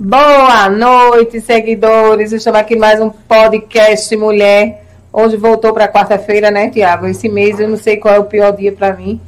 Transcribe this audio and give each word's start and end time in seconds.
Boa 0.00 0.68
noite, 0.68 1.40
seguidores. 1.40 2.30
Estamos 2.30 2.60
aqui 2.60 2.76
mais 2.76 3.00
um 3.00 3.10
podcast 3.10 4.16
Mulher. 4.16 4.84
Hoje 5.12 5.36
voltou 5.36 5.72
para 5.72 5.88
quarta-feira, 5.88 6.52
né, 6.52 6.70
Tiago? 6.70 7.08
Esse 7.08 7.28
mês 7.28 7.58
eu 7.58 7.68
não 7.68 7.76
sei 7.76 7.96
qual 7.96 8.14
é 8.14 8.18
o 8.20 8.24
pior 8.24 8.52
dia 8.52 8.70
para 8.70 8.92
mim, 8.92 9.20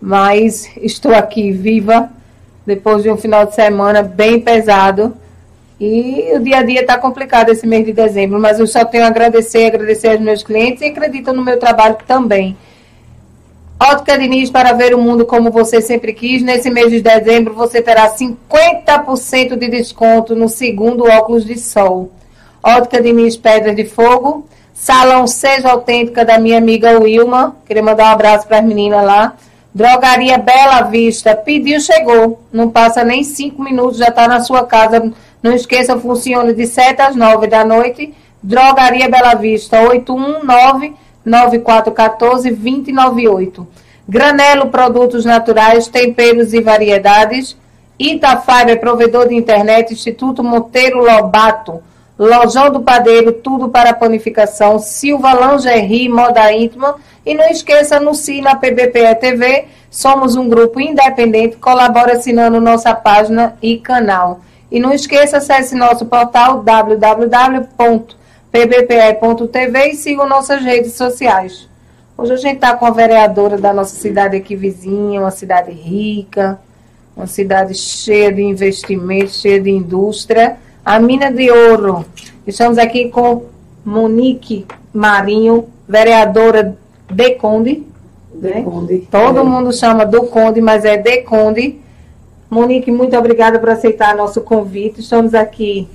mas 0.00 0.70
estou 0.78 1.14
aqui 1.14 1.52
viva 1.52 2.08
depois 2.64 3.02
de 3.02 3.10
um 3.10 3.18
final 3.18 3.44
de 3.44 3.54
semana 3.54 4.02
bem 4.02 4.40
pesado. 4.40 5.14
E 5.78 6.32
o 6.34 6.40
dia 6.40 6.60
a 6.60 6.62
dia 6.62 6.80
está 6.80 6.96
complicado 6.96 7.50
esse 7.50 7.66
mês 7.66 7.84
de 7.84 7.92
dezembro, 7.92 8.40
mas 8.40 8.58
eu 8.58 8.66
só 8.66 8.82
tenho 8.82 9.04
a 9.04 9.08
agradecer, 9.08 9.66
agradecer 9.66 10.08
aos 10.08 10.20
meus 10.20 10.42
clientes 10.42 10.80
e 10.80 10.86
acreditam 10.86 11.34
no 11.34 11.44
meu 11.44 11.58
trabalho 11.58 11.98
também. 12.06 12.56
Ótica 13.80 14.16
Diniz 14.16 14.50
para 14.50 14.72
ver 14.72 14.94
o 14.94 14.98
mundo 14.98 15.26
como 15.26 15.50
você 15.50 15.80
sempre 15.80 16.12
quis. 16.12 16.42
Nesse 16.42 16.70
mês 16.70 16.90
de 16.90 17.00
dezembro 17.00 17.54
você 17.54 17.82
terá 17.82 18.08
50% 18.14 19.56
de 19.56 19.68
desconto 19.68 20.34
no 20.34 20.48
segundo 20.48 21.04
óculos 21.04 21.44
de 21.44 21.58
sol. 21.58 22.10
Ótica 22.62 23.02
Diniz 23.02 23.36
Pedras 23.36 23.74
de 23.74 23.84
Fogo. 23.84 24.46
Salão 24.72 25.26
Seja 25.26 25.70
Autêntica 25.70 26.24
da 26.24 26.38
minha 26.38 26.58
amiga 26.58 26.98
Wilma. 26.98 27.56
Queria 27.66 27.82
mandar 27.82 28.10
um 28.10 28.12
abraço 28.12 28.46
para 28.46 28.58
as 28.58 28.64
meninas 28.64 29.04
lá. 29.04 29.34
Drogaria 29.74 30.38
Bela 30.38 30.82
Vista. 30.82 31.34
Pediu, 31.34 31.80
chegou. 31.80 32.40
Não 32.52 32.70
passa 32.70 33.02
nem 33.02 33.24
cinco 33.24 33.62
minutos, 33.62 33.98
já 33.98 34.08
está 34.08 34.28
na 34.28 34.40
sua 34.40 34.64
casa. 34.64 35.12
Não 35.42 35.52
esqueça, 35.52 35.98
funciona 35.98 36.54
de 36.54 36.66
7 36.66 37.02
às 37.02 37.16
9 37.16 37.48
da 37.48 37.64
noite. 37.64 38.14
Drogaria 38.42 39.08
Bela 39.08 39.34
Vista, 39.34 39.80
819 39.80 40.94
9414 41.24 42.50
2098. 42.50 43.66
Granelo 44.06 44.68
Produtos 44.68 45.24
Naturais, 45.24 45.88
Temperos 45.88 46.52
e 46.52 46.60
Variedades. 46.60 47.56
Itafiber, 47.98 48.78
provedor 48.80 49.28
de 49.28 49.34
internet, 49.34 49.92
Instituto 49.92 50.44
Monteiro 50.44 50.98
Lobato. 50.98 51.82
Lojão 52.18 52.70
do 52.70 52.80
Padeiro, 52.80 53.32
tudo 53.32 53.68
para 53.68 53.94
panificação. 53.94 54.78
Silva 54.78 55.32
Lingerie, 55.32 56.08
moda 56.08 56.52
íntima. 56.52 56.96
E 57.24 57.34
não 57.34 57.46
esqueça, 57.46 57.98
no 57.98 58.12
na 58.42 58.54
PBPE 58.54 59.14
TV. 59.18 59.64
Somos 59.90 60.36
um 60.36 60.48
grupo 60.48 60.78
independente. 60.78 61.56
Colabora 61.56 62.14
assinando 62.14 62.60
nossa 62.60 62.94
página 62.94 63.56
e 63.62 63.78
canal. 63.78 64.40
E 64.70 64.78
não 64.78 64.92
esqueça, 64.92 65.38
acesse 65.38 65.74
nosso 65.74 66.04
portal 66.06 66.62
www 66.62 68.23
pbpe.tv 68.54 69.88
e 69.88 69.94
sigam 69.96 70.28
nossas 70.28 70.62
redes 70.62 70.92
sociais. 70.92 71.68
Hoje 72.16 72.34
a 72.34 72.36
gente 72.36 72.54
está 72.54 72.76
com 72.76 72.86
a 72.86 72.90
vereadora 72.92 73.58
da 73.58 73.72
nossa 73.72 73.96
cidade 73.96 74.36
aqui 74.36 74.54
vizinha, 74.54 75.20
uma 75.20 75.32
cidade 75.32 75.72
rica, 75.72 76.60
uma 77.16 77.26
cidade 77.26 77.74
cheia 77.74 78.32
de 78.32 78.42
investimentos, 78.42 79.40
cheia 79.40 79.60
de 79.60 79.70
indústria, 79.70 80.56
a 80.84 81.00
Mina 81.00 81.32
de 81.32 81.50
Ouro. 81.50 82.04
Estamos 82.46 82.78
aqui 82.78 83.08
com 83.08 83.46
Monique 83.84 84.64
Marinho, 84.92 85.66
vereadora 85.88 86.78
de 87.10 87.30
Conde. 87.34 87.84
Né? 88.32 88.62
Conde. 88.62 89.08
Todo 89.10 89.40
é. 89.40 89.42
mundo 89.42 89.72
chama 89.72 90.06
do 90.06 90.26
Conde, 90.26 90.60
mas 90.60 90.84
é 90.84 90.96
de 90.96 91.22
Conde. 91.22 91.80
Monique, 92.48 92.92
muito 92.92 93.16
obrigada 93.16 93.58
por 93.58 93.70
aceitar 93.70 94.14
nosso 94.14 94.42
convite. 94.42 95.00
Estamos 95.00 95.34
aqui 95.34 95.88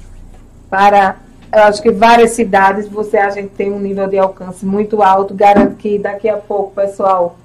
para 0.69 1.15
eu 1.51 1.63
acho 1.63 1.81
que 1.81 1.91
várias 1.91 2.31
cidades 2.31 2.87
você 2.87 3.17
a 3.17 3.29
gente 3.29 3.49
tem 3.49 3.69
um 3.71 3.79
nível 3.79 4.07
de 4.07 4.17
alcance 4.17 4.65
muito 4.65 5.01
alto. 5.01 5.33
Garanto 5.33 5.75
que 5.75 5.97
daqui 5.97 6.29
a 6.29 6.37
pouco 6.37 6.71
o 6.71 6.75
pessoal 6.75 7.35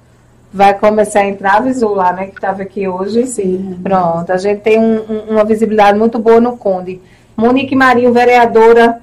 vai 0.53 0.77
começar 0.77 1.21
a 1.21 1.27
entrar, 1.27 1.57
avisou 1.57 1.95
lá, 1.95 2.13
né, 2.13 2.27
que 2.27 2.35
estava 2.35 2.61
aqui 2.61 2.87
hoje. 2.87 3.27
Sim. 3.27 3.79
Pronto, 3.83 4.31
a 4.31 4.37
gente 4.37 4.61
tem 4.61 4.79
um, 4.79 4.97
um, 4.97 5.31
uma 5.31 5.43
visibilidade 5.43 5.97
muito 5.97 6.17
boa 6.17 6.39
no 6.39 6.55
Conde. 6.55 7.01
Monique 7.35 7.75
Marinho, 7.75 8.13
vereadora, 8.13 9.01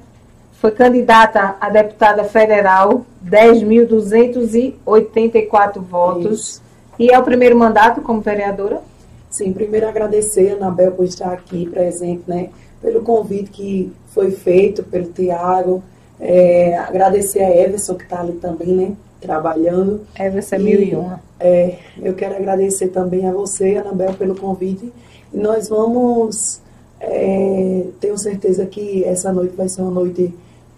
foi 0.52 0.70
candidata 0.70 1.56
a 1.60 1.69
deputada 1.69 2.24
federal, 2.24 3.04
10.284 3.28 5.80
votos. 5.80 6.40
Isso. 6.40 6.62
E 6.98 7.10
é 7.10 7.19
o 7.19 7.22
primeiro 7.22 7.58
mandato 7.58 8.00
como 8.00 8.20
vereadora? 8.20 8.80
Sim, 9.28 9.52
primeiro 9.52 9.88
agradecer 9.88 10.52
a 10.52 10.54
Anabel 10.54 10.92
por 10.92 11.04
estar 11.04 11.32
aqui 11.32 11.66
presente, 11.66 12.22
né? 12.26 12.48
Pelo 12.82 13.03
convite 13.03 13.50
que 13.50 13.93
foi 14.09 14.32
feito 14.32 14.82
pelo 14.82 15.06
Tiago. 15.06 15.82
É, 16.20 16.76
agradecer 16.76 17.41
a 17.41 17.56
Everson, 17.56 17.94
que 17.94 18.04
está 18.04 18.20
ali 18.20 18.32
também, 18.34 18.69
né? 18.69 18.93
Trabalhando. 19.20 20.00
Everson 20.19 20.56
é 20.56 20.59
mil 20.59 20.82
e 20.82 20.94
uma. 20.94 21.20
É, 21.38 21.76
eu 22.03 22.15
quero 22.15 22.34
agradecer 22.37 22.88
também 22.88 23.26
a 23.28 23.32
você, 23.32 23.76
Anabel, 23.76 24.15
pelo 24.15 24.34
convite. 24.34 24.93
E 25.32 25.37
nós 25.37 25.69
vamos. 25.69 26.60
É, 27.00 27.84
tenho 28.00 28.19
certeza 28.19 28.66
que 28.66 29.04
essa 29.04 29.32
noite 29.32 29.56
vai 29.56 29.69
ser 29.69 29.82
uma 29.82 29.91
noite 29.91 30.32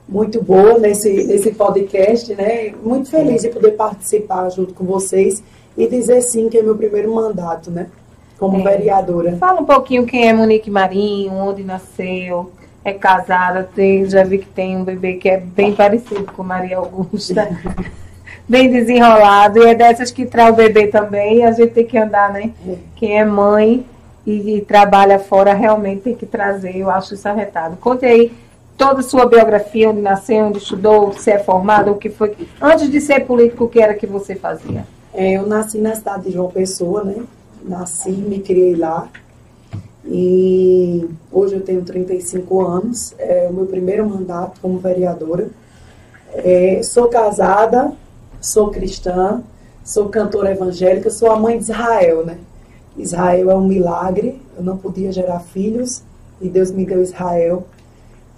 muito 0.08 0.42
boa 0.42 0.78
nesse, 0.78 1.24
nesse 1.24 1.50
podcast, 1.52 2.34
né? 2.34 2.74
Muito 2.82 3.10
feliz 3.10 3.42
de 3.42 3.48
poder 3.48 3.72
participar 3.72 4.50
junto 4.50 4.74
com 4.74 4.84
vocês 4.84 5.42
e 5.76 5.86
dizer 5.86 6.22
sim 6.22 6.48
que 6.48 6.58
é 6.58 6.62
meu 6.62 6.76
primeiro 6.76 7.12
mandato, 7.12 7.70
né? 7.70 7.88
Como 8.38 8.60
é. 8.60 8.62
vereadora. 8.62 9.36
Fala 9.36 9.60
um 9.60 9.64
pouquinho 9.64 10.06
quem 10.06 10.28
é 10.28 10.32
Monique 10.32 10.70
Marinho, 10.70 11.32
onde 11.32 11.62
nasceu, 11.62 12.52
é 12.84 12.92
casada, 12.92 13.68
tem, 13.74 14.04
já 14.04 14.22
vi 14.24 14.38
que 14.38 14.46
tem 14.46 14.76
um 14.76 14.84
bebê 14.84 15.14
que 15.14 15.28
é 15.28 15.38
bem 15.38 15.72
parecido 15.72 16.24
com 16.24 16.42
Maria 16.42 16.78
Augusta. 16.78 17.48
bem 18.48 18.70
desenrolado, 18.70 19.58
e 19.58 19.66
é 19.66 19.74
dessas 19.74 20.10
que 20.10 20.26
traz 20.26 20.52
o 20.52 20.56
bebê 20.56 20.86
também, 20.88 21.44
a 21.44 21.52
gente 21.52 21.72
tem 21.72 21.86
que 21.86 21.96
andar, 21.96 22.30
né? 22.30 22.52
É. 22.68 22.76
Quem 22.94 23.18
é 23.18 23.24
mãe 23.24 23.86
e, 24.26 24.56
e, 24.56 24.60
trabalha 24.60 25.18
fora 25.18 25.54
realmente 25.54 26.02
tem 26.02 26.14
que 26.14 26.26
trazer, 26.26 26.76
eu 26.76 26.90
acho 26.90 27.14
isso 27.14 27.28
arretado. 27.28 27.76
Conte 27.76 28.04
aí 28.04 28.32
toda 28.76 29.00
a 29.00 29.02
sua 29.02 29.26
biografia, 29.26 29.90
onde 29.90 30.00
nasceu, 30.00 30.44
onde 30.44 30.58
estudou, 30.58 31.12
se 31.12 31.30
é 31.30 31.38
formado, 31.38 31.90
o 31.90 31.96
que 31.96 32.10
foi. 32.10 32.34
Antes 32.60 32.90
de 32.90 33.00
ser 33.00 33.20
político, 33.20 33.64
o 33.64 33.68
que 33.68 33.80
era 33.80 33.94
que 33.94 34.06
você 34.06 34.34
fazia? 34.34 34.84
É, 35.12 35.32
eu 35.32 35.46
nasci 35.46 35.78
na 35.78 35.94
cidade 35.94 36.24
de 36.24 36.32
João 36.32 36.50
Pessoa, 36.50 37.04
né? 37.04 37.22
Nasci, 37.64 38.10
me 38.10 38.40
criei 38.40 38.76
lá. 38.76 39.08
E 40.06 41.08
hoje 41.32 41.54
eu 41.54 41.62
tenho 41.62 41.82
35 41.82 42.60
anos, 42.60 43.14
é 43.18 43.48
o 43.48 43.54
meu 43.54 43.66
primeiro 43.66 44.08
mandato 44.08 44.60
como 44.60 44.78
vereadora. 44.78 45.48
É, 46.34 46.82
sou 46.82 47.08
casada, 47.08 47.92
sou 48.40 48.70
cristã, 48.70 49.42
sou 49.82 50.08
cantora 50.08 50.50
evangélica, 50.50 51.08
sou 51.10 51.30
a 51.30 51.38
mãe 51.38 51.56
de 51.56 51.64
Israel, 51.64 52.24
né? 52.26 52.38
Israel 52.96 53.50
é 53.50 53.54
um 53.54 53.66
milagre, 53.66 54.40
eu 54.56 54.62
não 54.62 54.76
podia 54.76 55.10
gerar 55.10 55.40
filhos 55.40 56.02
e 56.40 56.48
Deus 56.48 56.70
me 56.70 56.84
deu 56.84 57.02
Israel. 57.02 57.66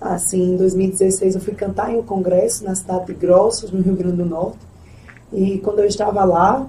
Assim, 0.01 0.53
em 0.53 0.57
2016 0.57 1.35
eu 1.35 1.41
fui 1.41 1.55
cantar 1.55 1.93
em 1.93 1.99
um 1.99 2.03
congresso 2.03 2.65
na 2.65 2.75
cidade 2.75 3.07
de 3.07 3.15
Grossos, 3.15 3.71
no 3.73 3.81
Rio 3.81 3.97
Grande 3.97 4.17
do 4.17 4.25
Norte. 4.25 4.59
E 5.33 5.59
quando 5.59 5.81
eu 5.81 5.87
estava 5.87 6.25
lá, 6.25 6.67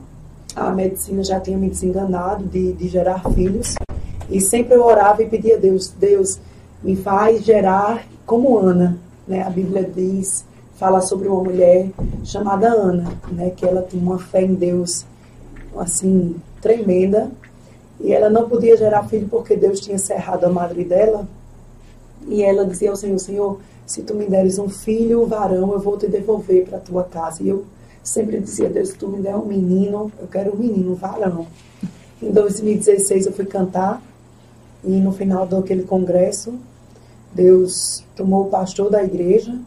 a 0.57 0.71
medicina 0.71 1.23
já 1.23 1.39
tinha 1.39 1.55
me 1.55 1.69
desenganado 1.69 2.43
de, 2.43 2.73
de 2.73 2.87
gerar 2.87 3.23
filhos. 3.31 3.75
E 4.27 4.41
sempre 4.41 4.75
eu 4.75 4.83
orava 4.83 5.21
e 5.21 5.29
pedia 5.29 5.55
a 5.55 5.59
Deus, 5.59 5.93
Deus, 5.97 6.39
me 6.83 6.95
faz 6.95 7.43
gerar 7.43 8.03
como 8.25 8.57
Ana. 8.57 8.97
Né? 9.27 9.43
A 9.43 9.49
Bíblia 9.51 9.83
diz, 9.83 10.43
fala 10.75 10.99
sobre 10.99 11.27
uma 11.27 11.43
mulher 11.43 11.89
chamada 12.23 12.69
Ana, 12.69 13.05
né? 13.31 13.51
que 13.55 13.65
ela 13.65 13.83
tinha 13.83 14.01
uma 14.01 14.17
fé 14.17 14.41
em 14.41 14.55
Deus 14.55 15.05
assim 15.77 16.35
tremenda. 16.59 17.29
E 17.99 18.11
ela 18.11 18.29
não 18.29 18.49
podia 18.49 18.75
gerar 18.75 19.07
filho 19.07 19.27
porque 19.29 19.55
Deus 19.55 19.79
tinha 19.79 19.99
cerrado 19.99 20.45
a 20.45 20.49
madre 20.49 20.83
dela. 20.83 21.27
E 22.27 22.41
ela 22.41 22.65
dizia 22.65 22.89
ao 22.89 22.95
Senhor, 22.95 23.19
Senhor, 23.19 23.59
se 23.85 24.01
tu 24.01 24.15
me 24.15 24.25
deres 24.25 24.57
um 24.57 24.67
filho, 24.67 25.21
um 25.21 25.27
varão, 25.27 25.71
eu 25.71 25.79
vou 25.79 25.97
te 25.97 26.07
devolver 26.07 26.65
para 26.65 26.77
a 26.77 26.81
tua 26.81 27.03
casa. 27.03 27.43
E 27.43 27.49
eu 27.49 27.63
sempre 28.07 28.39
dizia, 28.39 28.69
Deus, 28.69 28.89
se 28.89 28.95
tu 28.95 29.07
me 29.09 29.21
der 29.21 29.35
um 29.35 29.45
menino, 29.45 30.11
eu 30.19 30.27
quero 30.27 30.53
um 30.53 30.57
menino, 30.57 30.93
um 30.93 30.95
varão. 30.95 31.45
Em 32.21 32.31
2016 32.31 33.25
eu 33.25 33.33
fui 33.33 33.45
cantar 33.45 34.01
e 34.83 34.91
no 34.91 35.11
final 35.11 35.45
daquele 35.45 35.83
congresso, 35.83 36.55
Deus 37.33 38.05
tomou 38.15 38.45
o 38.45 38.49
pastor 38.49 38.89
da 38.89 39.03
igreja 39.03 39.59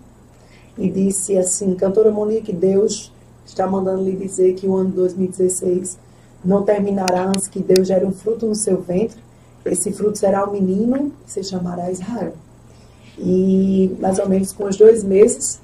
e 0.79 0.89
disse 0.89 1.37
assim, 1.37 1.75
cantora 1.75 2.11
Monique, 2.11 2.53
Deus 2.53 3.13
está 3.45 3.67
mandando 3.67 4.03
lhe 4.03 4.17
dizer 4.17 4.55
que 4.55 4.67
o 4.67 4.75
ano 4.75 4.91
2016 4.91 5.99
não 6.43 6.63
terminará 6.63 7.27
antes 7.27 7.47
que 7.47 7.61
Deus 7.61 7.89
gere 7.89 8.07
um 8.07 8.13
fruto 8.13 8.47
no 8.47 8.55
seu 8.55 8.81
ventre. 8.81 9.21
Esse 9.67 9.93
fruto 9.93 10.17
será 10.17 10.49
um 10.49 10.53
menino 10.53 11.13
se 11.27 11.45
chamará 11.45 11.91
Israel. 11.91 12.33
E 13.19 13.95
mais 14.01 14.19
ou 14.19 14.27
menos 14.27 14.51
com 14.53 14.65
os 14.65 14.77
dois 14.79 15.05
meses, 15.05 15.61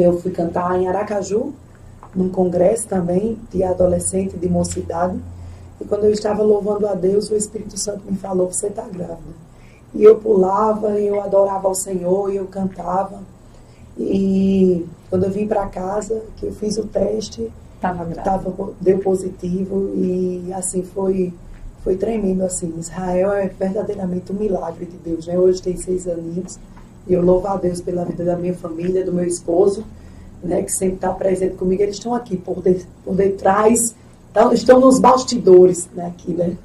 eu 0.00 0.18
fui 0.20 0.30
cantar 0.30 0.80
em 0.80 0.88
Aracaju, 0.88 1.52
num 2.14 2.28
congresso 2.28 2.86
também 2.88 3.38
de 3.50 3.62
adolescente, 3.62 4.36
de 4.36 4.48
mocidade. 4.48 5.18
E 5.80 5.84
quando 5.84 6.04
eu 6.04 6.12
estava 6.12 6.42
louvando 6.42 6.86
a 6.86 6.94
Deus, 6.94 7.30
o 7.30 7.36
Espírito 7.36 7.78
Santo 7.78 8.02
me 8.10 8.16
falou: 8.16 8.52
Você 8.52 8.68
está 8.68 8.82
grávida. 8.82 9.42
E 9.94 10.04
eu 10.04 10.16
pulava, 10.16 10.98
e 10.98 11.06
eu 11.06 11.20
adorava 11.20 11.68
ao 11.68 11.74
Senhor, 11.74 12.32
e 12.32 12.36
eu 12.36 12.46
cantava. 12.46 13.20
E 13.98 14.86
quando 15.10 15.24
eu 15.24 15.30
vim 15.30 15.46
para 15.46 15.66
casa, 15.66 16.22
que 16.36 16.46
eu 16.46 16.52
fiz 16.52 16.78
o 16.78 16.86
teste, 16.86 17.52
tava 17.80 18.06
tava, 18.14 18.72
deu 18.80 18.98
positivo. 18.98 19.92
E 19.94 20.50
assim 20.54 20.82
foi, 20.82 21.32
foi 21.82 21.96
tremendo 21.96 22.44
assim. 22.44 22.72
Israel 22.78 23.32
é 23.32 23.48
verdadeiramente 23.48 24.32
um 24.32 24.36
milagre 24.36 24.86
de 24.86 24.96
Deus, 24.96 25.26
né? 25.26 25.38
Hoje 25.38 25.60
tem 25.60 25.76
seis 25.76 26.06
aninhos 26.06 26.58
e 27.06 27.14
eu 27.14 27.22
louvo 27.22 27.48
a 27.48 27.56
Deus 27.56 27.80
pela 27.80 28.04
vida 28.04 28.24
da 28.24 28.36
minha 28.36 28.54
família, 28.54 29.04
do 29.04 29.12
meu 29.12 29.24
esposo, 29.24 29.84
né? 30.42 30.62
Que 30.62 30.72
sempre 30.72 30.96
está 30.96 31.10
presente 31.10 31.56
comigo. 31.56 31.82
Eles 31.82 31.96
estão 31.96 32.14
aqui 32.14 32.36
por, 32.36 32.62
de, 32.62 32.86
por 33.04 33.14
detrás, 33.14 33.94
então, 34.30 34.52
estão 34.52 34.80
nos 34.80 34.98
bastidores, 34.98 35.88
né? 35.94 36.06
Aqui, 36.06 36.32
né? 36.32 36.56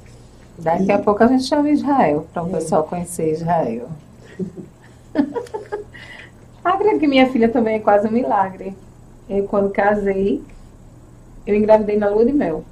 Daqui 0.58 0.86
e... 0.86 0.92
a 0.92 0.98
pouco 0.98 1.22
a 1.22 1.26
gente 1.26 1.44
chama 1.44 1.70
Israel, 1.70 2.26
para 2.32 2.42
o 2.42 2.48
é. 2.48 2.52
pessoal 2.52 2.84
conhecer 2.84 3.32
Israel. 3.32 3.88
Acredito 6.64 7.00
que 7.00 7.06
minha 7.06 7.30
filha 7.30 7.48
também 7.48 7.76
é 7.76 7.78
quase 7.78 8.08
um 8.08 8.10
milagre. 8.10 8.74
Eu, 9.28 9.44
quando 9.44 9.70
casei, 9.70 10.42
eu 11.46 11.54
engravidei 11.54 11.98
na 11.98 12.08
lua 12.08 12.24
de 12.24 12.32
mel. 12.32 12.64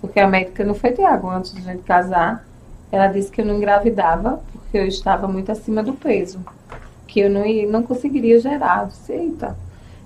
Porque 0.00 0.18
a 0.18 0.26
médica 0.26 0.64
não 0.64 0.74
foi 0.74 0.92
Tiago 0.92 1.28
antes 1.28 1.52
de 1.52 1.60
a 1.60 1.72
gente 1.72 1.82
casar. 1.82 2.46
Ela 2.90 3.08
disse 3.08 3.30
que 3.30 3.40
eu 3.40 3.44
não 3.44 3.56
engravidava 3.56 4.40
porque 4.52 4.78
eu 4.78 4.86
estava 4.86 5.28
muito 5.28 5.52
acima 5.52 5.82
do 5.82 5.92
peso. 5.92 6.40
Que 7.16 7.20
eu 7.20 7.30
não, 7.30 7.44
não 7.70 7.82
conseguiria 7.82 8.38
gerar. 8.38 8.82
Eu 8.82 8.88
disse, 8.88 9.10
eita. 9.10 9.56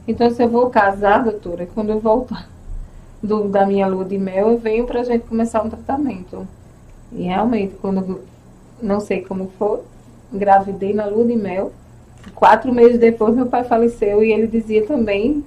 Então, 0.06 0.30
se 0.30 0.40
eu 0.40 0.48
vou 0.48 0.70
casar, 0.70 1.24
doutora, 1.24 1.66
quando 1.74 1.90
eu 1.90 1.98
voltar 1.98 2.48
do, 3.20 3.48
da 3.48 3.66
minha 3.66 3.88
lua 3.88 4.04
de 4.04 4.16
mel, 4.16 4.50
eu 4.50 4.58
venho 4.58 4.86
pra 4.86 5.02
gente 5.02 5.26
começar 5.26 5.60
um 5.60 5.68
tratamento. 5.68 6.46
E 7.10 7.24
realmente, 7.24 7.74
quando 7.82 8.20
não 8.80 9.00
sei 9.00 9.22
como 9.22 9.50
foi, 9.58 9.80
engravidei 10.32 10.94
na 10.94 11.06
lua 11.06 11.24
de 11.24 11.34
mel. 11.34 11.72
Quatro 12.32 12.72
meses 12.72 12.96
depois, 12.96 13.34
meu 13.34 13.46
pai 13.46 13.64
faleceu 13.64 14.22
e 14.22 14.30
ele 14.30 14.46
dizia 14.46 14.86
também, 14.86 15.42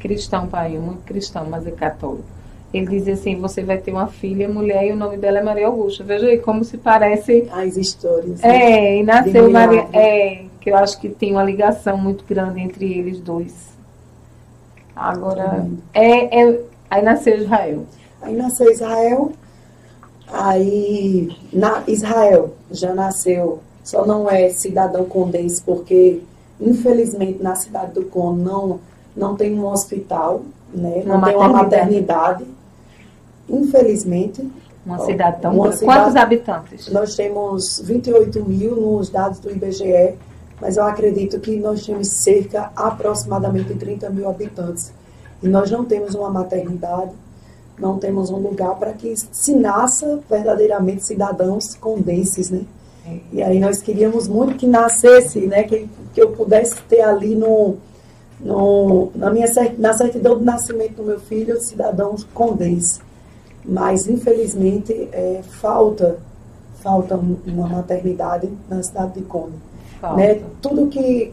cristão, 0.00 0.48
pai, 0.48 0.76
muito 0.76 1.04
cristão, 1.04 1.46
mas 1.48 1.64
é 1.64 1.70
católico. 1.70 2.24
Ele 2.72 2.88
dizia 2.88 3.14
assim: 3.14 3.36
você 3.36 3.62
vai 3.62 3.78
ter 3.78 3.92
uma 3.92 4.08
filha, 4.08 4.48
mulher, 4.48 4.84
e 4.84 4.90
o 4.90 4.96
nome 4.96 5.16
dela 5.16 5.38
é 5.38 5.42
Maria 5.44 5.68
Augusta. 5.68 6.02
Veja 6.02 6.26
aí 6.26 6.38
como 6.38 6.64
se 6.64 6.76
parece. 6.76 7.46
As 7.52 7.76
histórias. 7.76 8.42
É, 8.42 8.48
né? 8.48 8.96
e 8.96 9.02
nasceu 9.04 9.48
Maria. 9.48 9.86
É, 9.92 10.42
que 10.64 10.70
eu 10.70 10.76
acho 10.76 10.98
que 10.98 11.10
tem 11.10 11.32
uma 11.32 11.44
ligação 11.44 11.98
muito 11.98 12.24
grande 12.24 12.58
entre 12.58 12.90
eles 12.90 13.20
dois. 13.20 13.74
Agora, 14.96 15.56
uhum. 15.56 15.76
é, 15.92 16.42
é, 16.42 16.60
aí 16.88 17.02
nasceu 17.02 17.36
Israel. 17.36 17.84
Aí 18.22 18.34
nasceu 18.34 18.70
Israel, 18.72 19.32
aí 20.26 21.36
na 21.52 21.82
Israel 21.86 22.54
já 22.70 22.94
nasceu 22.94 23.60
só 23.82 24.06
não 24.06 24.30
é 24.30 24.48
cidadão 24.48 25.04
condense 25.04 25.60
porque, 25.60 26.22
infelizmente, 26.58 27.42
na 27.42 27.54
cidade 27.54 27.92
do 27.92 28.04
Conde 28.06 28.42
não, 28.42 28.80
não 29.14 29.36
tem 29.36 29.52
um 29.52 29.66
hospital, 29.66 30.40
né? 30.72 31.02
não 31.04 31.20
tem 31.20 31.36
uma 31.36 31.48
maternidade. 31.48 32.46
Infelizmente. 33.46 34.50
Uma 34.86 34.98
cidade 35.00 35.42
tão 35.42 35.54
uma 35.54 35.72
cidade, 35.72 35.98
Quantos 35.98 36.16
habitantes? 36.16 36.90
Nós 36.90 37.14
temos 37.14 37.80
28 37.84 38.42
mil 38.48 38.76
nos 38.76 39.10
dados 39.10 39.38
do 39.38 39.50
IBGE, 39.50 40.14
mas 40.64 40.78
eu 40.78 40.84
acredito 40.84 41.38
que 41.40 41.56
nós 41.56 41.84
temos 41.84 42.08
cerca 42.08 42.72
aproximadamente 42.74 43.74
de 43.74 43.78
30 43.78 44.08
mil 44.08 44.26
habitantes. 44.26 44.94
E 45.42 45.46
nós 45.46 45.70
não 45.70 45.84
temos 45.84 46.14
uma 46.14 46.30
maternidade, 46.30 47.10
não 47.78 47.98
temos 47.98 48.30
um 48.30 48.38
lugar 48.38 48.74
para 48.76 48.94
que 48.94 49.14
se 49.14 49.54
nasça 49.54 50.20
verdadeiramente 50.26 51.04
cidadãos 51.04 51.74
condenses, 51.74 52.48
né? 52.48 52.62
E 53.30 53.42
aí 53.42 53.60
nós 53.60 53.82
queríamos 53.82 54.26
muito 54.26 54.56
que 54.56 54.66
nascesse, 54.66 55.40
né, 55.40 55.64
que, 55.64 55.86
que 56.14 56.22
eu 56.22 56.30
pudesse 56.30 56.80
ter 56.88 57.02
ali 57.02 57.34
no, 57.34 57.76
no, 58.40 59.10
na, 59.14 59.28
minha, 59.28 59.46
na 59.76 59.92
certidão 59.92 60.38
do 60.38 60.44
nascimento 60.46 60.94
do 60.94 61.02
meu 61.02 61.20
filho, 61.20 61.60
cidadão 61.60 62.16
condense. 62.32 63.02
Mas, 63.62 64.08
infelizmente, 64.08 65.10
é, 65.12 65.42
falta, 65.42 66.16
falta 66.82 67.20
uma 67.46 67.68
maternidade 67.68 68.48
na 68.66 68.82
cidade 68.82 69.20
de 69.20 69.22
Conde. 69.26 69.73
Né? 70.12 70.42
Tudo 70.60 70.88
que 70.88 71.32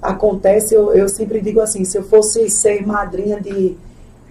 acontece, 0.00 0.74
eu, 0.74 0.92
eu 0.92 1.08
sempre 1.08 1.40
digo 1.40 1.60
assim, 1.60 1.84
se 1.84 1.98
eu 1.98 2.04
fosse 2.04 2.48
ser 2.48 2.86
madrinha 2.86 3.40
de, 3.40 3.76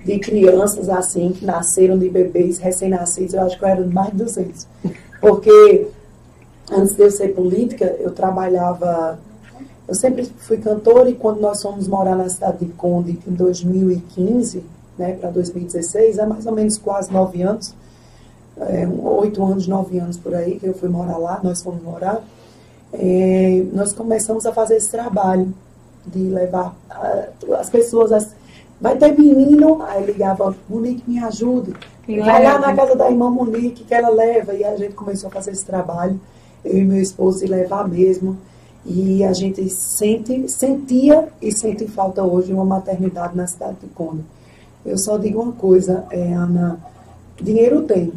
de 0.04 0.19
crianças 0.19 0.89
assim, 0.89 1.31
que 1.31 1.45
nasceram 1.45 1.98
de 1.98 2.10
bebês 2.10 2.57
recém-nascidos, 2.57 3.33
eu 3.33 3.42
acho 3.42 3.57
que 3.57 3.63
eu 3.63 3.69
era 3.69 3.86
mais 3.86 4.12
de 4.12 4.18
200. 4.18 4.68
Porque 5.19 5.88
antes 6.72 6.95
de 6.95 7.01
eu 7.01 7.12
ser 7.12 7.30
política, 7.30 7.86
eu 8.00 8.12
trabalhava. 8.12 9.19
Eu 9.88 9.94
sempre 9.94 10.25
fui 10.38 10.57
cantora 10.57 11.10
e 11.10 11.13
quando 11.13 11.39
nós 11.39 11.62
fomos 11.62 11.88
morar 11.88 12.16
na 12.16 12.27
cidade 12.27 12.66
de 12.66 12.72
Conde 12.74 13.19
em 13.27 13.33
2015, 13.33 14.63
né, 14.98 15.13
para 15.13 15.30
2016, 15.30 16.18
é 16.18 16.25
mais 16.25 16.45
ou 16.45 16.54
menos 16.54 16.77
quase 16.77 17.12
nove 17.12 17.42
anos, 17.44 17.75
é, 18.57 18.88
oito 18.88 19.44
anos, 19.44 19.68
nove 19.68 20.00
anos 20.00 20.18
por 20.18 20.33
aí 20.33 20.60
que 20.60 20.66
eu 20.66 20.74
fui 20.74 20.89
morar 20.89 21.18
lá, 21.18 21.39
nós 21.44 21.62
fomos 21.62 21.83
morar. 21.83 22.24
É, 23.00 23.65
nós 23.74 23.94
começamos 23.94 24.45
a 24.45 24.53
fazer 24.53 24.77
esse 24.77 24.89
trabalho 24.89 25.53
de 26.06 26.19
levar 26.19 26.75
a, 26.89 27.25
as 27.59 27.69
pessoas. 27.69 28.12
As, 28.12 28.36
vai 28.80 28.97
ter 28.97 29.18
menino, 29.18 29.81
aí 29.83 30.06
ligava, 30.06 30.56
Monique, 30.69 31.03
me 31.09 31.19
ajude. 31.19 31.74
Vai 32.07 32.44
lá 32.44 32.59
na 32.59 32.75
casa 32.75 32.95
da 32.95 33.09
irmã 33.09 33.30
Monique 33.30 33.83
que 33.83 33.94
ela 33.94 34.09
leva. 34.09 34.53
E 34.53 34.63
a 34.63 34.75
gente 34.75 34.94
começou 34.94 35.30
a 35.30 35.31
fazer 35.31 35.51
esse 35.51 35.65
trabalho 35.65 36.19
eu 36.65 36.80
e 36.80 36.83
meu 36.83 37.01
esposo 37.01 37.45
e 37.45 37.47
levar 37.47 37.88
mesmo. 37.88 38.38
E 38.86 39.24
a 39.24 39.33
gente 39.33 39.68
sente, 39.69 40.48
sentia 40.50 41.27
e 41.41 41.51
sente 41.51 41.88
falta 41.88 42.24
hoje 42.24 42.53
uma 42.53 42.65
maternidade 42.65 43.36
na 43.36 43.48
cidade 43.48 43.77
de 43.81 43.88
Conde. 43.88 44.24
Eu 44.86 44.98
só 44.98 45.18
digo 45.18 45.41
uma 45.41 45.53
coisa, 45.53 46.06
é, 46.12 46.33
Ana, 46.33 46.80
dinheiro 47.41 47.81
tem. 47.83 48.13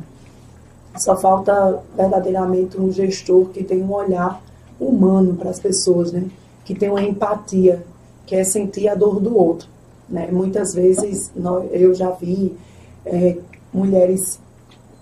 Só 0.97 1.17
falta 1.17 1.83
verdadeiramente 1.97 2.79
um 2.79 2.93
gestor 2.93 3.47
que 3.47 3.65
tem 3.65 3.83
um 3.83 3.93
olhar 3.93 4.43
humano 4.81 5.35
para 5.35 5.51
as 5.51 5.59
pessoas, 5.59 6.13
né? 6.13 6.25
Que 6.65 6.75
tem 6.75 6.91
uma 6.91 7.03
empatia, 7.03 7.85
que 8.27 8.35
é 8.35 8.45
sentir 8.45 8.89
a 8.89 8.95
dor 8.95 9.21
do 9.21 9.37
outro. 9.37 9.69
Né? 10.09 10.29
Muitas 10.31 10.75
vezes 10.75 11.33
eu 11.73 11.95
já 11.95 12.11
vi 12.11 12.57
é, 13.05 13.37
mulheres 13.73 14.39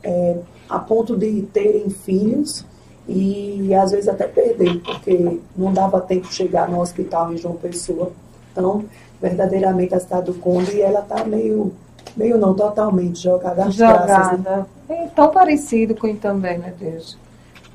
é, 0.02 0.36
a 0.68 0.78
ponto 0.78 1.16
de 1.16 1.42
terem 1.52 1.90
filhos 1.90 2.64
e 3.08 3.72
às 3.74 3.92
vezes 3.92 4.08
até 4.08 4.26
perder, 4.26 4.80
porque 4.80 5.40
não 5.56 5.72
dava 5.72 6.00
tempo 6.00 6.26
de 6.28 6.34
chegar 6.34 6.68
no 6.68 6.80
hospital 6.80 7.32
em 7.32 7.36
João 7.36 7.54
Pessoa. 7.54 8.10
Então, 8.50 8.84
verdadeiramente 9.20 9.94
a 9.94 10.00
cidade 10.00 10.26
do 10.26 10.34
Conde, 10.34 10.80
ela 10.80 11.00
está 11.00 11.24
meio, 11.24 11.72
meio 12.16 12.36
não, 12.36 12.54
totalmente 12.54 13.20
jogada 13.20 13.66
às 13.66 13.74
Jogada. 13.74 14.36
Né? 14.38 14.66
É 14.88 15.06
tão 15.14 15.30
parecido 15.30 15.94
com 15.94 16.14
também, 16.16 16.58
meu 16.58 16.72
Deus. 16.78 17.16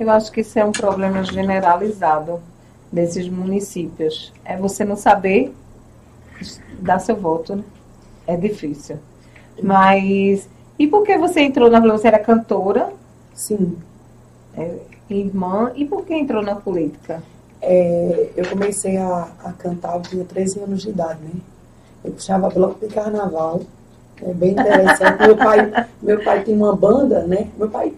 Eu 0.02 0.10
acho 0.10 0.32
que 0.32 0.42
isso 0.42 0.58
é 0.58 0.66
um 0.66 0.72
problema 0.72 1.24
generalizado 1.24 2.42
desses 2.92 3.30
municípios. 3.30 4.34
É 4.44 4.58
você 4.58 4.84
não 4.84 4.96
saber 4.96 5.54
dar 6.80 6.98
seu 6.98 7.16
voto, 7.16 7.58
né? 7.58 7.64
É 8.26 8.36
difícil. 8.36 8.98
Mas, 9.62 10.50
e 10.80 10.88
por 10.88 11.04
que 11.04 11.16
você 11.20 11.42
entrou 11.42 11.70
na 11.70 11.80
Você 11.80 12.08
era 12.08 12.18
cantora? 12.18 12.92
Sim. 13.36 13.78
É, 14.58 14.80
irmã. 15.08 15.72
E 15.76 15.86
por 15.86 16.04
que 16.04 16.16
entrou 16.16 16.42
na 16.42 16.56
política? 16.56 17.22
É, 17.62 18.32
eu 18.36 18.50
comecei 18.50 18.98
a, 18.98 19.28
a 19.44 19.54
cantar, 19.54 19.98
eu 19.98 20.02
tinha 20.02 20.26
13 20.26 20.62
anos 20.62 20.82
de 20.82 20.90
idade, 20.90 21.20
né? 21.22 21.40
Eu 22.04 22.14
puxava 22.14 22.50
bloco 22.50 22.80
de 22.80 22.92
carnaval. 22.92 23.62
É 24.20 24.34
bem 24.34 24.54
interessante. 24.54 25.28
meu, 25.28 25.38
pai, 25.38 25.88
meu 26.02 26.24
pai 26.24 26.44
tinha 26.44 26.58
uma 26.58 26.76
banda, 26.76 27.22
né? 27.28 27.50
Meu 27.56 27.70
pai, 27.70 27.94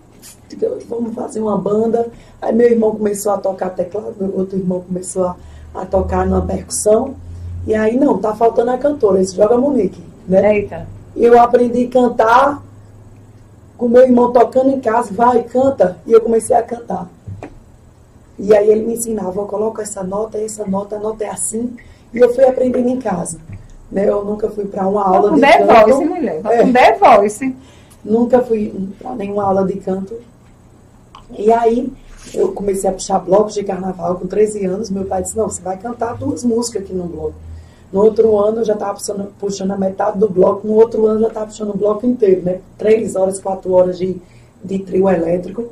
vamos 0.88 1.14
fazer 1.14 1.40
uma 1.40 1.58
banda. 1.58 2.08
Aí 2.42 2.54
meu 2.54 2.70
irmão 2.70 2.96
começou 2.96 3.34
a 3.34 3.38
tocar 3.38 3.70
teclado, 3.70 4.16
meu 4.20 4.38
outro 4.38 4.58
irmão 4.58 4.82
começou 4.82 5.26
a, 5.26 5.36
a 5.74 5.86
tocar 5.86 6.26
na 6.26 6.42
percussão. 6.42 7.16
E 7.66 7.74
aí, 7.74 7.98
não, 7.98 8.18
tá 8.18 8.36
faltando 8.36 8.72
a 8.72 8.78
cantora, 8.78 9.22
esse 9.22 9.36
joga 9.36 9.58
Monique, 9.58 10.04
né? 10.28 10.58
Eita. 10.58 10.88
Eu 11.16 11.40
aprendi 11.40 11.86
a 11.86 11.90
cantar 11.90 12.64
com 13.78 13.88
meu 13.88 14.02
irmão 14.02 14.32
tocando 14.32 14.70
em 14.70 14.82
casa, 14.82 15.14
vai, 15.14 15.44
canta. 15.44 15.98
E 16.06 16.12
eu 16.12 16.22
comecei 16.22 16.56
a 16.56 16.64
cantar. 16.64 17.08
E 18.38 18.54
aí 18.56 18.70
ele 18.70 18.86
me 18.86 18.94
ensinava, 18.94 19.40
eu 19.40 19.46
coloco 19.46 19.80
essa 19.80 20.04
nota, 20.04 20.38
essa 20.38 20.66
nota, 20.66 20.98
a 20.98 21.00
nota 21.00 21.24
é 21.24 21.30
assim. 21.30 21.76
E 22.14 22.18
eu 22.18 22.34
fui 22.34 22.44
aprendendo 22.44 22.90
em 22.90 23.00
casa. 23.00 23.40
Né? 23.92 24.10
Eu 24.10 24.26
nunca 24.26 24.50
fui 24.50 24.66
para 24.66 24.88
uma 24.88 25.06
aula 25.06 25.32
de 25.34 25.42
canto. 25.42 25.86
Voice, 25.86 26.06
mulher. 26.06 26.42
É. 26.46 26.72
The 26.72 26.98
Voice. 26.98 27.56
Nunca 28.04 28.42
fui 28.42 28.92
para 29.00 29.16
nenhuma 29.16 29.44
aula 29.44 29.66
de 29.66 29.80
canto. 29.80 30.20
E 31.38 31.52
aí 31.52 31.92
eu 32.34 32.52
comecei 32.52 32.90
a 32.90 32.94
puxar 32.94 33.20
blocos 33.20 33.54
de 33.54 33.64
carnaval 33.64 34.16
com 34.16 34.28
13 34.28 34.66
anos. 34.66 34.90
Meu 34.90 35.06
pai 35.06 35.24
disse, 35.24 35.38
não, 35.38 35.50
você 35.50 35.62
vai 35.62 35.78
cantar 35.78 36.18
duas 36.18 36.44
músicas 36.44 36.84
aqui 36.84 36.94
no 36.94 37.06
bloco. 37.06 37.36
No 37.92 38.02
outro 38.02 38.38
ano 38.40 38.60
eu 38.62 38.66
já 38.66 38.74
estava 38.74 38.96
puxando, 38.96 39.32
puxando, 39.40 39.72
a 39.72 39.78
metade 39.78 40.18
do 40.18 40.28
bloco, 40.28 40.68
no 40.68 40.74
outro 40.74 41.06
ano 41.06 41.18
eu 41.18 41.22
já 41.22 41.28
estava 41.28 41.46
puxando 41.46 41.70
o 41.70 41.78
bloco 41.78 42.06
inteiro, 42.08 42.42
né? 42.42 42.60
Três 42.78 43.16
horas, 43.16 43.40
quatro 43.40 43.72
horas 43.72 44.00
de, 44.00 44.20
de 44.64 44.80
trio 44.80 45.08
elétrico. 45.08 45.68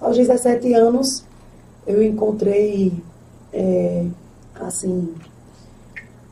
Aos 0.00 0.16
17 0.16 0.72
anos 0.72 1.24
eu 1.84 2.00
encontrei, 2.00 2.92
é, 3.52 4.06
assim, 4.54 5.12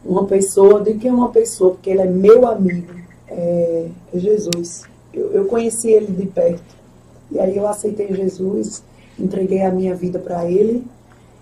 uma 0.04 0.24
pessoa, 0.26 0.80
de 0.80 0.94
que 0.94 1.08
é 1.08 1.12
uma 1.12 1.30
pessoa, 1.30 1.72
porque 1.72 1.90
ele 1.90 2.02
é 2.02 2.06
meu 2.06 2.46
amigo, 2.46 2.92
é, 3.28 3.88
é 4.14 4.18
Jesus. 4.18 4.84
Eu, 5.12 5.32
eu 5.32 5.44
conheci 5.46 5.90
ele 5.90 6.12
de 6.12 6.26
perto. 6.26 6.82
E 7.30 7.38
aí 7.38 7.56
eu 7.56 7.66
aceitei 7.66 8.14
Jesus, 8.14 8.82
entreguei 9.18 9.62
a 9.62 9.70
minha 9.70 9.94
vida 9.94 10.18
para 10.18 10.50
Ele. 10.50 10.84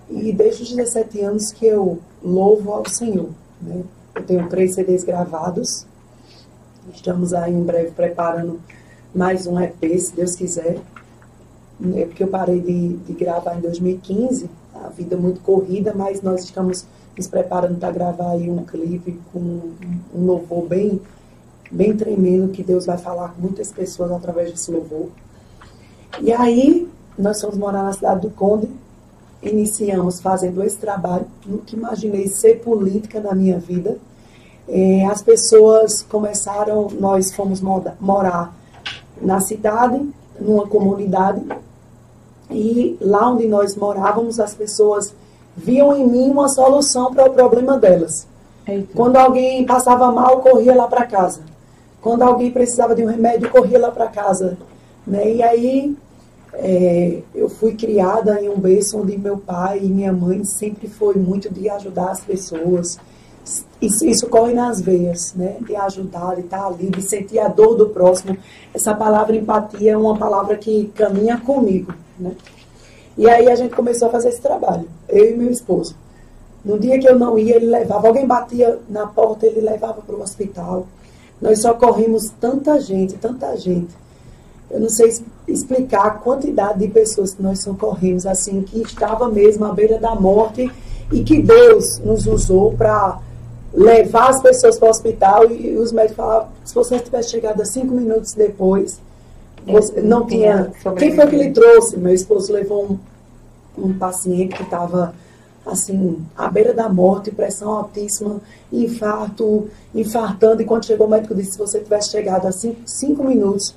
E 0.09 0.33
desde 0.33 0.63
os 0.63 0.71
17 0.71 1.21
anos 1.21 1.53
que 1.53 1.67
eu 1.67 1.99
louvo 2.23 2.73
ao 2.73 2.89
Senhor. 2.89 3.31
Né? 3.61 3.83
Eu 4.15 4.23
tenho 4.25 4.49
três 4.49 4.75
CDs 4.75 5.05
gravados. 5.05 5.87
Estamos 6.95 7.33
aí 7.33 7.53
em 7.53 7.63
breve 7.63 7.91
preparando 7.91 8.61
mais 9.15 9.47
um 9.47 9.61
EP, 9.61 9.99
se 9.99 10.15
Deus 10.15 10.35
quiser. 10.35 10.79
É 11.95 12.05
porque 12.05 12.23
eu 12.23 12.29
parei 12.29 12.61
de, 12.61 12.97
de 12.97 13.13
gravar 13.15 13.57
em 13.57 13.61
2015, 13.61 14.51
a 14.75 14.89
vida 14.89 15.17
muito 15.17 15.41
corrida, 15.41 15.95
mas 15.95 16.21
nós 16.21 16.45
estamos 16.45 16.85
nos 17.17 17.27
preparando 17.27 17.79
para 17.79 17.91
gravar 17.91 18.33
aí 18.33 18.51
um 18.51 18.65
clipe 18.65 19.19
com 19.33 19.39
um 20.15 20.27
louvor 20.27 20.67
bem, 20.67 21.01
bem 21.71 21.97
tremendo, 21.97 22.53
que 22.53 22.63
Deus 22.63 22.87
vai 22.87 22.99
falar 22.99 23.29
com 23.31 23.43
muitas 23.43 23.71
pessoas 23.71 24.11
através 24.11 24.51
desse 24.51 24.71
louvor. 24.71 25.09
E 26.21 26.33
aí, 26.33 26.89
nós 27.17 27.41
fomos 27.41 27.57
morar 27.57 27.83
na 27.83 27.93
cidade 27.93 28.23
do 28.23 28.31
Conde, 28.31 28.69
iniciamos 29.43 30.21
fazendo 30.21 30.63
esse 30.63 30.77
trabalho, 30.77 31.27
nunca 31.47 31.75
imaginei 31.75 32.29
ser 32.29 32.61
política 32.61 33.21
na 33.21 33.35
minha 33.35 33.59
vida. 33.59 33.99
É, 34.69 35.07
as 35.07 35.23
pessoas 35.23 36.03
começaram, 36.03 36.89
nós 36.99 37.33
fomos 37.33 37.61
morar 37.61 38.55
na 39.21 39.41
cidade, 39.41 40.09
numa 40.39 40.67
comunidade, 40.67 41.43
e 42.51 42.97
lá 43.01 43.31
onde 43.31 43.47
nós 43.47 43.77
morávamos, 43.77 44.41
as 44.41 44.55
pessoas 44.55 45.15
viam 45.57 45.97
em 45.97 46.07
mim 46.07 46.31
uma 46.31 46.49
solução 46.49 47.13
para 47.15 47.31
o 47.31 47.35
problema 47.35 47.79
delas. 47.79 48.27
Eita. 48.67 48.89
Quando 48.95 49.17
alguém 49.17 49.65
passava 49.65 50.11
mal, 50.11 50.41
corria 50.41 50.75
lá 50.75 50.87
para 50.87 51.07
casa. 51.07 51.50
Quando 52.01 52.23
alguém 52.23 52.51
precisava 52.51 52.95
de 52.95 53.03
um 53.03 53.07
remédio, 53.07 53.51
corria 53.51 53.79
lá 53.79 53.91
para 53.91 54.09
casa. 54.09 54.57
Né? 55.07 55.35
E 55.35 55.43
aí 55.43 55.97
é, 56.55 57.21
eu 57.35 57.49
fui 57.49 57.75
criada 57.75 58.41
em 58.41 58.49
um 58.49 58.59
berço 58.59 58.99
onde 58.99 59.17
meu 59.17 59.39
pai 59.39 59.81
e 59.83 59.89
minha 59.89 60.13
mãe 60.13 60.45
sempre 60.45 60.89
foi 60.89 61.15
muito 61.15 61.53
de 61.53 61.69
ajudar 61.69 62.11
as 62.11 62.21
pessoas. 62.21 62.99
Isso, 63.81 64.07
isso 64.07 64.29
corre 64.29 64.53
nas 64.53 64.81
veias, 64.81 65.35
né? 65.35 65.57
De 65.61 65.75
ajudar, 65.75 66.35
de 66.37 66.43
estar 66.43 66.67
ali, 66.67 66.91
de 66.91 67.03
sentir 67.03 67.39
a 67.39 67.49
dor 67.49 67.75
do 67.75 67.89
próximo. 67.89 68.37
Essa 68.75 68.95
palavra 68.95 69.35
empatia 69.35 69.93
é 69.93 69.97
uma 69.97 70.17
palavra 70.17 70.57
que 70.57 70.93
caminha 70.95 71.39
comigo, 71.39 71.93
né? 72.19 72.33
E 73.17 73.29
aí 73.29 73.51
a 73.51 73.55
gente 73.55 73.75
começou 73.75 74.09
a 74.09 74.11
fazer 74.11 74.29
esse 74.29 74.41
trabalho, 74.41 74.87
eu 75.09 75.31
e 75.31 75.37
meu 75.37 75.51
esposo. 75.51 75.97
No 76.65 76.79
dia 76.79 76.99
que 76.99 77.09
eu 77.09 77.19
não 77.19 77.39
ia, 77.39 77.57
ele 77.57 77.67
levava. 77.67 78.07
Alguém 78.07 78.27
batia 78.27 78.79
na 78.89 79.07
porta, 79.07 79.47
ele 79.47 79.61
levava 79.61 80.03
para 80.03 80.15
o 80.15 80.23
hospital. 80.23 80.87
Nós 81.41 81.63
socorrimos 81.63 82.31
tanta 82.41 82.79
gente, 82.81 83.15
tanta 83.15 83.57
gente. 83.57 83.95
Eu 84.71 84.79
não 84.79 84.89
sei 84.89 85.13
explicar 85.49 86.07
a 86.07 86.11
quantidade 86.11 86.79
de 86.79 86.89
pessoas 86.89 87.35
que 87.35 87.43
nós 87.43 87.61
socorrimos, 87.61 88.27
assim, 88.27 88.63
que 88.63 88.83
estava 88.83 89.29
mesmo 89.29 89.65
à 89.65 89.73
beira 89.73 89.99
da 89.99 90.15
morte 90.15 90.71
e 91.11 91.25
que 91.25 91.43
Deus 91.43 91.99
nos 91.99 92.27
usou 92.27 92.73
para 92.73 93.19
levar 93.73 94.31
as 94.31 94.41
pessoas 94.41 94.79
para 94.79 94.87
o 94.87 94.91
hospital 94.91 95.51
e 95.51 95.77
os 95.77 95.93
médicos 95.93 96.17
falavam, 96.17 96.49
se 96.65 96.75
você 96.75 96.99
tivesse 96.99 97.31
chegado 97.31 97.65
cinco 97.65 97.95
minutos 97.95 98.35
depois, 98.35 99.01
você 99.67 100.01
não 100.01 100.27
tinha. 100.27 100.73
Quem 100.99 101.15
foi 101.15 101.27
que 101.27 101.37
lhe 101.37 101.51
trouxe? 101.51 101.97
Meu 101.97 102.15
esposo 102.15 102.53
levou 102.53 102.85
um, 103.79 103.87
um 103.87 103.93
paciente 103.99 104.55
que 104.55 104.63
estava 104.63 105.15
assim, 105.71 106.19
à 106.37 106.49
beira 106.49 106.73
da 106.75 106.89
morte, 106.89 107.31
pressão 107.31 107.71
altíssima, 107.71 108.41
infarto, 108.73 109.69
infartando, 109.95 110.63
e 110.63 110.65
quando 110.65 110.87
chegou 110.87 111.07
o 111.07 111.11
médico 111.11 111.35
disse, 111.35 111.53
se 111.53 111.59
você 111.59 111.81
tivesse 111.81 112.11
chegado 112.11 112.47
a 112.47 112.53
cinco, 112.53 112.81
cinco 112.85 113.25
minutos 113.25 113.75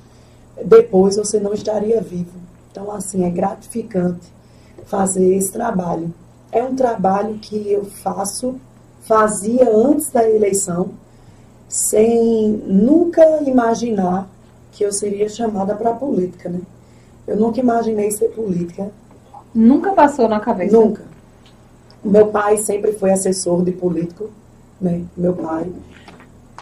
depois, 0.64 1.16
você 1.16 1.40
não 1.40 1.52
estaria 1.52 2.00
vivo. 2.00 2.32
Então, 2.70 2.90
assim, 2.90 3.24
é 3.24 3.30
gratificante 3.30 4.32
fazer 4.86 5.34
esse 5.34 5.52
trabalho. 5.52 6.12
É 6.52 6.62
um 6.62 6.74
trabalho 6.74 7.38
que 7.38 7.70
eu 7.70 7.84
faço, 7.84 8.56
fazia 9.00 9.68
antes 9.74 10.10
da 10.10 10.28
eleição, 10.28 10.90
sem 11.68 12.62
nunca 12.66 13.42
imaginar 13.42 14.28
que 14.72 14.84
eu 14.84 14.92
seria 14.92 15.28
chamada 15.28 15.74
para 15.74 15.90
a 15.90 15.94
política, 15.94 16.48
né? 16.48 16.60
Eu 17.26 17.36
nunca 17.36 17.60
imaginei 17.60 18.10
ser 18.10 18.28
política. 18.28 18.90
Nunca 19.54 19.92
passou 19.92 20.28
na 20.28 20.40
cabeça? 20.40 20.76
Nunca. 20.76 21.13
Meu 22.04 22.26
pai 22.26 22.58
sempre 22.58 22.92
foi 22.92 23.10
assessor 23.10 23.64
de 23.64 23.72
político, 23.72 24.30
né? 24.80 25.02
Meu 25.16 25.32
pai. 25.32 25.72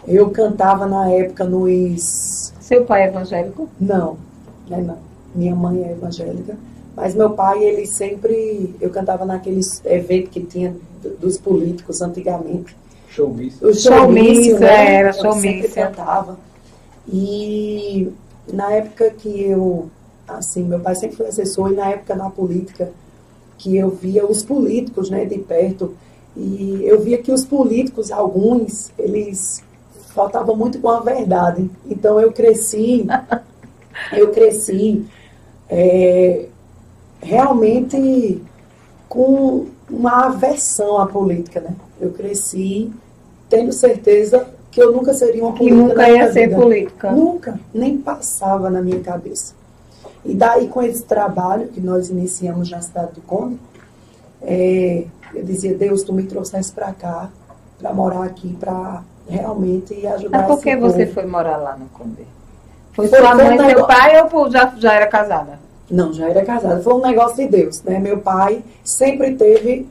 Eu 0.07 0.29
cantava 0.29 0.85
na 0.85 1.09
época 1.09 1.43
nos. 1.43 2.53
Seu 2.59 2.85
pai 2.85 3.03
é 3.03 3.07
evangélico? 3.07 3.69
Não, 3.79 4.17
né, 4.69 4.81
não. 4.81 4.97
Minha 5.35 5.55
mãe 5.55 5.83
é 5.83 5.91
evangélica. 5.91 6.55
Mas 6.95 7.15
meu 7.15 7.31
pai, 7.31 7.63
ele 7.63 7.85
sempre. 7.85 8.75
Eu 8.79 8.89
cantava 8.89 9.25
naqueles 9.25 9.81
eventos 9.85 10.31
que 10.31 10.41
tinha 10.41 10.75
dos 11.19 11.37
políticos 11.37 12.01
antigamente. 12.01 12.75
Showmício. 13.09 13.67
O 13.67 13.73
showmício, 13.73 14.59
né? 14.59 14.95
Era 14.95 15.13
showmício. 15.13 15.49
Eu 15.49 15.53
sempre 15.53 15.67
cantava. 15.69 16.37
E 17.07 18.11
na 18.51 18.71
época 18.71 19.09
que 19.11 19.43
eu, 19.43 19.89
assim, 20.27 20.63
meu 20.63 20.79
pai 20.79 20.95
sempre 20.95 21.17
foi 21.17 21.27
assessor 21.27 21.71
e 21.71 21.75
na 21.75 21.89
época 21.89 22.15
na 22.15 22.29
política, 22.29 22.91
que 23.63 23.77
eu 23.77 23.89
via 23.89 24.25
os 24.25 24.43
políticos, 24.43 25.09
né, 25.09 25.23
de 25.23 25.39
perto, 25.39 25.95
e 26.35 26.81
eu 26.83 26.99
via 26.99 27.17
que 27.17 27.31
os 27.31 27.45
políticos, 27.45 28.11
alguns, 28.11 28.91
eles 28.99 29.63
faltavam 30.13 30.53
muito 30.53 30.79
com 30.79 30.89
a 30.89 30.99
verdade. 30.99 31.69
Então 31.89 32.19
eu 32.19 32.33
cresci, 32.33 33.07
eu 34.11 34.31
cresci 34.31 35.05
é, 35.69 36.47
realmente 37.21 38.41
com 39.07 39.67
uma 39.89 40.25
aversão 40.25 40.99
à 40.99 41.07
política, 41.07 41.61
né? 41.61 41.73
Eu 42.01 42.11
cresci 42.11 42.91
tendo 43.49 43.71
certeza 43.71 44.45
que 44.71 44.81
eu 44.81 44.91
nunca 44.91 45.13
seria 45.13 45.41
uma 45.41 45.53
política. 45.53 45.81
E 45.81 45.87
nunca 45.87 46.09
ia 46.09 46.33
ser 46.33 46.49
vida. 46.49 46.61
política. 46.61 47.11
Nunca, 47.11 47.59
nem 47.73 47.97
passava 47.97 48.69
na 48.69 48.81
minha 48.81 48.99
cabeça. 48.99 49.53
E 50.25 50.33
daí, 50.33 50.67
com 50.67 50.81
esse 50.81 51.03
trabalho 51.03 51.67
que 51.67 51.81
nós 51.81 52.09
iniciamos 52.09 52.69
na 52.69 52.81
cidade 52.81 53.13
do 53.13 53.21
Conde, 53.21 53.59
é, 54.41 55.05
eu 55.33 55.43
dizia, 55.43 55.73
Deus, 55.75 56.03
tu 56.03 56.13
me 56.13 56.23
trouxesse 56.23 56.71
para 56.71 56.91
cá, 56.93 57.29
para 57.79 57.93
morar 57.93 58.23
aqui, 58.23 58.55
para 58.59 59.01
realmente 59.27 60.05
ajudar 60.07 60.39
Mas 60.39 60.47
por 60.47 60.61
que 60.61 60.75
você 60.75 61.05
foi 61.05 61.25
morar 61.25 61.57
lá 61.57 61.75
no 61.75 61.87
Conde? 61.87 62.25
Foi, 62.93 63.07
foi 63.07 63.19
sua 63.19 63.35
mãe 63.35 63.55
e 63.55 63.69
seu 63.69 63.85
pai 63.85 64.21
ou 64.31 64.51
já, 64.51 64.73
já 64.77 64.93
era 64.93 65.07
casada? 65.07 65.59
Não, 65.89 66.13
já 66.13 66.29
era 66.29 66.45
casada. 66.45 66.81
Foi 66.81 66.93
um 66.93 67.01
negócio 67.01 67.37
de 67.37 67.47
Deus, 67.47 67.81
né? 67.83 67.99
Meu 67.99 68.19
pai 68.19 68.63
sempre 68.83 69.35
teve 69.35 69.87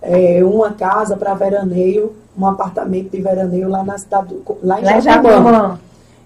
é, 0.00 0.42
uma 0.44 0.72
casa 0.72 1.16
para 1.16 1.34
veraneio 1.34 2.14
um 2.36 2.46
apartamento 2.46 3.10
de 3.10 3.20
veraneio 3.20 3.68
lá 3.68 3.84
na 3.84 3.96
cidade, 3.96 4.28
do, 4.28 4.58
lá 4.62 4.80
em 4.80 4.84
lá 4.84 5.00
Jacumã. 5.00 5.78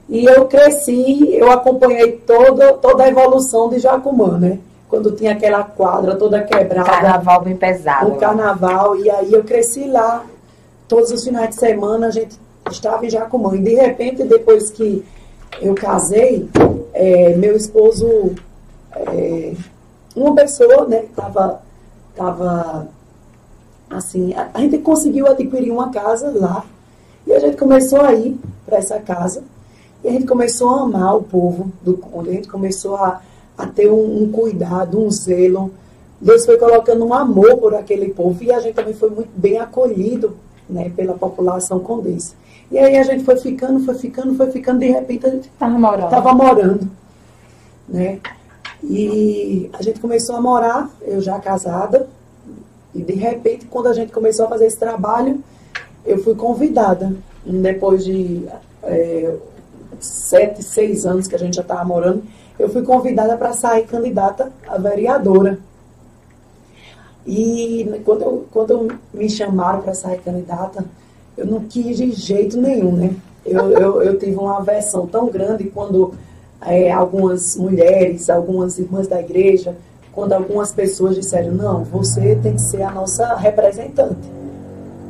E 0.09 0.25
eu 0.25 0.47
cresci, 0.47 1.35
eu 1.35 1.51
acompanhei 1.51 2.13
toda, 2.13 2.73
toda 2.75 3.05
a 3.05 3.09
evolução 3.09 3.69
de 3.69 3.79
Jacumã, 3.79 4.39
né? 4.39 4.59
Quando 4.89 5.13
tinha 5.13 5.33
aquela 5.33 5.63
quadra 5.65 6.17
toda 6.17 6.43
quebrada. 6.43 6.91
Carnaval 6.91 7.43
bem 7.43 7.57
pesado. 7.57 8.13
O 8.13 8.17
carnaval, 8.17 8.97
e 8.97 9.11
aí 9.11 9.33
eu 9.33 9.45
cresci 9.45 9.87
lá. 9.87 10.25
Todos 10.89 11.11
os 11.11 11.23
finais 11.23 11.51
de 11.51 11.57
semana 11.57 12.07
a 12.07 12.11
gente 12.11 12.39
estava 12.71 13.05
em 13.05 13.11
Jacumã. 13.11 13.55
E 13.55 13.61
de 13.61 13.75
repente, 13.75 14.25
depois 14.25 14.71
que 14.71 15.05
eu 15.61 15.75
casei, 15.75 16.49
é, 16.95 17.35
meu 17.37 17.55
esposo, 17.55 18.35
é, 18.93 19.53
uma 20.17 20.35
pessoa, 20.35 20.87
né, 20.87 21.05
estava 21.05 21.61
tava 22.17 22.89
Assim, 23.91 24.35
a, 24.35 24.51
a 24.53 24.61
gente 24.61 24.79
conseguiu 24.79 25.27
adquirir 25.27 25.71
uma 25.71 25.91
casa 25.91 26.31
lá 26.35 26.65
e 27.27 27.33
a 27.33 27.39
gente 27.39 27.57
começou 27.57 28.01
a 28.01 28.13
ir 28.13 28.39
para 28.67 28.79
essa 28.79 28.99
casa 28.99 29.43
e 30.03 30.09
a 30.09 30.13
gente 30.13 30.27
começou 30.27 30.71
a 30.71 30.83
amar 30.83 31.17
o 31.17 31.23
povo 31.23 31.73
do 31.83 31.95
Conde, 31.95 32.31
a 32.31 32.33
gente 32.33 32.49
começou 32.49 32.97
a, 32.97 33.21
a 33.57 33.67
ter 33.67 33.91
um, 33.91 34.23
um, 34.23 34.31
cuidado, 34.31 35.01
um 35.01 35.11
zelo. 35.11 35.71
Deus 36.21 36.45
foi 36.45 36.57
colocando 36.57 37.05
um 37.05 37.15
amor 37.15 37.57
por 37.59 37.75
aquele 37.75 38.11
povo 38.11 38.43
e 38.43 38.53
a 38.53 38.61
gente 38.61 38.75
também 38.75 38.95
foi 38.95 39.11
muito 39.11 39.31
bem 39.35 39.59
acolhido 39.59 40.37
né, 40.69 40.91
pela 40.95 41.15
população 41.15 41.81
condense. 41.81 42.35
E 42.71 42.79
aí 42.79 42.97
a 42.97 43.03
gente 43.03 43.25
foi 43.25 43.37
ficando, 43.37 43.81
foi 43.81 43.95
ficando, 43.95 44.35
foi 44.35 44.51
ficando, 44.51 44.81
de 44.81 44.89
repente 44.89 45.27
a 45.27 45.31
gente 45.31 45.49
estava 45.49 45.79
morando. 45.79 46.11
Tava 46.11 46.35
morando 46.35 46.99
né? 47.89 48.21
E 48.83 49.71
a 49.73 49.83
gente 49.83 49.99
começou 50.01 50.37
a 50.37 50.41
morar, 50.41 50.91
eu 51.03 51.21
já 51.21 51.39
casada, 51.41 52.09
e 52.95 53.03
de 53.03 53.15
repente, 53.15 53.67
quando 53.67 53.89
a 53.89 53.93
gente 53.93 54.13
começou 54.13 54.47
a 54.47 54.49
fazer 54.49 54.67
esse 54.67 54.79
trabalho, 54.79 55.43
eu 56.05 56.23
fui 56.23 56.35
convidada. 56.35 57.13
Depois 57.45 58.05
de 58.05 58.47
é, 58.83 59.35
sete, 60.01 60.63
seis 60.63 61.05
anos 61.07 61.27
que 61.27 61.35
a 61.35 61.39
gente 61.39 61.57
já 61.57 61.63
estava 61.63 61.85
morando, 61.85 62.23
eu 62.59 62.69
fui 62.69 62.83
convidada 62.83 63.37
para 63.37 63.53
sair 63.53 63.87
candidata 63.87 64.53
a 64.67 64.79
vereadora. 64.79 65.59
E 67.27 68.01
quando, 68.05 68.23
eu, 68.23 68.47
quando 68.51 68.89
me 69.13 69.29
chamaram 69.29 69.83
para 69.83 69.95
sair 69.95 70.19
candidata, 70.21 70.85
eu 71.37 71.47
não 71.47 71.61
quis 71.61 71.97
de 71.97 72.11
jeito 72.13 72.61
nenhum, 72.61 72.93
né? 72.93 73.15
Eu, 73.45 73.71
eu, 73.79 74.03
eu 74.03 74.19
tive 74.19 74.37
uma 74.37 74.59
aversão 74.59 75.07
tão 75.07 75.29
grande 75.29 75.65
quando 75.65 76.15
é, 76.61 76.91
algumas 76.91 77.57
mulheres, 77.57 78.29
algumas 78.29 78.79
irmãs 78.79 79.07
da 79.07 79.21
igreja, 79.21 79.77
quando 80.13 80.33
algumas 80.33 80.73
pessoas 80.73 81.15
disseram, 81.15 81.53
não, 81.53 81.85
você 81.85 82.35
tem 82.37 82.55
que 82.55 82.63
ser 82.63 82.83
a 82.83 82.91
nossa 82.91 83.37
representante. 83.37 84.38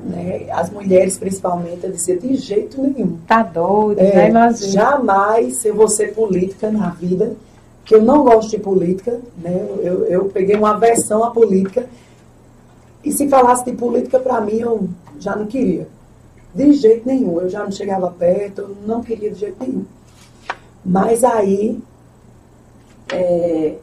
Né? 0.05 0.47
As 0.51 0.71
mulheres, 0.71 1.19
principalmente, 1.19 1.85
eu 1.85 1.93
dizia, 1.93 2.19
de 2.19 2.37
jeito 2.37 2.81
nenhum. 2.81 3.19
Tá 3.27 3.43
doido, 3.43 3.99
É, 3.99 4.31
né, 4.31 4.53
jamais 4.55 5.65
eu 5.65 5.75
vou 5.75 5.89
ser 5.89 6.15
política 6.15 6.71
na 6.71 6.91
vida, 6.91 7.35
que 7.85 7.95
eu 7.95 8.03
não 8.03 8.23
gosto 8.23 8.51
de 8.51 8.59
política, 8.59 9.19
né? 9.39 9.67
Eu, 9.81 10.05
eu 10.05 10.25
peguei 10.27 10.57
uma 10.57 10.73
aversão 10.73 11.25
à 11.25 11.31
política. 11.31 11.89
E 13.03 13.11
se 13.13 13.29
falasse 13.29 13.65
de 13.65 13.73
política 13.73 14.19
para 14.19 14.41
mim, 14.41 14.59
eu 14.59 14.89
já 15.19 15.35
não 15.35 15.47
queria. 15.47 15.89
De 16.55 16.73
jeito 16.73 17.07
nenhum. 17.07 17.41
Eu 17.41 17.49
já 17.49 17.65
não 17.65 17.71
chegava 17.71 18.11
perto, 18.11 18.61
eu 18.63 18.77
não 18.87 19.03
queria 19.03 19.31
de 19.31 19.39
jeito 19.39 19.57
nenhum. 19.61 19.85
Mas 20.85 21.25
aí 21.25 21.81
é, 23.11 23.77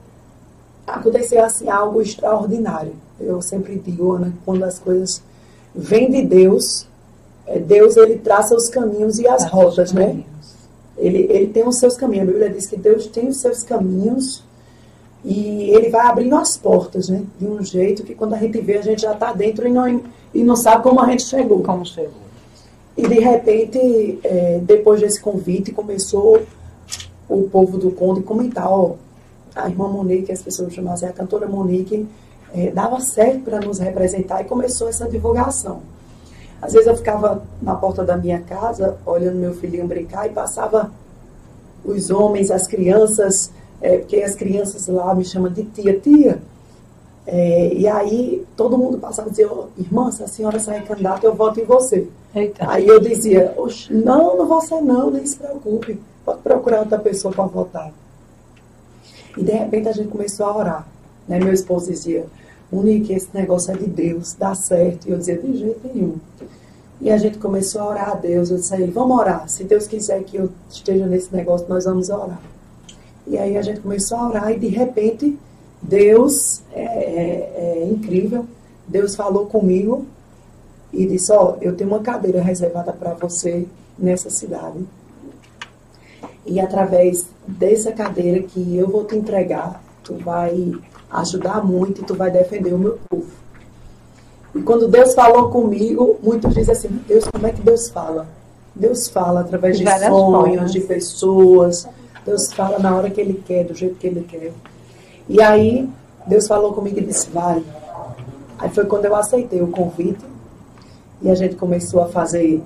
aconteceu 0.86 1.44
assim 1.44 1.70
algo 1.70 2.02
extraordinário. 2.02 2.94
Eu 3.20 3.42
sempre 3.42 3.78
digo, 3.80 4.12
Ana, 4.12 4.34
quando 4.46 4.64
as 4.64 4.78
coisas 4.78 5.24
vêm 5.75 6.10
de 6.10 6.22
Deus, 6.22 6.88
é, 7.46 7.60
Deus 7.60 7.98
ele 7.98 8.17
traça 8.17 8.55
os 8.55 8.70
caminhos 8.70 9.20
e 9.20 9.27
as 9.27 9.46
rotas, 9.46 9.91
né? 9.91 10.24
Ele, 10.98 11.27
ele 11.29 11.48
tem 11.48 11.67
os 11.67 11.77
seus 11.77 11.96
caminhos. 11.98 12.29
A 12.29 12.32
Bíblia 12.32 12.50
diz 12.50 12.67
que 12.67 12.77
Deus 12.77 13.08
tem 13.08 13.27
os 13.27 13.38
seus 13.38 13.63
caminhos 13.63 14.44
e 15.24 15.70
ele 15.72 15.89
vai 15.89 16.08
abrindo 16.08 16.36
as 16.36 16.55
portas, 16.55 17.10
né? 17.10 17.24
De 17.39 17.46
um 17.46 17.63
jeito 17.63 18.03
que 18.03 18.15
quando 18.15 18.34
a 18.34 18.38
gente 18.38 18.60
vê, 18.62 18.77
a 18.77 18.82
gente 18.82 19.01
já 19.01 19.13
está 19.13 19.34
dentro 19.34 19.67
e 19.67 19.72
não, 19.72 20.01
e 20.34 20.44
não 20.44 20.55
sabe 20.55 20.84
como 20.84 21.01
a 21.01 21.10
gente 21.10 21.24
chegou. 21.24 21.62
Como 21.62 21.86
chegou. 21.86 22.25
E 22.98 23.08
de 23.08 23.20
repente, 23.20 24.20
é, 24.24 24.60
depois 24.63 25.01
desse 25.01 25.20
convite, 25.20 25.72
começou 25.72 26.44
o 27.27 27.44
povo 27.50 27.77
do 27.77 27.91
Conde 27.91 28.22
comentar, 28.22 28.70
ó, 28.70 28.94
a 29.53 29.67
irmã 29.67 29.88
Monique, 29.88 30.32
as 30.32 30.41
pessoas 30.41 30.74
chamassem 30.74 31.10
a 31.10 31.12
cantora 31.12 31.48
Monique, 31.48 32.08
é, 32.56 32.72
dava 32.72 33.02
certo 33.02 33.42
para 33.42 33.60
nos 33.60 33.80
representar 33.80 34.42
e 34.42 34.46
começou 34.46 34.88
essa 34.88 35.08
divulgação. 35.10 35.82
Às 36.62 36.72
vezes 36.72 36.88
eu 36.88 36.96
ficava 36.96 37.44
na 37.62 37.76
porta 37.76 38.04
da 38.04 38.16
minha 38.16 38.40
casa, 38.40 38.98
olhando 39.06 39.36
meu 39.36 39.54
filhinho 39.54 39.86
brincar, 39.86 40.26
e 40.26 40.30
passava 40.30 40.90
os 41.84 42.10
homens, 42.10 42.50
as 42.50 42.66
crianças, 42.66 43.52
é, 43.82 43.98
porque 43.98 44.16
as 44.18 44.36
crianças 44.36 44.88
lá 44.88 45.14
me 45.14 45.26
chamam 45.26 45.52
de 45.52 45.64
tia, 45.66 46.00
tia. 46.00 46.42
É, 47.28 47.74
e 47.74 47.88
aí 47.88 48.46
todo 48.56 48.78
mundo 48.78 48.98
passava 49.00 49.28
e 49.28 49.32
dizia, 49.32 49.52
"Ô, 49.52 49.68
irmã, 49.78 50.10
se 50.12 50.24
a 50.24 50.28
senhora 50.28 50.58
sair 50.60 50.84
candidata, 50.84 51.26
eu 51.26 51.36
voto 51.36 51.60
em 51.60 51.66
você. 51.66 52.08
Eita. 52.34 52.70
Aí 52.70 52.88
eu 52.88 53.00
dizia, 53.00 53.54
"Oxe, 53.58 53.94
não, 53.94 54.38
não 54.38 54.48
vou 54.48 54.62
ser 54.62 54.82
não, 54.82 55.12
nem 55.12 55.26
se 55.26 55.36
preocupe. 55.36 56.00
Pode 56.24 56.40
procurar 56.40 56.80
outra 56.80 57.00
pessoa 57.00 57.34
para 57.34 57.46
votar. 57.46 57.92
E 59.38 59.44
de 59.44 59.52
repente 59.52 59.90
a 59.90 59.92
gente 59.92 60.08
começou 60.08 60.46
a 60.46 60.56
orar. 60.56 60.88
Né? 61.28 61.40
Meu 61.40 61.54
esposo 61.54 61.92
dizia, 61.92 62.26
Monique, 62.72 63.14
esse 63.14 63.30
negócio 63.34 63.74
é 63.74 63.78
de 63.78 63.86
Deus, 63.88 64.34
dá 64.34 64.54
certo. 64.56 65.08
E 65.08 65.12
eu 65.12 65.18
dizia, 65.18 65.38
de 65.38 65.58
jeito 65.58 65.80
nenhum. 65.94 66.16
E 67.00 67.10
a 67.12 67.18
gente 67.18 67.38
começou 67.38 67.82
a 67.82 67.88
orar 67.90 68.10
a 68.12 68.16
Deus. 68.16 68.50
Eu 68.50 68.58
disse 68.58 68.74
a 68.74 68.80
ele, 68.80 68.92
vamos 68.92 69.18
orar. 69.18 69.48
Se 69.50 69.64
Deus 69.64 69.86
quiser 69.88 70.24
que 70.24 70.38
eu 70.38 70.50
esteja 70.70 71.06
nesse 71.06 71.34
negócio, 71.36 71.68
nós 71.70 71.86
vamos 71.86 72.10
orar. 72.10 72.40
E 73.28 73.38
aí 73.38 73.58
a 73.58 73.62
gente 73.62 73.80
começou 73.82 74.18
a 74.18 74.30
orar 74.30 74.51
e 74.51 74.60
de 74.60 74.68
repente 74.68 75.38
Deus 75.82 76.62
é, 76.72 76.84
é- 76.84 77.54
é 77.82 77.86
incrível. 77.90 78.46
Deus 78.88 79.16
falou 79.16 79.46
comigo 79.48 80.06
e 80.94 81.06
disse, 81.06 81.32
ó, 81.32 81.56
eu 81.62 81.75
tenho 81.75 81.90
uma 81.90 82.00
cadeira 82.00 82.42
reservada 82.42 82.94
para 82.94 83.14
você 83.14 83.66
nessa 83.98 84.30
cidade. 84.30 84.86
E 86.46 86.60
através 86.60 87.25
dessa 87.48 87.92
cadeira 87.92 88.42
que 88.44 88.78
eu 88.78 88.88
vou 88.88 89.04
te 89.06 89.16
entregar, 89.16 89.84
tu 90.04 90.14
vai 90.16 90.72
ajudar 91.20 91.64
muito 91.64 92.01
e 92.01 92.06
tu 92.06 92.14
vai 92.16 92.32
defender 92.32 92.74
o 92.74 92.78
meu 92.78 93.00
povo. 93.10 93.25
E 94.54 94.62
quando 94.62 94.88
Deus 94.88 95.14
falou 95.14 95.50
comigo, 95.50 96.18
muitos 96.24 96.54
dizem 96.54 96.74
assim, 96.74 96.88
Deus, 97.08 97.25
como 97.25 97.46
é 97.46 97.51
que 97.51 97.62
Deus 97.62 97.90
fala? 97.90 98.25
Deus 98.74 99.10
fala 99.10 99.42
através 99.42 99.78
De 99.78 99.84
várias 99.84 100.10
sonhos, 100.10 100.56
formas. 100.56 100.72
de 100.72 100.80
pessoas. 100.82 101.88
Deus 102.25 102.51
fala 102.54 102.80
na 102.80 102.96
hora 102.96 103.10
que 103.10 103.20
Ele 103.22 103.42
quer, 103.46 103.66
do 103.66 103.74
jeito 103.74 103.96
que 103.96 104.08
Ele 104.08 104.22
quer. 104.24 104.51
E 105.28 105.42
aí, 105.42 105.90
Deus 106.25 106.48
falou 106.48 106.74
comigo 106.74 107.00
e 107.00 107.06
disse, 107.06 107.30
vai. 107.30 107.64
Aí 108.58 108.70
foi 108.70 108.86
quando 108.86 109.06
eu 109.06 109.16
aceitei 109.16 109.62
o 109.62 109.68
convite 109.68 110.24
e 111.22 111.30
a 111.30 111.36
gente 111.36 111.56
começou 111.56 112.01
a 112.01 112.08
fazer 112.08 112.62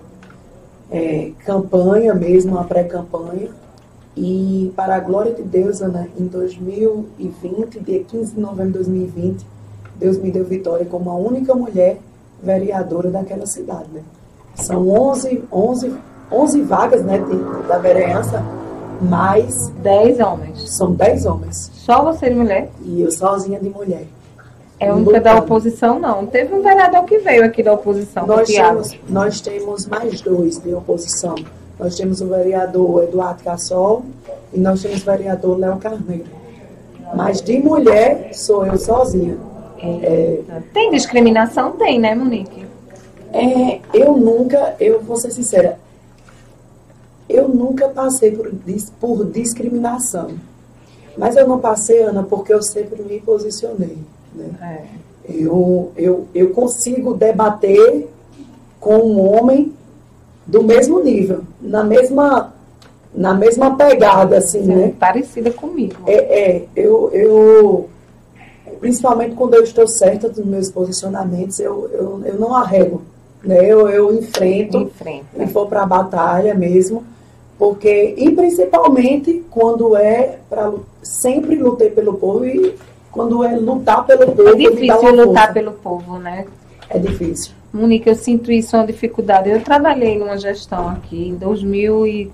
é, 0.91 1.31
campanha 1.45 2.13
mesmo, 2.13 2.53
uma 2.53 2.63
pré-campanha. 2.63 3.49
E 4.17 4.71
para 4.75 4.95
a 4.95 4.99
glória 4.99 5.33
de 5.33 5.43
Deus, 5.43 5.81
Ana, 5.81 6.07
em 6.19 6.25
2020, 6.25 7.79
dia 7.79 8.03
15 8.03 8.33
de 8.35 8.39
novembro 8.41 8.71
de 8.73 8.89
2020, 8.89 9.45
Deus 9.95 10.17
me 10.17 10.31
deu 10.31 10.43
vitória 10.45 10.85
como 10.85 11.09
a 11.09 11.15
única 11.15 11.53
mulher 11.53 11.97
vereadora 12.41 13.09
daquela 13.09 13.45
cidade. 13.45 13.87
Né? 13.93 14.01
São 14.55 14.89
11, 14.89 15.43
11, 15.51 15.93
11 16.31 16.61
vagas 16.61 17.03
né, 17.03 17.17
de- 17.19 17.67
da 17.67 17.77
vereança, 17.77 18.43
mas 19.01 19.69
Dez 19.81 20.19
homens. 20.19 20.69
são 20.75 20.91
10 20.93 21.25
homens. 21.25 21.71
Só 21.73 22.03
você 22.03 22.29
de 22.29 22.35
mulher? 22.35 22.69
E 22.83 23.01
eu 23.01 23.11
sozinha 23.11 23.59
de 23.59 23.69
mulher. 23.69 24.05
É 24.79 24.93
única 24.93 25.19
da 25.19 25.31
Lutando. 25.33 25.45
oposição, 25.45 25.99
não. 25.99 26.25
Teve 26.25 26.53
um 26.55 26.61
vereador 26.61 27.03
que 27.03 27.17
veio 27.19 27.43
aqui 27.43 27.61
da 27.61 27.73
oposição, 27.73 28.25
Nós 28.25 28.47
temos, 28.47 28.97
nós 29.09 29.41
temos 29.41 29.85
mais 29.85 30.21
dois 30.21 30.57
de 30.61 30.73
oposição. 30.73 31.35
Nós 31.79 31.95
temos 31.95 32.19
o 32.21 32.27
vereador 32.27 33.03
Eduardo 33.03 33.43
Cassol 33.43 34.03
e 34.53 34.59
nós 34.59 34.81
temos 34.81 35.01
o 35.01 35.05
vereador 35.05 35.57
Léo 35.57 35.77
Carneiro. 35.77 36.25
Mas 37.15 37.41
de 37.41 37.57
mulher 37.59 38.31
sou 38.33 38.65
eu 38.65 38.77
sozinha. 38.77 39.37
É, 39.81 40.41
Tem 40.73 40.91
discriminação? 40.91 41.71
Tem, 41.71 41.97
né, 41.97 42.13
Monique? 42.13 42.67
é, 43.33 43.79
eu 43.93 44.17
nunca, 44.17 44.75
eu 44.79 45.01
vou 45.01 45.15
ser 45.15 45.31
sincera, 45.31 45.79
eu 47.27 47.47
nunca 47.47 47.87
passei 47.89 48.31
por, 48.31 48.51
por 48.99 49.25
discriminação. 49.25 50.31
Mas 51.17 51.35
eu 51.35 51.47
não 51.47 51.59
passei, 51.59 52.01
Ana, 52.01 52.23
porque 52.23 52.53
eu 52.53 52.61
sempre 52.61 53.03
me 53.03 53.19
posicionei. 53.19 53.97
Né? 54.33 54.49
É. 54.61 55.31
Eu, 55.31 55.91
eu, 55.95 56.27
eu 56.33 56.51
consigo 56.51 57.13
debater 57.13 58.09
com 58.79 58.95
um 58.95 59.19
homem 59.19 59.73
do 60.49 60.63
mesmo 60.63 60.99
nível, 60.99 61.41
na 61.61 61.83
mesma, 61.83 62.53
na 63.13 63.33
mesma 63.33 63.75
pegada, 63.75 64.37
assim, 64.39 64.61
né? 64.61 64.93
Parecida 64.99 65.51
comigo. 65.51 65.95
É, 66.07 66.15
é, 66.15 66.65
eu, 66.75 67.09
eu, 67.13 67.89
principalmente 68.79 69.35
quando 69.35 69.53
eu 69.53 69.63
estou 69.63 69.87
certa 69.87 70.27
dos 70.27 70.43
meus 70.43 70.71
posicionamentos, 70.71 71.59
eu, 71.59 71.89
eu, 71.93 72.21
eu 72.25 72.39
não 72.39 72.55
arrego, 72.55 73.01
né? 73.43 73.63
Eu, 73.63 73.87
eu 73.89 74.13
enfrento 74.13 74.77
Em 74.79 74.89
frente. 74.89 75.25
e 75.37 75.45
for 75.47 75.67
para 75.67 75.83
a 75.83 75.85
batalha 75.85 76.55
mesmo, 76.55 77.03
porque, 77.57 78.15
e 78.17 78.31
principalmente 78.31 79.43
quando 79.51 79.95
é 79.95 80.39
para 80.49 80.71
sempre 81.03 81.55
lutei 81.55 81.91
pelo 81.91 82.13
povo 82.15 82.45
e 82.45 82.73
quando 83.11 83.43
é 83.43 83.55
lutar 83.55 84.05
pelo 84.05 84.31
povo, 84.31 84.49
É 84.49 84.55
me 84.55 84.63
dá 84.65 84.69
difícil 84.71 85.15
lutar 85.15 85.25
força. 85.47 85.53
pelo 85.53 85.71
povo, 85.73 86.17
né? 86.17 86.45
É 86.87 86.99
difícil. 86.99 87.53
Monique, 87.73 88.09
eu 88.09 88.15
sinto 88.15 88.51
isso 88.51 88.75
uma 88.75 88.85
dificuldade. 88.85 89.49
Eu 89.49 89.61
trabalhei 89.61 90.17
numa 90.17 90.37
gestão 90.37 90.89
aqui 90.89 91.29
em 91.29 91.35
2000 91.35 92.07
e 92.07 92.31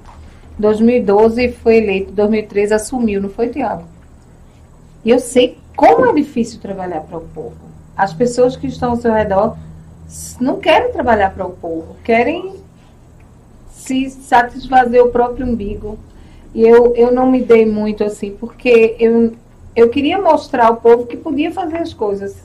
2012 0.58 1.51
foi 1.51 1.77
eleito, 1.77 2.12
2013 2.13 2.73
assumiu, 2.73 3.21
não 3.21 3.29
foi, 3.29 3.49
Tiago? 3.49 3.84
E 5.03 5.10
eu 5.10 5.19
sei 5.19 5.58
como 5.75 6.05
é 6.05 6.13
difícil 6.13 6.60
trabalhar 6.62 7.01
para 7.01 7.17
o 7.17 7.21
povo. 7.21 7.58
As 7.95 8.13
pessoas 8.13 8.55
que 8.55 8.67
estão 8.67 8.91
ao 8.91 8.95
seu 8.95 9.12
redor 9.12 9.58
não 10.39 10.60
querem 10.60 10.91
trabalhar 10.91 11.34
para 11.34 11.45
o 11.45 11.51
povo, 11.51 11.95
querem 12.03 12.53
se 13.69 14.10
satisfazer 14.10 15.03
o 15.03 15.10
próprio 15.10 15.45
umbigo. 15.45 15.99
E 16.53 16.62
eu, 16.62 16.95
eu 16.95 17.12
não 17.12 17.29
me 17.29 17.41
dei 17.41 17.65
muito 17.65 18.03
assim, 18.03 18.31
porque 18.31 18.95
eu, 18.97 19.34
eu 19.75 19.89
queria 19.89 20.21
mostrar 20.21 20.67
ao 20.67 20.77
povo 20.77 21.05
que 21.05 21.17
podia 21.17 21.51
fazer 21.51 21.77
as 21.77 21.93
coisas 21.93 22.38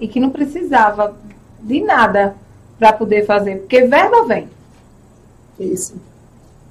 e 0.00 0.06
que 0.08 0.20
não 0.20 0.30
precisava 0.30 1.14
de 1.60 1.80
nada 1.80 2.34
para 2.78 2.92
poder 2.92 3.24
fazer, 3.26 3.56
porque 3.60 3.82
verba 3.86 4.24
vem, 4.24 4.48
Isso. 5.58 5.94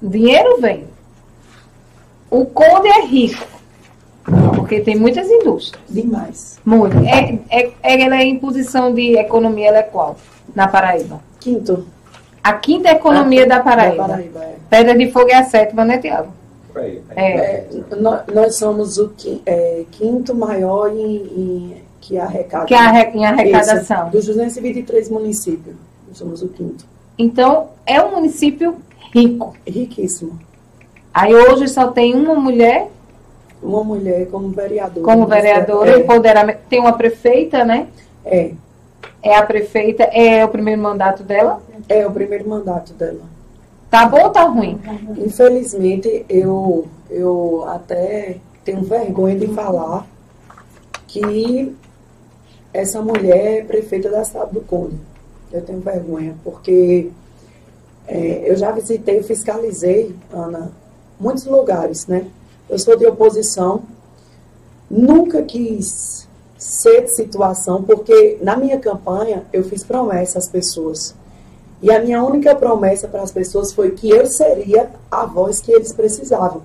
dinheiro 0.00 0.60
vem. 0.60 0.84
O 2.30 2.44
Conde 2.46 2.88
é 2.88 3.04
rico, 3.06 3.46
porque 4.54 4.80
tem 4.80 4.96
muitas 4.96 5.28
indústrias, 5.28 5.82
Demais. 5.88 6.58
muito. 6.64 6.96
É, 6.98 7.38
é, 7.50 7.72
é, 7.82 8.02
ela 8.02 8.16
é 8.16 8.24
em 8.24 8.38
posição 8.38 8.92
de 8.92 9.16
economia, 9.16 9.68
ela 9.68 9.78
é 9.78 9.82
qual? 9.82 10.16
Na 10.54 10.66
Paraíba. 10.68 11.20
Quinto. 11.40 11.86
A 12.42 12.52
quinta 12.54 12.90
economia 12.90 13.46
da 13.46 13.60
Paraíba. 13.60 14.02
Da 14.04 14.08
Paraíba, 14.14 14.40
é. 14.44 14.54
Pedra 14.70 14.96
de 14.96 15.10
Fogo 15.10 15.30
é 15.30 15.34
a 15.34 15.44
sétima, 15.44 15.84
né, 15.84 15.98
Tiago? 15.98 16.32
É. 16.76 16.98
É, 17.16 17.66
nó- 17.98 18.20
nós 18.32 18.56
somos 18.56 18.98
o 18.98 19.10
é, 19.46 19.84
quinto 19.92 20.34
maior 20.34 20.90
em, 20.92 21.16
em- 21.16 21.82
que 22.06 22.18
arrecada. 22.18 22.64
Que 22.66 22.74
é 22.74 22.78
arre- 22.78 23.10
em 23.14 23.26
arrecadação. 23.26 24.02
Isso, 24.08 24.12
dos 24.12 24.26
223 24.26 25.08
municípios. 25.10 25.74
Somos 26.12 26.40
o 26.42 26.48
quinto. 26.48 26.84
Então, 27.18 27.68
é 27.84 28.00
um 28.02 28.12
município 28.14 28.76
rico. 29.14 29.54
Riquíssimo. 29.66 30.38
Aí 31.12 31.34
hoje 31.34 31.66
só 31.68 31.88
tem 31.88 32.14
uma 32.14 32.34
mulher 32.34 32.88
Uma 33.62 33.82
mulher 33.82 34.28
como 34.30 34.48
vereadora. 34.50 35.04
como 35.04 35.26
vereadora, 35.26 35.90
É, 35.90 35.98
empoderamento. 36.00 36.58
Tem 36.68 36.78
uma 36.78 36.92
prefeita, 36.92 37.64
né? 37.64 37.88
é, 38.24 38.52
É 39.22 39.34
a 39.36 39.42
prefeita, 39.42 40.04
é 40.04 40.44
o 40.44 40.48
primeiro 40.48 40.80
mandato 40.80 41.22
dela. 41.22 41.60
é 41.88 42.06
o 42.06 42.10
primeiro 42.12 42.48
mandato 42.48 42.92
dela. 42.92 43.20
Tá 43.90 44.06
bom 44.06 44.22
ou 44.24 44.30
tá 44.30 44.42
ruim? 44.44 44.78
Infelizmente, 45.18 46.24
eu, 46.28 46.86
eu 47.10 47.64
até 47.68 48.36
tenho 48.64 48.82
vergonha 48.82 49.36
de 49.38 49.46
falar 49.48 50.06
que 51.06 51.74
essa 52.76 53.00
mulher 53.00 53.58
é 53.58 53.64
prefeita 53.64 54.10
da 54.10 54.22
cidade 54.22 54.52
do 54.52 54.60
Conde. 54.60 54.96
Eu 55.50 55.62
tenho 55.62 55.80
vergonha, 55.80 56.36
porque 56.44 57.10
é, 58.06 58.50
eu 58.50 58.56
já 58.56 58.70
visitei, 58.70 59.22
fiscalizei, 59.22 60.14
Ana, 60.30 60.70
muitos 61.18 61.46
lugares, 61.46 62.06
né? 62.06 62.26
Eu 62.68 62.78
sou 62.78 62.96
de 62.96 63.06
oposição, 63.06 63.82
nunca 64.90 65.42
quis 65.42 66.28
ser 66.58 67.04
de 67.04 67.14
situação, 67.14 67.82
porque 67.82 68.38
na 68.42 68.56
minha 68.56 68.78
campanha 68.78 69.44
eu 69.52 69.64
fiz 69.64 69.82
promessa 69.82 70.38
às 70.38 70.48
pessoas. 70.48 71.14
E 71.80 71.90
a 71.90 72.00
minha 72.02 72.22
única 72.22 72.54
promessa 72.54 73.08
para 73.08 73.22
as 73.22 73.30
pessoas 73.30 73.72
foi 73.72 73.92
que 73.92 74.10
eu 74.10 74.26
seria 74.26 74.90
a 75.10 75.24
voz 75.24 75.60
que 75.60 75.72
eles 75.72 75.92
precisavam. 75.92 76.62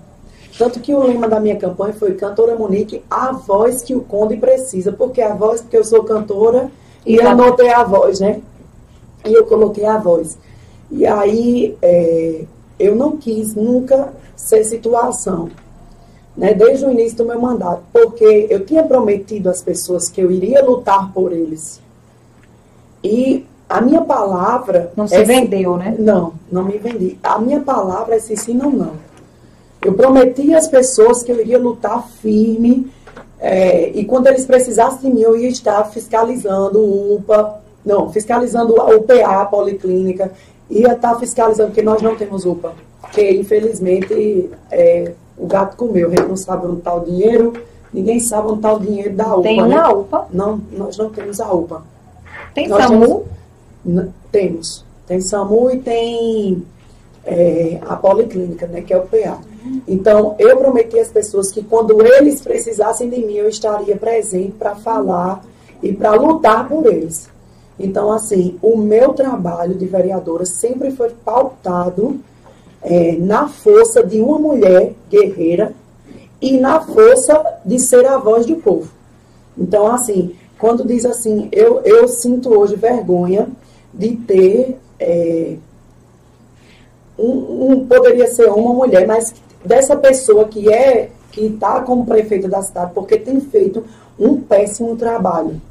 Tanto 0.61 0.79
que 0.79 0.93
o 0.93 1.01
lema 1.01 1.27
da 1.27 1.39
minha 1.39 1.55
campanha 1.55 1.91
foi 1.91 2.13
Cantora 2.13 2.55
Monique, 2.55 3.03
a 3.09 3.31
voz 3.31 3.81
que 3.81 3.95
o 3.95 4.01
Conde 4.01 4.37
precisa. 4.37 4.91
Porque 4.91 5.19
a 5.19 5.33
voz, 5.33 5.59
porque 5.59 5.75
eu 5.75 5.83
sou 5.83 6.03
cantora 6.03 6.69
e 7.03 7.15
Exato. 7.15 7.29
anotei 7.29 7.69
a 7.71 7.83
voz, 7.83 8.19
né? 8.19 8.41
E 9.25 9.33
eu 9.33 9.43
coloquei 9.47 9.85
a 9.85 9.97
voz. 9.97 10.37
E 10.91 11.03
aí 11.03 11.75
é, 11.81 12.43
eu 12.77 12.95
não 12.95 13.17
quis 13.17 13.55
nunca 13.55 14.13
ser 14.35 14.63
situação. 14.63 15.49
Né, 16.37 16.53
desde 16.53 16.85
o 16.85 16.91
início 16.91 17.17
do 17.17 17.25
meu 17.25 17.41
mandato, 17.41 17.81
porque 17.91 18.47
eu 18.49 18.63
tinha 18.63 18.83
prometido 18.83 19.49
às 19.49 19.63
pessoas 19.63 20.09
que 20.09 20.21
eu 20.21 20.31
iria 20.31 20.63
lutar 20.63 21.11
por 21.11 21.33
eles. 21.33 21.81
E 23.03 23.45
a 23.67 23.81
minha 23.81 24.01
palavra. 24.01 24.93
Não 24.95 25.07
se 25.07 25.15
é- 25.15 25.23
vendeu, 25.23 25.75
né? 25.75 25.95
Não, 25.97 26.33
não 26.51 26.63
me 26.63 26.77
vendi. 26.77 27.17
A 27.23 27.39
minha 27.39 27.61
palavra 27.61 28.15
é 28.15 28.19
sim, 28.19 28.35
sim, 28.35 28.53
não, 28.53 28.69
não. 28.69 29.10
Eu 29.83 29.93
prometi 29.93 30.53
às 30.53 30.67
pessoas 30.67 31.23
que 31.23 31.31
eu 31.31 31.39
iria 31.39 31.57
lutar 31.57 32.07
firme 32.21 32.91
é, 33.39 33.89
e 33.89 34.05
quando 34.05 34.27
eles 34.27 34.45
precisassem 34.45 35.09
de 35.09 35.15
mim, 35.15 35.21
eu 35.21 35.35
ia 35.35 35.49
estar 35.49 35.83
fiscalizando 35.85 36.79
o 36.79 37.15
UPA, 37.15 37.59
não, 37.83 38.11
fiscalizando 38.11 38.79
a 38.79 38.85
UPA, 38.95 39.15
a 39.25 39.45
Policlínica, 39.45 40.31
ia 40.69 40.93
estar 40.93 41.15
fiscalizando, 41.15 41.69
porque 41.69 41.81
nós 41.81 42.01
não 42.01 42.15
temos 42.15 42.45
UPA. 42.45 42.73
Porque, 43.01 43.31
infelizmente, 43.31 44.49
é, 44.69 45.13
o 45.35 45.47
gato 45.47 45.75
comeu, 45.75 46.07
a 46.07 46.09
gente 46.11 46.27
não 46.27 46.37
sabe 46.37 46.67
onde 46.67 46.77
está 46.77 46.93
o 46.93 46.99
dinheiro, 47.03 47.53
ninguém 47.91 48.19
sabe 48.19 48.47
onde 48.47 48.57
está 48.57 48.73
o 48.73 48.79
dinheiro 48.79 49.15
da 49.15 49.35
UPA. 49.35 49.41
Tem 49.41 49.57
né? 49.57 49.79
uma 49.79 49.89
UPA, 49.91 50.27
Não, 50.31 50.61
nós 50.71 50.95
não 50.97 51.09
temos 51.09 51.39
a 51.41 51.51
UPA. 51.51 51.81
tem 52.53 52.67
Nós 52.67 52.83
SAMU. 52.83 53.25
temos- 53.83 54.09
temos. 54.31 54.85
Tem 55.07 55.19
SAMU 55.19 55.71
e 55.71 55.79
tem 55.79 56.63
é, 57.25 57.79
a 57.87 57.95
Policlínica, 57.95 58.67
né, 58.67 58.81
que 58.81 58.93
é 58.93 58.97
o 58.97 59.01
PA. 59.01 59.39
Então, 59.87 60.35
eu 60.39 60.57
prometi 60.57 60.99
às 60.99 61.09
pessoas 61.09 61.51
que 61.51 61.63
quando 61.63 62.01
eles 62.05 62.41
precisassem 62.41 63.09
de 63.09 63.17
mim, 63.25 63.33
eu 63.33 63.47
estaria 63.49 63.95
presente 63.95 64.53
para 64.53 64.75
falar 64.75 65.43
e 65.83 65.93
para 65.93 66.13
lutar 66.13 66.67
por 66.67 66.85
eles. 66.87 67.29
Então, 67.79 68.11
assim, 68.11 68.57
o 68.61 68.77
meu 68.77 69.13
trabalho 69.13 69.75
de 69.75 69.85
vereadora 69.85 70.45
sempre 70.45 70.91
foi 70.91 71.09
pautado 71.23 72.19
é, 72.81 73.13
na 73.17 73.47
força 73.47 74.03
de 74.03 74.19
uma 74.21 74.39
mulher 74.39 74.93
guerreira 75.09 75.73
e 76.41 76.57
na 76.57 76.81
força 76.81 77.59
de 77.63 77.79
ser 77.79 78.05
a 78.05 78.17
voz 78.17 78.45
do 78.45 78.55
povo. 78.57 78.89
Então, 79.57 79.87
assim, 79.87 80.35
quando 80.57 80.85
diz 80.85 81.05
assim, 81.05 81.49
eu, 81.51 81.81
eu 81.83 82.07
sinto 82.07 82.49
hoje 82.57 82.75
vergonha 82.75 83.47
de 83.93 84.15
ter. 84.15 84.77
é, 84.99 85.55
um, 87.17 87.71
um- 87.71 87.85
poderia 87.87 88.27
ser 88.27 88.49
uma 88.49 88.73
mulher, 88.73 89.05
mas 89.05 89.33
dessa 89.63 89.95
pessoa 89.95 90.45
que 90.45 90.71
é 90.71 91.09
que 91.31 91.45
está 91.45 91.81
como 91.81 92.05
prefeita 92.05 92.47
da 92.47 92.61
cidade, 92.61 92.91
porque 92.93 93.17
tem 93.17 93.39
feito 93.39 93.83
um 94.19 94.41
péssimo 94.41 94.95
trabalho. 94.95 95.61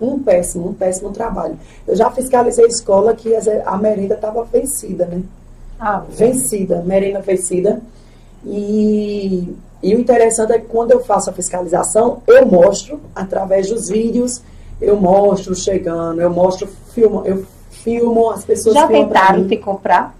Um 0.00 0.18
péssimo, 0.18 0.68
um 0.68 0.74
péssimo 0.74 1.10
trabalho. 1.10 1.58
Eu 1.86 1.96
já 1.96 2.10
fiscalizei 2.10 2.64
a 2.64 2.68
escola 2.68 3.14
que 3.14 3.32
a 3.64 3.76
merenda 3.78 4.14
estava 4.14 4.44
vencida, 4.44 5.06
né? 5.06 5.22
Ah, 5.78 6.02
vencida, 6.08 6.82
merenda 6.82 7.20
vencida. 7.20 7.80
E, 8.44 9.54
e 9.82 9.94
o 9.94 10.00
interessante 10.00 10.52
é 10.52 10.58
que 10.58 10.66
quando 10.66 10.90
eu 10.90 11.00
faço 11.00 11.30
a 11.30 11.32
fiscalização, 11.32 12.22
eu 12.26 12.44
mostro 12.44 13.00
através 13.14 13.68
dos 13.70 13.88
vídeos, 13.88 14.42
eu 14.80 15.00
mostro 15.00 15.54
chegando, 15.54 16.20
eu 16.20 16.30
mostro, 16.30 16.68
filmo, 16.92 17.22
eu 17.24 17.46
filmo, 17.70 18.30
as 18.30 18.44
pessoas 18.44 18.74
já 18.74 18.86
tentaram 18.86 19.46
te 19.46 19.56
comprar? 19.56 20.14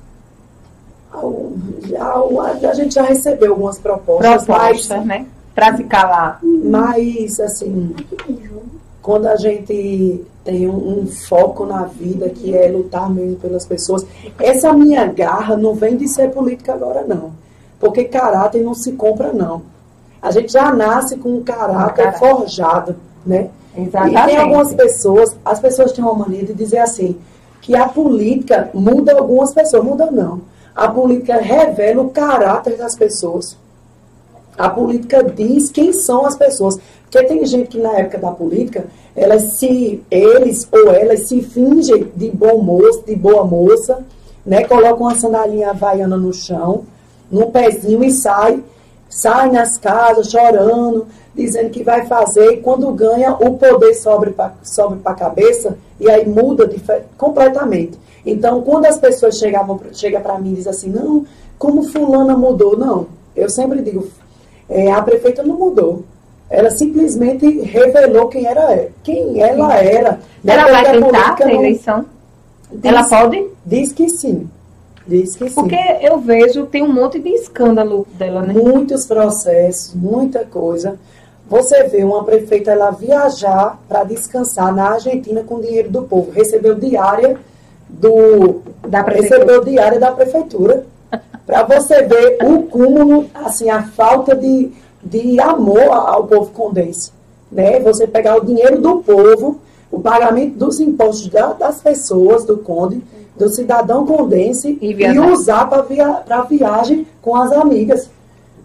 Já, 1.89 2.71
a 2.71 2.75
gente 2.75 2.95
já 2.95 3.03
recebeu 3.03 3.53
algumas 3.53 3.79
propostas, 3.79 4.45
Proposta, 4.45 5.01
né? 5.01 5.27
Pra 5.55 5.77
se 5.77 5.85
calar. 5.85 6.41
mas, 6.43 6.65
mas 6.65 7.41
assim, 7.41 7.95
quando 9.01 9.27
a 9.27 9.37
gente 9.37 10.25
tem 10.45 10.69
um, 10.69 11.01
um 11.01 11.07
foco 11.07 11.65
na 11.65 11.85
vida 11.85 12.29
que 12.29 12.57
é 12.57 12.69
lutar 12.69 13.11
mesmo 13.11 13.37
pelas 13.37 13.65
pessoas, 13.65 14.07
essa 14.39 14.73
minha 14.73 15.07
garra 15.07 15.57
não 15.57 15.75
vem 15.75 15.97
de 15.97 16.09
ser 16.09 16.31
política 16.31 16.75
agora, 16.75 17.05
não. 17.07 17.33
Porque 17.81 18.05
caráter 18.05 18.63
não 18.63 18.75
se 18.75 18.93
compra, 18.93 19.33
não. 19.33 19.63
A 20.21 20.31
gente 20.31 20.53
já 20.53 20.73
nasce 20.73 21.17
com 21.17 21.37
um 21.37 21.43
caráter 21.43 22.05
caráter. 22.05 22.19
forjado, 22.19 22.97
né? 23.25 23.51
Exatamente. 23.77 24.19
E 24.19 24.27
tem 24.27 24.37
algumas 24.39 24.75
pessoas, 24.75 25.37
as 25.45 25.61
pessoas 25.61 25.93
têm 25.93 26.05
uma 26.05 26.15
mania 26.15 26.45
de 26.45 26.55
dizer 26.55 26.79
assim, 26.79 27.17
que 27.61 27.77
a 27.77 27.89
política 27.89 28.71
muda 28.73 29.17
algumas 29.19 29.53
pessoas, 29.53 29.85
muda 29.85 30.11
não. 30.11 30.41
A 30.77 30.89
política 30.89 31.39
revela 31.39 32.03
o 32.03 32.11
caráter 32.11 32.77
das 32.77 32.95
pessoas. 32.95 33.57
A 34.59 34.69
política 34.69 35.25
diz 35.25 35.71
quem 35.71 35.91
são 35.93 36.27
as 36.27 36.37
pessoas. 36.37 36.79
Porque 37.03 37.25
tem 37.25 37.47
gente 37.47 37.69
que 37.69 37.79
na 37.79 37.93
época 37.93 38.19
da 38.19 38.31
política, 38.31 38.85
elas 39.15 39.55
se, 39.59 40.05
eles 40.11 40.69
ou 40.71 40.91
elas 40.91 41.21
se 41.29 41.41
fingem 41.41 42.13
de 42.15 42.31
bom 42.31 42.63
moço, 42.63 43.05
de 43.07 43.17
boa 43.17 43.45
moça, 43.45 44.05
né? 44.45 44.65
Colocam 44.65 45.07
uma 45.07 45.15
sandalinha 45.15 45.71
havaiana 45.71 46.17
no 46.17 46.33
chão, 46.33 46.85
num 47.31 47.51
pezinho 47.51 48.05
e 48.05 48.11
sai, 48.11 48.63
sai 49.09 49.51
nas 49.51 49.79
casas 49.79 50.31
chorando, 50.31 51.07
dizendo 51.35 51.71
que 51.71 51.83
vai 51.83 52.07
fazer, 52.07 52.53
e 52.53 52.57
quando 52.59 52.91
ganha, 52.93 53.33
o 53.35 53.57
poder 53.59 53.95
sobe 53.95 54.31
para 54.31 54.55
sobe 54.63 54.99
a 55.05 55.15
cabeça 55.15 55.77
e 56.01 56.11
aí 56.11 56.27
muda 56.27 56.67
de, 56.67 56.81
completamente. 57.17 57.99
Então, 58.25 58.63
quando 58.63 58.87
as 58.87 58.99
pessoas 58.99 59.39
chegavam 59.39 59.79
chega 59.93 60.19
para 60.21 60.39
mim 60.39 60.53
e 60.53 60.57
dizem 60.57 60.71
assim, 60.71 60.91
não, 60.91 61.25
como 61.59 61.85
fulana 61.85 62.37
mudou? 62.37 62.77
Não, 62.77 63.07
eu 63.37 63.49
sempre 63.49 63.81
digo, 63.83 64.09
é, 64.69 64.91
a 64.91 65.01
prefeita 65.03 65.43
não 65.43 65.57
mudou. 65.57 66.03
Ela 66.49 66.71
simplesmente 66.71 67.47
revelou 67.61 68.29
quem 68.29 68.47
era 68.47 68.89
quem 69.03 69.41
ela 69.41 69.75
era. 69.79 70.21
Ela 70.47 70.65
vai 70.71 70.87
a 70.87 70.93
tentar 70.93 71.37
não- 71.41 71.51
eleição? 71.51 72.05
diz, 72.71 72.85
Ela 72.85 73.09
pode? 73.09 73.47
Diz 73.65 73.93
que 73.93 74.09
sim. 74.09 74.49
Diz 75.07 75.37
que 75.37 75.49
sim. 75.49 75.55
Porque 75.55 75.77
eu 76.01 76.19
vejo, 76.19 76.67
tem 76.67 76.83
um 76.83 76.93
monte 76.93 77.19
de 77.19 77.29
escândalo 77.31 78.07
dela, 78.15 78.43
né? 78.43 78.53
muitos 78.55 79.07
processos, 79.07 79.95
muita 79.95 80.45
coisa. 80.45 80.99
Você 81.49 81.85
vê 81.85 82.03
uma 82.03 82.25
prefeita 82.25 82.73
ela 82.73 82.91
viajar 82.91 83.79
para 83.89 84.03
descansar 84.03 84.75
na 84.75 84.91
Argentina 84.95 85.45
com 85.45 85.61
dinheiro 85.61 85.89
do 85.91 86.03
povo, 86.03 86.33
recebeu 86.33 86.75
diária 86.75 87.39
do 87.89 88.63
Da 88.89 89.05
prefeitura. 89.05 89.39
recebeu 89.39 89.65
diária 89.65 90.01
da 90.01 90.11
prefeitura. 90.13 90.85
Para 91.47 91.63
você 91.63 92.03
ver 92.03 92.39
o 92.45 92.65
cúmulo, 92.65 93.27
assim, 93.33 93.71
a 93.71 93.85
falta 93.85 94.35
de, 94.35 94.73
de 95.01 95.39
amor 95.41 95.85
ao 95.93 96.27
povo 96.27 96.51
condense. 96.51 97.13
Né? 97.51 97.79
Você 97.79 98.09
pegar 98.09 98.37
o 98.37 98.45
dinheiro 98.45 98.81
do 98.81 98.97
povo, 98.99 99.61
o 99.89 100.01
pagamento 100.01 100.59
dos 100.59 100.81
impostos 100.81 101.29
da- 101.29 101.53
das 101.53 101.81
pessoas, 101.81 102.45
do 102.45 102.57
conde, 102.59 103.01
do 103.39 103.49
cidadão 103.49 104.07
condense, 104.07 104.79
E 104.81 104.93
e, 104.93 105.19
usar 105.19 105.67
para 105.69 105.83
via, 105.83 106.23
viagem 106.49 107.07
com 107.23 107.37
as 107.37 107.53
amigas. 107.53 108.11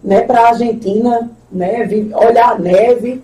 Né? 0.02 0.22
Para 0.22 0.40
a 0.40 0.48
Argentina, 0.48 1.30
né? 1.50 1.88
olhar 2.14 2.52
a 2.52 2.58
neve. 2.58 3.22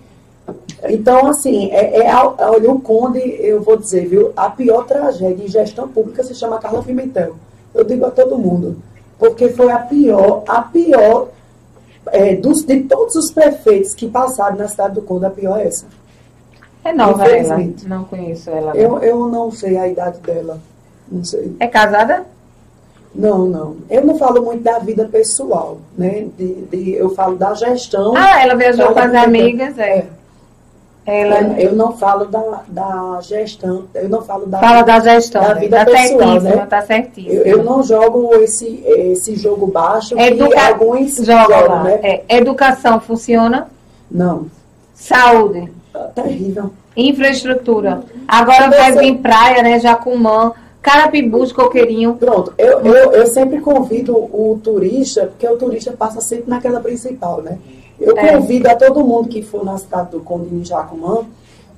Então, 0.87 1.27
assim, 1.27 1.69
é, 1.71 1.97
é 2.03 2.09
a- 2.09 2.33
olha, 2.51 2.71
o 2.71 2.79
Conde, 2.79 3.19
eu 3.19 3.61
vou 3.61 3.75
dizer, 3.77 4.07
viu, 4.07 4.31
a 4.35 4.49
pior 4.49 4.85
tragédia 4.85 5.43
em 5.43 5.47
gestão 5.47 5.87
pública 5.87 6.23
se 6.23 6.33
chama 6.33 6.57
Carla 6.59 6.81
Pimentel. 6.81 7.35
Eu 7.73 7.83
digo 7.83 8.05
a 8.05 8.11
todo 8.11 8.37
mundo. 8.37 8.77
Porque 9.17 9.49
foi 9.49 9.69
a 9.71 9.79
pior, 9.79 10.43
a 10.47 10.61
pior 10.61 11.27
é, 12.07 12.35
dos, 12.35 12.63
de 12.63 12.81
todos 12.83 13.15
os 13.15 13.31
prefeitos 13.31 13.93
que 13.93 14.07
passaram 14.07 14.55
na 14.57 14.67
cidade 14.67 14.95
do 14.95 15.01
Conde, 15.01 15.25
a 15.25 15.29
pior 15.29 15.59
é 15.59 15.67
essa. 15.67 15.85
É 16.83 16.93
nova 16.93 17.25
ela. 17.25 17.59
Não 17.85 18.05
conheço 18.05 18.49
ela. 18.49 18.73
não. 18.73 18.79
Eu, 18.79 18.99
eu 18.99 19.27
não 19.27 19.51
sei 19.51 19.77
a 19.77 19.87
idade 19.87 20.19
dela. 20.21 20.59
Não 21.11 21.23
sei. 21.23 21.55
É 21.59 21.67
casada? 21.67 22.25
Não, 23.13 23.45
não. 23.45 23.77
Eu 23.89 24.05
não 24.05 24.17
falo 24.17 24.43
muito 24.43 24.63
da 24.63 24.77
vida 24.79 25.09
pessoal, 25.11 25.79
né? 25.97 26.27
De, 26.37 26.53
de 26.65 26.93
eu 26.93 27.09
falo 27.09 27.35
da 27.35 27.53
gestão. 27.53 28.13
Ah, 28.15 28.41
ela 28.41 28.55
viajou 28.55 28.93
com 28.93 28.99
as 28.99 29.13
amigas, 29.13 29.77
é. 29.77 29.99
é. 29.99 30.07
Ela... 31.05 31.41
Eu, 31.41 31.69
eu, 31.69 31.75
não 31.75 31.97
falo 31.97 32.25
da, 32.25 32.61
da 32.67 33.19
gestão, 33.21 33.85
eu 33.95 34.07
não 34.07 34.21
falo 34.21 34.45
da, 34.45 34.59
Fala 34.59 34.83
da 34.83 34.99
gestão, 34.99 35.41
da 35.41 35.55
né? 35.55 35.61
vida 35.61 35.77
tá 35.77 35.85
pessoal, 35.85 36.41
né? 36.41 36.65
Tá 36.67 36.81
certíssimo. 36.83 37.33
Eu, 37.33 37.45
eu, 37.45 37.63
não 37.63 37.81
jogo 37.81 38.35
esse, 38.35 38.83
esse 38.85 39.35
jogo 39.35 39.65
baixo 39.65 40.19
Educa... 40.19 40.49
que 40.49 40.59
alguns 40.59 41.15
Joga 41.15 41.59
jogam, 41.61 41.83
né? 41.83 41.99
É. 42.03 42.37
Educação 42.37 42.99
funciona? 42.99 43.69
Não. 44.11 44.45
Saúde? 44.93 45.71
Tá 45.91 45.99
terrível. 46.13 46.71
Infraestrutura. 46.95 48.03
Agora 48.27 48.69
vai 48.69 48.91
vir 48.91 49.17
praia, 49.17 49.63
né? 49.63 49.79
Jacumã. 49.79 50.53
Carapibus, 50.81 51.51
coqueirinho. 51.51 52.15
Pronto, 52.15 52.53
eu, 52.57 52.79
eu, 52.79 53.11
eu 53.11 53.27
sempre 53.27 53.59
convido 53.59 54.15
o 54.15 54.59
turista, 54.63 55.27
porque 55.27 55.47
o 55.47 55.57
turista 55.57 55.91
passa 55.91 56.21
sempre 56.21 56.49
naquela 56.49 56.79
principal, 56.79 57.41
né? 57.41 57.57
Eu 57.99 58.17
é. 58.17 58.33
convido 58.33 58.69
a 58.69 58.75
todo 58.75 59.03
mundo 59.03 59.27
que 59.27 59.41
for 59.41 59.63
na 59.63 59.77
cidade 59.77 60.11
do 60.11 60.21
Conde 60.21 60.55
em 60.55 60.63
Jacumã, 60.63 61.25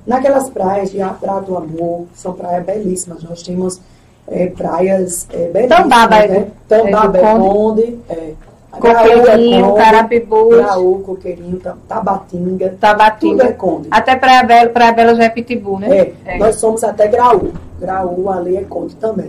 naquelas 0.05 0.49
praias 0.49 0.91
de 0.91 0.99
Praia 1.19 1.41
do 1.41 1.57
Amor, 1.57 2.05
são 2.13 2.33
praias 2.33 2.63
belíssimas. 2.63 3.23
Nós 3.23 3.41
temos 3.41 3.81
é, 4.27 4.47
praias 4.47 5.27
é, 5.31 5.47
belíssimas. 5.47 5.81
Tambaba, 5.81 6.27
né? 6.27 6.47
Tambaba 6.67 7.17
é, 7.17 7.35
Conde. 7.35 7.99
É. 8.07 8.33
Coqueirinho, 8.71 9.73
Carapibus. 9.75 10.55
Graú, 10.55 10.99
Coqueirinho, 10.99 11.61
Tabatinga. 11.87 12.75
Tabatinga. 12.79 13.43
Tudo 13.43 13.49
é 13.49 13.53
Conde. 13.53 13.87
Até 13.91 14.15
Praia 14.15 14.43
Bela, 14.43 14.69
Praia 14.69 14.93
Bela 14.93 15.15
já 15.15 15.23
é 15.25 15.29
Pitbull, 15.29 15.79
né? 15.79 15.97
É, 15.97 16.13
é, 16.25 16.37
nós 16.37 16.55
somos 16.55 16.83
até 16.83 17.07
Graú. 17.07 17.51
Graú 17.79 18.29
ali 18.29 18.55
é 18.55 18.63
Conde 18.63 18.95
também. 18.95 19.27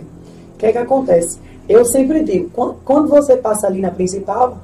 O 0.55 0.57
que 0.57 0.67
é 0.67 0.71
que 0.71 0.77
acontece? 0.77 1.39
Eu 1.67 1.83
sempre 1.83 2.23
digo, 2.23 2.49
quando, 2.53 2.75
quando 2.85 3.07
você 3.09 3.35
passa 3.35 3.67
ali 3.67 3.81
na 3.81 3.91
principal, 3.91 4.57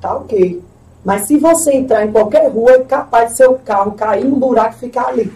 tá 0.00 0.16
ok. 0.16 0.62
Mas 1.04 1.22
se 1.22 1.36
você 1.38 1.72
entrar 1.72 2.04
em 2.04 2.12
qualquer 2.12 2.50
rua, 2.50 2.72
é 2.72 2.78
capaz 2.80 3.30
de 3.30 3.36
seu 3.36 3.54
carro 3.54 3.92
cair 3.92 4.24
num 4.24 4.38
buraco 4.38 4.76
e 4.76 4.80
ficar 4.80 5.08
ali. 5.08 5.32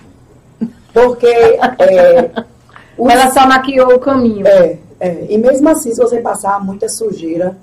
Porque. 0.92 1.26
É, 1.26 2.30
os, 2.96 3.12
Ela 3.12 3.30
só 3.30 3.46
maquiou 3.46 3.94
o 3.94 3.98
caminho. 3.98 4.46
É, 4.46 4.78
é. 5.00 5.26
E 5.28 5.38
mesmo 5.38 5.68
assim, 5.68 5.90
se 5.90 6.00
você 6.00 6.20
passar 6.20 6.62
muita 6.64 6.88
sujeira, 6.88 7.56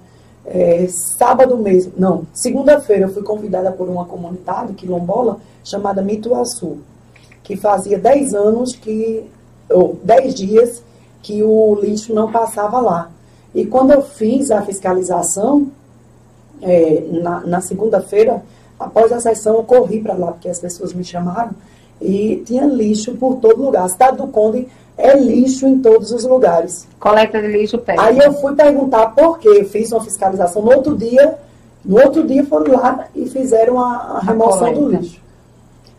é, 0.45 0.87
sábado 0.87 1.57
mesmo, 1.57 1.93
não, 1.97 2.25
segunda-feira 2.33 3.05
eu 3.05 3.13
fui 3.13 3.23
convidada 3.23 3.71
por 3.71 3.87
uma 3.87 4.05
comunidade 4.05 4.73
quilombola 4.73 5.37
chamada 5.63 6.01
Mituaçu, 6.01 6.77
que 7.43 7.55
fazia 7.55 7.99
10 7.99 8.33
anos 8.33 8.75
que, 8.75 9.23
ou 9.69 9.97
10 10.03 10.33
dias 10.33 10.83
que 11.21 11.43
o 11.43 11.75
lixo 11.75 12.13
não 12.13 12.31
passava 12.31 12.79
lá. 12.79 13.11
E 13.53 13.65
quando 13.65 13.91
eu 13.91 14.01
fiz 14.01 14.49
a 14.49 14.61
fiscalização, 14.61 15.67
é, 16.61 17.03
na, 17.21 17.41
na 17.41 17.61
segunda-feira, 17.61 18.43
após 18.79 19.11
a 19.11 19.19
sessão, 19.19 19.57
eu 19.57 19.63
corri 19.63 20.01
para 20.01 20.13
lá, 20.13 20.31
porque 20.31 20.49
as 20.49 20.59
pessoas 20.59 20.93
me 20.93 21.03
chamaram, 21.03 21.51
e 22.01 22.41
tinha 22.45 22.65
lixo 22.65 23.13
por 23.13 23.35
todo 23.35 23.61
lugar. 23.61 23.85
A 23.85 23.89
cidade 23.89 24.17
do 24.17 24.27
Conde 24.27 24.67
é 25.01 25.17
lixo 25.17 25.67
em 25.67 25.79
todos 25.79 26.11
os 26.11 26.23
lugares. 26.23 26.87
Coleta 26.99 27.41
de 27.41 27.47
lixo 27.47 27.77
perto. 27.77 27.99
Aí 27.99 28.19
eu 28.19 28.33
fui 28.33 28.55
perguntar 28.55 29.07
por 29.07 29.39
quê. 29.39 29.49
Eu 29.49 29.65
fiz 29.65 29.91
uma 29.91 30.03
fiscalização 30.03 30.61
no 30.61 30.71
outro 30.71 30.95
dia. 30.95 31.37
No 31.83 31.99
outro 31.99 32.25
dia 32.25 32.45
foram 32.45 32.73
lá 32.73 33.07
e 33.15 33.27
fizeram 33.27 33.79
a, 33.79 34.17
a 34.17 34.19
remoção 34.19 34.67
a 34.67 34.71
do 34.71 34.89
lixo. 34.89 35.19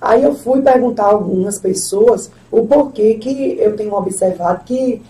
Aí 0.00 0.22
eu 0.22 0.34
fui 0.34 0.62
perguntar 0.62 1.04
a 1.04 1.10
algumas 1.10 1.58
pessoas 1.58 2.30
o 2.50 2.66
porquê 2.66 3.14
que 3.14 3.56
eu 3.58 3.76
tenho 3.76 3.92
observado 3.94 4.64
que 4.64 5.02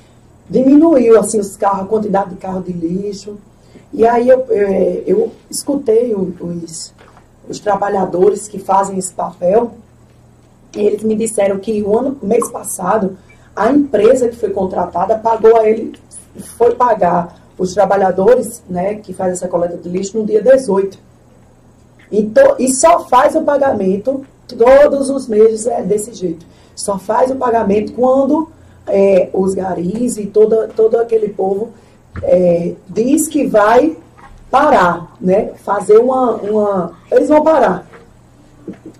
diminuiu 0.48 1.18
assim 1.18 1.38
os 1.38 1.56
carros, 1.56 1.82
a 1.82 1.86
quantidade 1.86 2.30
de 2.30 2.36
carro 2.36 2.62
de 2.62 2.72
lixo. 2.72 3.38
E 3.92 4.06
aí 4.06 4.28
eu, 4.28 4.46
eu, 4.48 5.02
eu 5.06 5.32
escutei 5.50 6.14
os, 6.14 6.94
os 7.48 7.58
trabalhadores 7.58 8.48
que 8.48 8.58
fazem 8.58 8.98
esse 8.98 9.12
papel, 9.12 9.72
e 10.74 10.80
eles 10.80 11.02
me 11.02 11.14
disseram 11.14 11.58
que 11.58 11.82
o 11.82 11.98
ano, 11.98 12.16
mês 12.22 12.50
passado 12.50 13.16
a 13.54 13.70
empresa 13.70 14.28
que 14.28 14.36
foi 14.36 14.50
contratada 14.50 15.18
pagou 15.18 15.56
a 15.56 15.68
ele, 15.68 15.92
foi 16.56 16.74
pagar 16.74 17.36
os 17.58 17.74
trabalhadores 17.74 18.62
né, 18.68 18.96
que 18.96 19.12
faz 19.12 19.34
essa 19.34 19.48
coleta 19.48 19.76
de 19.76 19.88
lixo 19.88 20.18
no 20.18 20.24
dia 20.24 20.42
18. 20.42 20.98
E, 22.10 22.24
to, 22.24 22.56
e 22.58 22.72
só 22.74 23.00
faz 23.06 23.34
o 23.34 23.42
pagamento, 23.42 24.24
todos 24.46 25.10
os 25.10 25.28
meses 25.28 25.66
é 25.66 25.82
desse 25.82 26.12
jeito. 26.12 26.44
Só 26.74 26.98
faz 26.98 27.30
o 27.30 27.36
pagamento 27.36 27.92
quando 27.92 28.48
é, 28.86 29.28
os 29.32 29.54
garis 29.54 30.16
e 30.16 30.26
toda, 30.26 30.68
todo 30.68 30.98
aquele 30.98 31.28
povo 31.28 31.70
é, 32.22 32.74
diz 32.88 33.28
que 33.28 33.46
vai 33.46 33.96
parar, 34.50 35.14
né? 35.20 35.52
Fazer 35.64 35.98
uma, 35.98 36.32
uma. 36.36 36.92
Eles 37.10 37.28
vão 37.28 37.42
parar. 37.42 37.86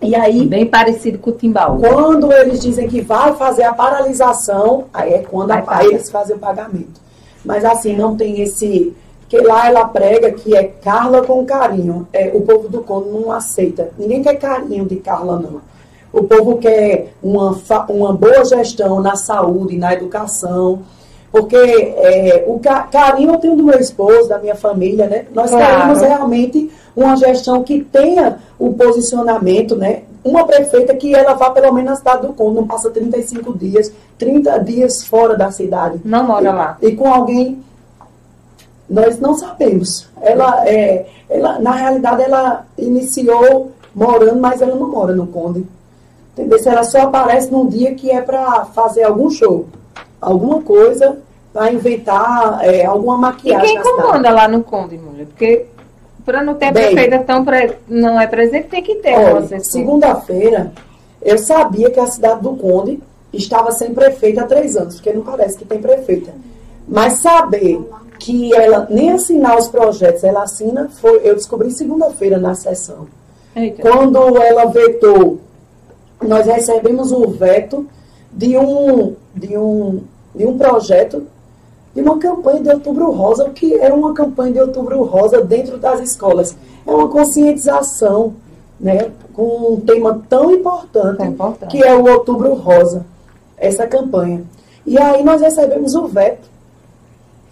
E 0.01 0.14
aí. 0.14 0.46
Bem 0.46 0.66
parecido 0.66 1.18
com 1.18 1.31
o 1.31 1.33
Timbal. 1.33 1.79
Quando 1.79 2.33
eles 2.33 2.61
dizem 2.61 2.88
que 2.88 3.01
vai 3.01 3.35
fazer 3.35 3.64
a 3.64 3.72
paralisação, 3.72 4.85
aí 4.92 5.14
é 5.14 5.18
quando 5.18 5.53
a, 5.53 5.85
eles 5.85 6.11
fazem 6.11 6.37
o 6.37 6.38
pagamento. 6.38 7.01
Mas 7.44 7.64
assim, 7.64 7.96
não 7.96 8.16
tem 8.16 8.40
esse. 8.40 8.94
Porque 9.20 9.38
lá 9.46 9.66
ela 9.66 9.87
prega 9.87 10.31
que 10.31 10.55
é 10.55 10.64
Carla 10.64 11.22
com 11.22 11.44
carinho. 11.44 12.07
É, 12.12 12.31
o 12.35 12.42
povo 12.42 12.68
do 12.68 12.83
Conde 12.83 13.09
não 13.09 13.33
aceita. 13.33 13.90
Ninguém 13.98 14.22
quer 14.22 14.35
carinho 14.35 14.85
de 14.85 14.96
Carla, 14.96 15.38
não. 15.38 15.61
O 16.12 16.25
povo 16.25 16.59
quer 16.59 17.14
uma, 17.22 17.59
uma 17.88 18.12
boa 18.12 18.44
gestão 18.44 19.01
na 19.01 19.16
saúde, 19.16 19.79
na 19.79 19.94
educação 19.94 20.83
porque 21.33 21.57
é, 21.57 22.44
o 22.46 22.61
carinho 22.61 23.33
eu 23.33 23.38
tenho 23.38 23.57
do 23.57 23.64
meu 23.64 23.79
esposo, 23.79 24.29
da 24.29 24.38
minha 24.38 24.55
família, 24.55 25.07
né? 25.07 25.25
Nós 25.35 25.51
claro. 25.51 25.64
queremos 25.64 26.03
realmente 26.03 26.70
uma 26.94 27.16
gestão 27.16 27.62
que 27.62 27.83
tenha 27.83 28.38
o 28.59 28.72
posicionamento, 28.74 29.76
né? 29.76 30.02
Uma 30.24 30.46
prefeita 30.46 30.94
que 30.94 31.14
ela 31.14 31.35
vá 31.35 31.50
pelo 31.50 31.72
menos 31.72 31.90
na 31.90 31.96
cidade 31.96 32.26
do 32.26 32.33
Conde, 32.33 32.57
não 32.57 32.66
passa 32.66 32.90
35 32.90 33.57
dias, 33.59 33.92
30 34.18 34.59
dias 34.59 35.05
fora 35.05 35.37
da 35.37 35.50
cidade. 35.50 36.00
Não 36.05 36.24
mora 36.24 36.48
e, 36.48 36.52
lá. 36.52 36.78
E 36.81 36.92
com 36.92 37.12
alguém, 37.12 37.62
nós 38.88 39.18
não 39.18 39.35
sabemos. 39.35 40.09
Ela, 40.20 40.68
é, 40.68 41.07
ela, 41.28 41.59
na 41.59 41.72
realidade, 41.72 42.22
ela 42.22 42.66
iniciou 42.78 43.72
morando, 43.94 44.40
mas 44.40 44.62
ela 44.62 44.76
não 44.76 44.88
mora 44.88 45.14
no 45.14 45.26
Conde. 45.26 45.66
Entendeu? 46.33 46.59
Se 46.59 46.68
ela 46.68 46.85
só 46.85 47.02
aparece 47.02 47.50
num 47.50 47.66
dia 47.66 47.94
que 47.94 48.11
é 48.11 48.22
para 48.22 48.64
fazer 48.66 49.02
algum 49.02 49.28
show 49.28 49.66
alguma 50.22 50.62
coisa 50.62 51.18
para 51.52 51.72
inventar 51.72 52.61
é, 52.62 52.87
alguma 52.87 53.18
maquiagem. 53.18 53.76
E 53.76 53.83
quem 53.83 53.83
comanda 53.83 54.31
lá 54.31 54.48
no 54.48 54.62
Conde, 54.62 54.96
mulher? 54.96 55.26
Porque 55.26 55.66
para 56.25 56.43
não 56.43 56.55
ter 56.55 56.67
a 56.67 56.73
prefeita 56.73 57.19
tão 57.21 57.45
pre... 57.45 57.79
não 57.89 58.21
é 58.21 58.27
presente, 58.27 58.69
tem 58.69 58.83
que 58.83 58.97
ter 58.97 59.15
Segunda-feira, 59.61 60.73
eu 61.21 61.39
sabia 61.39 61.91
que 61.91 62.01
a 62.01 62.07
cidade 62.07 62.43
do 62.43 62.57
Conde 62.57 63.01
estava 63.33 63.71
sem 63.73 63.93
prefeita 63.95 64.43
há 64.43 64.47
três 64.47 64.77
anos, 64.77 64.97
porque 64.97 65.13
não 65.13 65.23
parece 65.23 65.59
que 65.59 65.65
tem 65.65 65.81
prefeita. 65.81 66.33
Mas 66.87 67.15
saber 67.15 67.81
que 68.19 68.55
ela 68.55 68.87
nem 68.91 69.11
assinar 69.11 69.59
os 69.59 69.69
projetos, 69.69 70.23
ela 70.23 70.43
assina, 70.43 70.89
foi, 71.01 71.21
eu 71.25 71.35
descobri 71.35 71.71
segunda-feira 71.71 72.39
na 72.39 72.55
sessão. 72.55 73.07
Eita. 73.55 73.83
Quando 73.83 74.37
ela 74.37 74.67
vetou, 74.67 75.41
nós 76.21 76.47
recebemos 76.47 77.13
o 77.13 77.29
veto 77.29 77.87
de 78.33 78.57
um, 78.57 79.15
de 79.35 79.57
um 79.57 80.03
de 80.35 80.47
um 80.47 80.57
projeto 80.57 81.27
de 81.94 82.00
uma 82.00 82.18
campanha 82.18 82.62
de 82.62 82.70
Outubro 82.70 83.11
Rosa, 83.11 83.44
o 83.44 83.52
que 83.52 83.74
é 83.74 83.92
uma 83.92 84.14
campanha 84.14 84.52
de 84.52 84.61
Outubro 84.61 85.02
Rosa 85.05 85.42
dentro 85.42 85.76
das 85.76 86.00
escolas? 86.00 86.57
É 86.87 86.90
uma 86.90 87.09
conscientização, 87.09 88.35
né, 88.81 89.11
com 89.35 89.74
um 89.74 89.81
tema 89.81 90.22
tão 90.28 90.50
importante, 90.52 91.22
é 91.22 91.26
importante. 91.26 91.70
que 91.70 91.83
é 91.83 91.94
o 91.94 92.09
Outubro 92.11 92.55
Rosa, 92.55 93.05
essa 93.57 93.87
campanha. 93.87 94.42
E 94.87 94.98
aí 94.98 95.22
nós 95.22 95.40
recebemos 95.40 95.94
o 95.94 96.07
veto. 96.07 96.50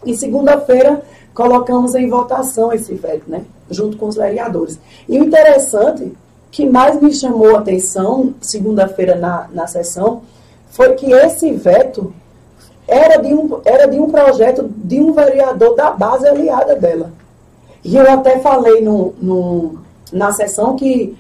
E 0.05 0.16
segunda-feira 0.16 1.03
colocamos 1.35 1.94
em 1.94 2.09
votação 2.09 2.72
esse 2.72 2.94
veto, 2.94 3.31
né, 3.31 3.44
junto 3.70 3.96
com 3.98 4.09
os 4.09 4.16
vereadores. 4.16 4.81
E 5.09 5.20
o 5.20 5.24
interessante, 5.24 6.12
que 6.50 6.66
mais 6.66 7.00
me 7.00 7.12
chamou 7.12 7.57
a 7.57 7.61
atenção, 7.61 8.35
segunda-feira 8.40 9.14
na, 9.14 9.48
na 9.53 9.66
sessão, 9.66 10.22
foi 10.70 10.94
que 10.94 11.12
esse 11.12 11.53
veto 11.53 12.12
era 12.90 13.18
de 13.18 13.33
um, 13.33 13.61
era 13.64 13.87
de 13.87 13.98
um 14.00 14.11
projeto 14.11 14.68
de 14.76 15.00
um 15.00 15.12
vereador 15.12 15.76
da 15.76 15.92
base 15.92 16.26
aliada 16.26 16.74
dela. 16.74 17.12
E 17.85 17.96
eu 17.96 18.11
até 18.11 18.40
falei 18.40 18.83
no, 18.83 19.14
no, 19.22 19.79
na 20.12 20.33
sessão 20.33 20.74
que 20.74 21.16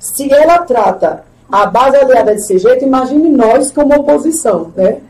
se 0.00 0.32
ela 0.32 0.60
trata 0.60 1.24
a 1.52 1.66
base 1.66 1.96
aliada 1.96 2.32
desse 2.32 2.58
jeito, 2.58 2.84
imagine 2.84 3.28
nós 3.28 3.70
como 3.70 3.94
oposição, 3.94 4.72
né? 4.74 5.00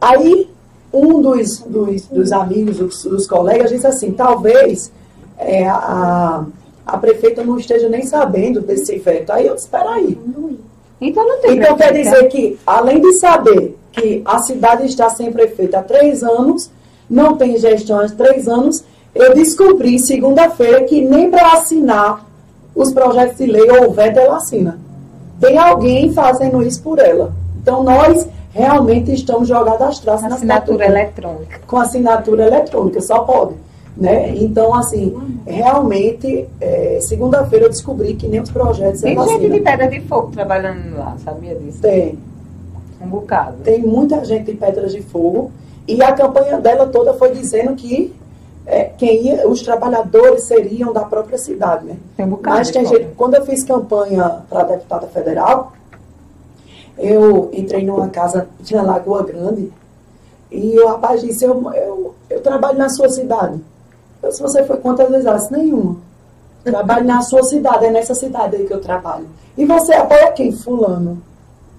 Aí 0.00 0.48
um 0.92 1.20
dos, 1.20 1.58
dos, 1.58 2.06
dos 2.06 2.32
amigos, 2.32 2.78
dos, 2.78 3.04
dos, 3.04 3.26
colegas, 3.26 3.70
disse 3.70 3.86
assim, 3.86 4.12
talvez 4.12 4.90
é, 5.36 5.68
a, 5.68 6.46
a 6.86 6.96
prefeita 6.96 7.44
não 7.44 7.58
esteja 7.58 7.88
nem 7.90 8.06
sabendo 8.06 8.62
desse 8.62 8.98
veto. 8.98 9.30
Aí 9.30 9.46
eu 9.46 9.54
disse, 9.54 9.66
espera 9.66 9.90
aí. 9.90 10.18
Então 11.00 11.28
não 11.28 11.38
tem 11.40 11.58
Então 11.58 11.76
quer 11.76 11.92
dizer 11.92 12.28
que, 12.28 12.58
além 12.66 13.00
de 13.00 13.12
saber 13.14 13.67
que 14.00 14.22
a 14.24 14.38
cidade 14.38 14.86
está 14.86 15.10
sem 15.10 15.32
prefeito 15.32 15.76
há 15.76 15.82
três 15.82 16.22
anos, 16.22 16.70
não 17.08 17.36
tem 17.36 17.58
gestão 17.58 18.00
há 18.00 18.08
três 18.08 18.48
anos, 18.48 18.84
eu 19.14 19.34
descobri 19.34 19.98
segunda-feira 19.98 20.84
que 20.84 21.00
nem 21.00 21.30
para 21.30 21.54
assinar 21.54 22.26
os 22.74 22.92
projetos 22.92 23.38
de 23.38 23.46
lei 23.46 23.68
ou 23.70 23.88
o 23.88 23.92
veto 23.92 24.18
ela 24.18 24.36
assina. 24.36 24.78
Tem 25.40 25.58
alguém 25.58 26.12
fazendo 26.12 26.62
isso 26.62 26.82
por 26.82 26.98
ela. 26.98 27.32
Então 27.60 27.82
nós 27.82 28.26
realmente 28.50 29.12
estamos 29.12 29.48
jogados 29.48 29.82
às 29.82 29.98
traças 29.98 30.32
assinatura 30.32 30.86
eletrônica. 30.86 31.60
Com 31.66 31.76
assinatura 31.78 32.46
eletrônica, 32.46 33.00
só 33.00 33.20
pode. 33.20 33.54
Né? 33.96 34.32
Então, 34.36 34.72
assim, 34.74 35.16
realmente, 35.44 36.46
é, 36.60 36.98
segunda-feira 37.00 37.64
eu 37.64 37.68
descobri 37.68 38.14
que 38.14 38.28
nem 38.28 38.40
os 38.40 38.50
projetos 38.50 39.00
Tem 39.00 39.18
gente 39.18 39.50
de 39.50 39.60
Pedra 39.60 39.88
de 39.88 40.00
Fogo 40.02 40.30
trabalhando 40.30 40.96
lá, 40.96 41.16
sabia 41.24 41.56
disso? 41.56 41.80
Tem. 41.80 42.16
Um 43.08 43.20
bocado. 43.20 43.56
Tem 43.64 43.80
muita 43.80 44.24
gente 44.24 44.52
de 44.52 44.56
Pedras 44.56 44.92
de 44.92 45.02
Fogo. 45.02 45.50
E 45.86 46.02
a 46.02 46.12
campanha 46.12 46.60
dela 46.60 46.86
toda 46.86 47.14
foi 47.14 47.32
dizendo 47.32 47.74
que 47.74 48.14
é, 48.66 48.84
quem 48.84 49.24
ia, 49.24 49.48
os 49.48 49.62
trabalhadores 49.62 50.44
seriam 50.44 50.92
da 50.92 51.00
própria 51.00 51.38
cidade, 51.38 51.86
né? 51.86 51.96
Tem 52.14 52.26
um 52.26 52.30
bocado 52.30 52.58
Mas 52.58 52.70
tem 52.70 52.84
gente, 52.84 53.08
quando 53.16 53.34
eu 53.34 53.46
fiz 53.46 53.64
campanha 53.64 54.42
para 54.50 54.64
deputada 54.64 55.06
federal, 55.06 55.72
eu 56.98 57.48
entrei 57.54 57.86
numa 57.86 58.08
casa, 58.08 58.46
tinha 58.62 58.82
Lagoa 58.82 59.22
Grande, 59.22 59.72
e 60.52 60.78
o 60.78 60.86
rapaz 60.86 61.22
disse, 61.22 61.44
eu, 61.44 61.72
eu, 61.72 62.14
eu 62.28 62.42
trabalho 62.42 62.76
na 62.76 62.90
sua 62.90 63.08
cidade. 63.08 63.58
Eu, 64.22 64.32
se 64.32 64.42
você 64.42 64.62
foi 64.64 64.76
quantas 64.76 65.08
vezes? 65.08 65.24
Ela 65.24 65.38
disse, 65.38 65.52
nenhuma. 65.52 65.96
Trabalho 66.62 67.06
na 67.06 67.22
sua 67.22 67.42
cidade, 67.44 67.86
é 67.86 67.90
nessa 67.90 68.14
cidade 68.14 68.56
aí 68.56 68.66
que 68.66 68.74
eu 68.74 68.80
trabalho. 68.80 69.26
E 69.56 69.64
você 69.64 69.94
apoia 69.94 70.30
quem? 70.32 70.52
Fulano. 70.52 71.22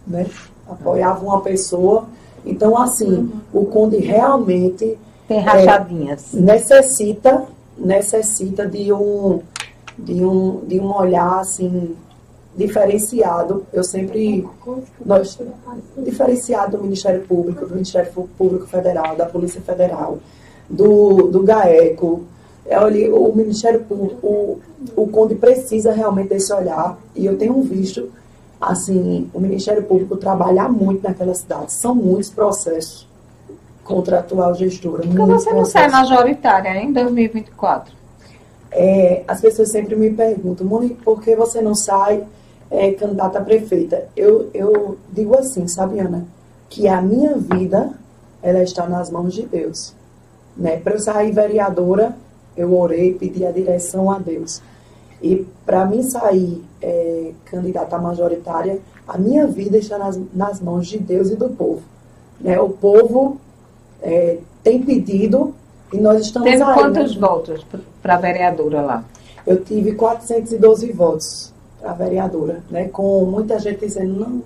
Né? 0.07 0.25
Apoiava 0.69 1.23
uma 1.23 1.41
pessoa. 1.41 2.05
Então, 2.45 2.77
assim, 2.77 3.11
uhum. 3.11 3.31
o 3.53 3.65
Conde 3.65 3.97
realmente 3.97 4.97
tem 5.27 5.39
rachadinhas. 5.39 6.33
É, 6.33 6.39
necessita, 6.39 7.45
necessita 7.77 8.65
de 8.65 8.91
um, 8.91 9.41
de 9.97 10.23
um, 10.23 10.61
de 10.65 10.79
um 10.79 10.95
olhar 10.95 11.39
assim 11.39 11.95
diferenciado. 12.55 13.65
Eu 13.71 13.83
sempre 13.83 14.47
nós 15.05 15.37
diferenciado 15.97 16.77
do 16.77 16.83
Ministério 16.83 17.21
Público, 17.21 17.65
do 17.65 17.73
Ministério 17.73 18.11
Público 18.37 18.67
Federal, 18.67 19.15
da 19.15 19.25
Polícia 19.25 19.61
Federal, 19.61 20.17
do, 20.69 21.27
do 21.27 21.43
GAECO. 21.43 22.23
É, 22.65 22.79
o 22.79 23.35
Ministério 23.35 23.81
Público, 23.81 24.27
o, 24.27 24.59
o 24.95 25.07
Conde 25.07 25.35
precisa 25.35 25.91
realmente 25.91 26.29
desse 26.29 26.53
olhar 26.53 26.99
e 27.15 27.25
eu 27.25 27.37
tenho 27.37 27.59
visto 27.61 28.09
assim 28.59 29.29
o 29.33 29.39
Ministério 29.39 29.83
Público 29.83 30.17
trabalhar 30.17 30.69
muito 30.69 31.03
naquela 31.03 31.33
cidade. 31.33 31.71
São 31.71 31.95
muitos 31.95 32.29
processos 32.29 33.07
contra 33.83 34.17
a 34.17 34.19
atual 34.19 34.53
gestora. 34.53 35.03
Por 35.03 35.11
que 35.11 35.17
você 35.17 35.53
não 35.53 35.65
sai 35.65 35.89
majoritária 35.89 36.77
em 36.77 36.93
2024? 36.93 37.93
É, 38.71 39.23
as 39.27 39.41
pessoas 39.41 39.71
sempre 39.71 39.95
me 39.95 40.11
perguntam, 40.11 40.67
Monique, 40.67 41.01
por 41.03 41.21
que 41.21 41.35
você 41.35 41.59
não 41.59 41.73
sai 41.73 42.23
é, 42.69 42.91
candidata 42.91 43.39
a 43.39 43.41
prefeita? 43.41 44.07
Eu, 44.15 44.49
eu 44.53 44.97
digo 45.11 45.35
assim, 45.35 45.67
sabe, 45.67 45.99
Ana, 45.99 46.25
que 46.69 46.87
a 46.87 47.01
minha 47.01 47.35
vida, 47.35 47.93
ela 48.43 48.61
está 48.61 48.87
nas 48.87 49.09
mãos 49.09 49.33
de 49.33 49.43
Deus. 49.43 49.95
Né? 50.55 50.77
Para 50.77 50.93
eu 50.93 50.99
sair 50.99 51.31
vereadora, 51.31 52.15
eu 52.55 52.77
orei, 52.77 53.13
pedi 53.13 53.43
a 53.43 53.51
direção 53.51 54.11
a 54.11 54.19
Deus. 54.19 54.61
E 55.21 55.45
para 55.65 55.85
mim 55.85 56.01
sair 56.03 56.63
é, 56.81 57.31
candidata 57.45 57.97
majoritária, 57.97 58.79
a 59.07 59.17
minha 59.17 59.45
vida 59.47 59.77
está 59.77 59.97
nas, 59.97 60.19
nas 60.33 60.61
mãos 60.61 60.87
de 60.87 60.97
Deus 60.97 61.29
e 61.29 61.35
do 61.35 61.49
povo. 61.49 61.81
Né? 62.39 62.59
O 62.59 62.69
povo 62.69 63.37
é, 64.01 64.37
tem 64.63 64.81
pedido 64.81 65.53
e 65.91 65.97
nós 65.97 66.21
estamos 66.21 66.49
Teve 66.49 66.63
aí, 66.63 66.73
quantos 66.73 67.15
né? 67.15 67.21
votos 67.27 67.65
para 68.01 68.15
a 68.15 68.17
vereadora 68.17 68.81
lá? 68.81 69.03
Eu 69.45 69.63
tive 69.63 69.93
412 69.93 70.91
votos 70.91 71.53
para 71.81 71.91
a 71.91 71.93
vereadora, 71.93 72.61
né? 72.69 72.87
Com 72.89 73.25
muita 73.25 73.57
gente 73.57 73.79
dizendo 73.79 74.19
não, 74.19 74.43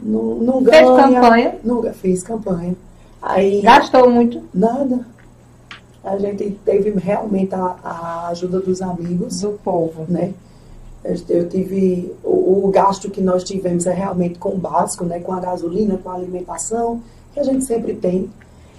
não, 0.00 0.34
não 0.36 0.62
ganha. 0.62 0.84
Fez 0.86 1.14
campanha? 1.14 1.54
Nunca 1.64 1.92
fiz 1.92 2.22
campanha. 2.22 2.76
Aí, 3.22 3.62
Gastou 3.62 4.10
muito? 4.10 4.42
Nada. 4.52 5.06
A 6.02 6.16
gente 6.18 6.58
teve 6.64 6.90
realmente 6.90 7.54
a, 7.54 7.76
a 7.82 8.28
ajuda 8.28 8.60
dos 8.60 8.80
amigos. 8.80 9.40
Do 9.40 9.52
povo. 9.62 10.06
Né? 10.08 10.32
Eu 11.28 11.48
tive 11.48 12.14
o, 12.22 12.66
o, 12.66 12.68
gasto 12.68 13.10
que 13.10 13.20
nós 13.20 13.44
tivemos 13.44 13.86
é 13.86 13.92
realmente 13.92 14.38
com 14.38 14.50
o 14.50 14.58
básico, 14.58 15.04
né? 15.04 15.20
Com 15.20 15.32
a 15.32 15.40
gasolina, 15.40 15.98
com 15.98 16.10
a 16.10 16.14
alimentação, 16.14 17.02
que 17.32 17.40
a 17.40 17.42
gente 17.42 17.64
sempre 17.64 17.94
tem. 17.94 18.30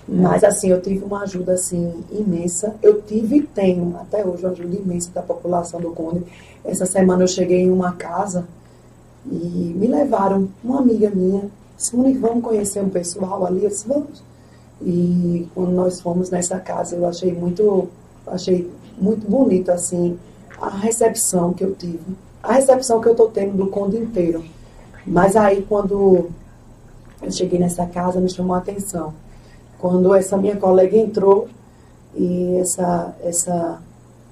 Mas 0.07 0.43
assim, 0.43 0.69
eu 0.69 0.81
tive 0.81 1.05
uma 1.05 1.23
ajuda 1.23 1.53
assim 1.53 2.03
imensa. 2.11 2.75
Eu 2.81 3.01
tive 3.01 3.37
e 3.37 3.43
tenho 3.43 3.95
até 3.99 4.25
hoje 4.25 4.43
uma 4.43 4.51
ajuda 4.51 4.75
imensa 4.75 5.11
da 5.13 5.21
população 5.21 5.79
do 5.79 5.91
Conde. 5.91 6.23
Essa 6.65 6.85
semana 6.85 7.23
eu 7.23 7.27
cheguei 7.27 7.61
em 7.61 7.71
uma 7.71 7.93
casa 7.93 8.45
e 9.25 9.73
me 9.77 9.87
levaram, 9.87 10.49
uma 10.63 10.79
amiga 10.79 11.09
minha, 11.09 11.49
disse, 11.77 11.95
vamos 11.95 12.43
conhecer 12.43 12.81
um 12.81 12.89
pessoal 12.89 13.45
ali? 13.45 13.63
Eu 13.63 13.69
disse, 13.69 13.87
vamos. 13.87 14.23
E 14.83 15.47
quando 15.53 15.71
nós 15.71 16.01
fomos 16.01 16.29
nessa 16.29 16.59
casa, 16.59 16.95
eu 16.95 17.05
achei 17.07 17.33
muito, 17.33 17.87
achei 18.25 18.69
muito 18.97 19.29
bonito 19.29 19.71
assim 19.71 20.17
a 20.59 20.69
recepção 20.69 21.53
que 21.53 21.63
eu 21.63 21.73
tive. 21.75 22.15
A 22.41 22.53
recepção 22.53 22.99
que 22.99 23.07
eu 23.07 23.13
estou 23.13 23.29
tendo 23.29 23.55
do 23.57 23.67
Conde 23.67 23.97
inteiro. 23.97 24.43
Mas 25.05 25.35
aí 25.35 25.63
quando 25.67 26.29
eu 27.21 27.31
cheguei 27.31 27.59
nessa 27.59 27.85
casa, 27.85 28.19
me 28.19 28.29
chamou 28.29 28.55
a 28.55 28.59
atenção 28.59 29.13
quando 29.81 30.13
essa 30.13 30.37
minha 30.37 30.55
colega 30.55 30.95
entrou 30.95 31.49
e 32.15 32.57
essa, 32.57 33.15
essa 33.23 33.81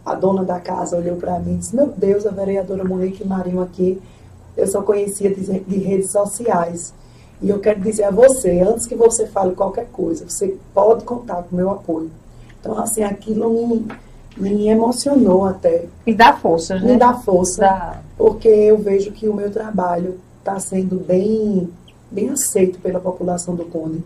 a 0.06 0.14
dona 0.14 0.46
da 0.46 0.60
casa 0.60 0.96
olhou 0.96 1.18
para 1.18 1.40
mim 1.40 1.56
e 1.56 1.58
disse, 1.58 1.76
meu 1.76 1.88
Deus, 1.88 2.26
a 2.26 2.30
vereadora 2.30 2.84
Monique 2.84 3.28
Marinho 3.28 3.62
aqui, 3.62 4.00
eu 4.56 4.68
só 4.68 4.84
conhecia 4.84 5.34
de, 5.34 5.60
de 5.60 5.78
redes 5.78 6.12
sociais. 6.12 6.94
E 7.42 7.50
eu 7.50 7.60
quero 7.60 7.80
dizer 7.80 8.04
a 8.04 8.12
você, 8.12 8.60
antes 8.60 8.86
que 8.86 8.96
você 8.96 9.26
fale 9.28 9.56
qualquer 9.56 9.88
coisa, 9.88 10.28
você 10.28 10.58
pode 10.74 11.04
contar 11.06 11.44
com 11.44 11.54
o 11.54 11.56
meu 11.56 11.70
apoio. 11.70 12.12
Então, 12.60 12.78
assim, 12.78 13.04
aquilo 13.04 13.50
me, 13.50 13.88
me 14.38 14.68
emocionou 14.68 15.46
até. 15.46 15.86
E 16.06 16.14
dá 16.14 16.34
força, 16.34 16.76
né? 16.76 16.94
Me 16.94 16.98
dá 16.98 17.14
força. 17.14 17.62
Dá. 17.62 18.02
Porque 18.18 18.50
eu 18.50 18.78
vejo 18.78 19.12
que 19.12 19.30
o 19.30 19.34
meu 19.34 19.50
trabalho 19.50 20.20
está 20.40 20.60
sendo 20.60 20.98
bem, 20.98 21.70
bem 22.12 22.30
aceito 22.30 22.80
pela 22.80 23.00
população 23.00 23.56
do 23.56 23.66
Conde 23.66 24.04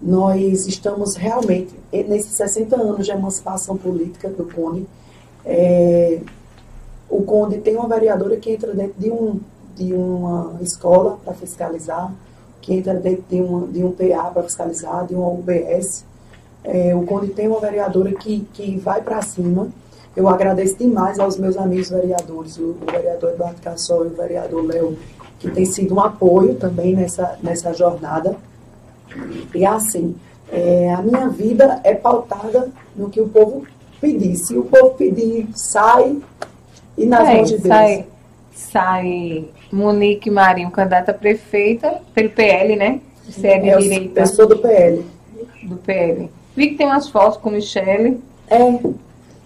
nós 0.00 0.66
estamos 0.66 1.14
realmente, 1.14 1.74
nesses 1.92 2.32
60 2.32 2.74
anos 2.74 3.04
de 3.04 3.12
emancipação 3.12 3.76
política 3.76 4.28
do 4.30 4.44
Conde, 4.44 4.86
é, 5.44 6.20
o 7.08 7.22
Conde 7.22 7.58
tem 7.58 7.76
uma 7.76 7.88
vereadora 7.88 8.36
que 8.36 8.50
entra 8.50 8.72
dentro 8.72 8.94
de, 8.98 9.10
um, 9.10 9.40
de 9.76 9.92
uma 9.92 10.58
escola 10.62 11.18
para 11.22 11.34
fiscalizar, 11.34 12.12
que 12.60 12.74
entra 12.74 12.94
dentro 12.94 13.24
de, 13.28 13.40
uma, 13.40 13.66
de 13.66 13.84
um 13.84 13.92
PA 13.92 14.30
para 14.30 14.42
fiscalizar, 14.42 15.06
de 15.06 15.14
uma 15.14 15.28
UBS. 15.28 16.04
É, 16.62 16.94
o 16.94 17.02
Conde 17.04 17.28
tem 17.28 17.48
uma 17.48 17.60
vereadora 17.60 18.12
que, 18.12 18.46
que 18.52 18.78
vai 18.78 19.00
para 19.00 19.22
cima. 19.22 19.68
Eu 20.14 20.28
agradeço 20.28 20.76
demais 20.76 21.18
aos 21.18 21.36
meus 21.38 21.56
amigos 21.56 21.90
vereadores, 21.90 22.58
o, 22.58 22.76
o 22.80 22.90
vereador 22.90 23.30
Eduardo 23.30 23.60
Cassol 23.62 24.04
e 24.04 24.08
o 24.08 24.14
vereador 24.14 24.66
Léo, 24.66 24.98
que 25.38 25.50
tem 25.50 25.64
sido 25.64 25.94
um 25.94 26.00
apoio 26.00 26.54
também 26.56 26.94
nessa, 26.94 27.38
nessa 27.42 27.72
jornada. 27.72 28.36
E 29.54 29.64
assim, 29.64 30.14
é, 30.52 30.92
a 30.92 31.00
minha 31.00 31.28
vida 31.28 31.80
é 31.84 31.94
pautada 31.94 32.68
no 32.94 33.08
que 33.08 33.20
o 33.20 33.28
povo 33.28 33.64
pedir. 34.00 34.36
Se 34.36 34.56
o 34.56 34.64
povo 34.64 34.90
pedir, 34.94 35.48
sai 35.54 36.20
e 36.96 37.06
nas 37.06 37.28
é, 37.28 37.36
mãos 37.36 37.48
de 37.48 37.58
Deus. 37.58 37.68
Sai, 37.68 38.06
sai 38.60 39.48
Monique 39.72 40.30
Marinho, 40.30 40.70
candidata 40.70 41.10
a 41.10 41.14
prefeita 41.14 42.00
pelo 42.14 42.30
PL, 42.30 42.76
né? 42.76 43.00
Você 43.24 43.48
é 43.48 43.58
de 43.58 43.68
é, 43.70 43.76
direita. 43.76 44.20
Eu 44.20 44.26
sou 44.26 44.46
do 44.46 44.58
PL. 44.58 45.04
Do 45.62 45.76
PL. 45.76 46.30
Vi 46.56 46.68
que 46.68 46.76
tem 46.76 46.86
umas 46.86 47.08
fotos 47.08 47.38
com 47.38 47.50
Michele. 47.50 48.20
É. 48.48 48.58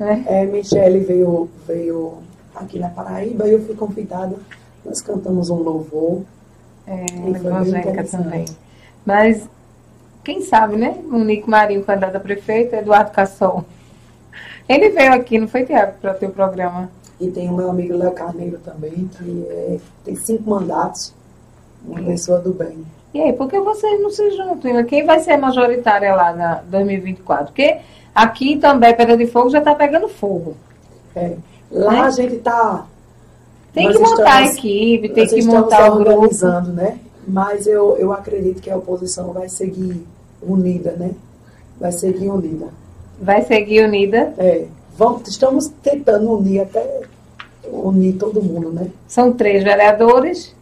É, 0.01 0.43
é 0.43 0.47
Michele 0.47 1.01
veio, 1.01 1.49
veio 1.67 2.19
aqui 2.55 2.79
na 2.79 2.89
Paraíba 2.89 3.47
e 3.47 3.53
eu 3.53 3.65
fui 3.65 3.75
convidada. 3.75 4.37
Nós 4.85 5.01
cantamos 5.01 5.51
um 5.51 5.57
louvor. 5.57 6.23
É, 6.87 7.05
evangélica 7.31 8.05
também. 8.05 8.45
Mas 9.07 9.49
quem 10.23 10.43
sabe, 10.43 10.77
né? 10.77 10.99
Nico 11.11 11.51
Marinho, 11.51 11.85
candidato 11.85 12.17
a 12.17 12.21
prefeito, 12.21 12.75
Eduardo 12.75 13.11
Cassol. 13.11 13.65
Ele 14.69 14.91
veio 14.91 15.13
aqui, 15.13 15.39
não 15.39 15.47
foi, 15.47 15.65
Tiago, 15.65 15.95
para 16.01 16.13
o 16.13 16.15
teu 16.15 16.31
programa? 16.31 16.91
E 17.25 17.31
tem 17.31 17.49
o 17.49 17.55
meu 17.55 17.71
amigo 17.71 17.97
Léo 17.97 18.13
Carneiro 18.13 18.59
também, 18.59 19.09
que 19.17 19.47
é, 19.49 19.79
tem 20.05 20.15
cinco 20.17 20.51
mandatos, 20.51 21.15
uma 21.87 22.01
é. 22.01 22.05
pessoa 22.05 22.39
do 22.39 22.53
bem. 22.53 22.85
E 23.13 23.21
aí, 23.21 23.33
por 23.33 23.49
que 23.49 23.59
vocês 23.61 24.01
não 24.01 24.11
se 24.11 24.31
juntam? 24.33 24.85
Quem 24.85 25.05
vai 25.05 25.21
ser 25.21 25.37
majoritária 25.37 26.15
lá 26.15 26.33
na 26.33 26.55
2024? 26.67 27.47
Porque 27.47 27.79
aqui 28.15 28.57
também, 28.57 28.95
Pedra 28.95 29.17
de 29.17 29.27
Fogo 29.27 29.51
já 29.51 29.59
está 29.59 29.75
pegando 29.75 30.09
fogo. 30.09 30.57
É. 31.15 31.37
Lá 31.71 31.93
né? 31.93 32.01
a 32.01 32.11
gente 32.11 32.37
está. 32.37 32.87
Tem 33.73 33.91
que 33.91 33.99
montar 33.99 34.43
estamos, 34.43 34.51
a 34.51 34.53
equipe, 34.53 35.09
tem 35.09 35.27
que 35.27 35.43
montar 35.43 35.93
o 35.93 35.99
grupo. 35.99 36.47
né? 36.73 36.99
Mas 37.27 37.67
eu, 37.67 37.97
eu 37.97 38.13
acredito 38.13 38.61
que 38.61 38.71
a 38.71 38.77
oposição 38.77 39.33
vai 39.33 39.49
seguir 39.49 40.07
unida, 40.43 40.93
né? 40.93 41.13
vai 41.79 41.93
seguir 41.93 42.29
unida. 42.31 42.69
Vai 43.21 43.43
seguir 43.43 43.85
unida? 43.85 44.35
É. 44.39 44.67
Vamos, 44.97 45.29
estamos 45.29 45.69
tentando 45.83 46.33
unir 46.33 46.61
até 46.61 47.03
unir 47.75 48.15
todo 48.17 48.43
mundo, 48.43 48.71
né? 48.73 48.91
São 49.09 49.33
três 49.33 49.63
vereadores. 49.63 50.55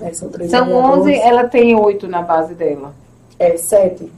É, 0.00 0.12
são 0.12 0.28
três 0.28 0.50
São 0.50 0.66
vereadores. 0.66 1.20
ela 1.20 1.48
tem 1.48 1.74
oito 1.76 2.06
na 2.08 2.22
base 2.22 2.54
dela. 2.54 2.94
É, 3.38 3.56
sete. 3.56 4.10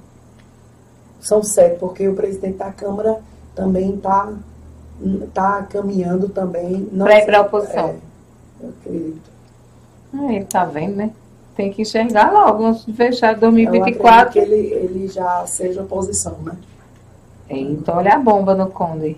São 1.20 1.42
sete, 1.42 1.78
porque 1.78 2.08
o 2.08 2.14
presidente 2.14 2.56
da 2.58 2.70
Câmara 2.72 3.20
também 3.54 3.94
está 3.94 4.32
tá 5.34 5.62
caminhando 5.70 6.28
também. 6.28 6.84
Pra 6.86 7.12
ir 7.14 7.16
sei- 7.18 7.26
pra 7.26 7.40
oposição. 7.42 7.88
É, 7.90 8.64
eu 8.64 8.68
acredito. 8.80 9.30
Ah, 10.14 10.32
ele 10.32 10.44
tá 10.44 10.64
vendo, 10.64 10.96
né? 10.96 11.10
Tem 11.56 11.72
que 11.72 11.82
enxergar 11.82 12.32
logo, 12.32 12.62
vamos 12.62 12.84
fechar 12.84 13.28
Eu 13.32 13.48
acredito 13.48 13.70
2024. 13.70 14.32
que 14.32 14.38
ele, 14.38 14.56
ele 14.56 15.08
já 15.08 15.44
seja 15.46 15.82
oposição, 15.82 16.36
né? 16.42 16.56
Então, 17.48 17.96
olha 17.98 18.14
a 18.14 18.18
bomba 18.18 18.54
no 18.54 18.68
Conde. 18.68 19.16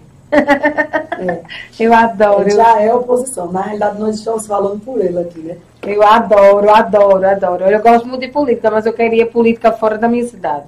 É. 1.19 1.41
Eu 1.79 1.93
adoro, 1.93 2.51
já 2.51 2.81
é 2.81 2.93
oposição. 2.95 3.51
Na 3.51 3.63
realidade, 3.63 3.99
nós 3.99 4.17
estamos 4.17 4.47
falando 4.47 4.81
por 4.81 5.01
ele 5.01 5.19
aqui, 5.19 5.41
né? 5.41 5.57
eu 5.87 6.03
adoro, 6.03 6.71
adoro, 6.71 7.27
adoro. 7.27 7.65
Eu 7.65 7.83
gosto 7.83 8.07
muito 8.09 8.23
de 8.23 8.29
política, 8.29 8.71
mas 8.71 8.87
eu 8.87 8.93
queria 8.93 9.27
política 9.27 9.73
fora 9.73 9.99
da 9.99 10.09
minha 10.09 10.27
cidade. 10.27 10.67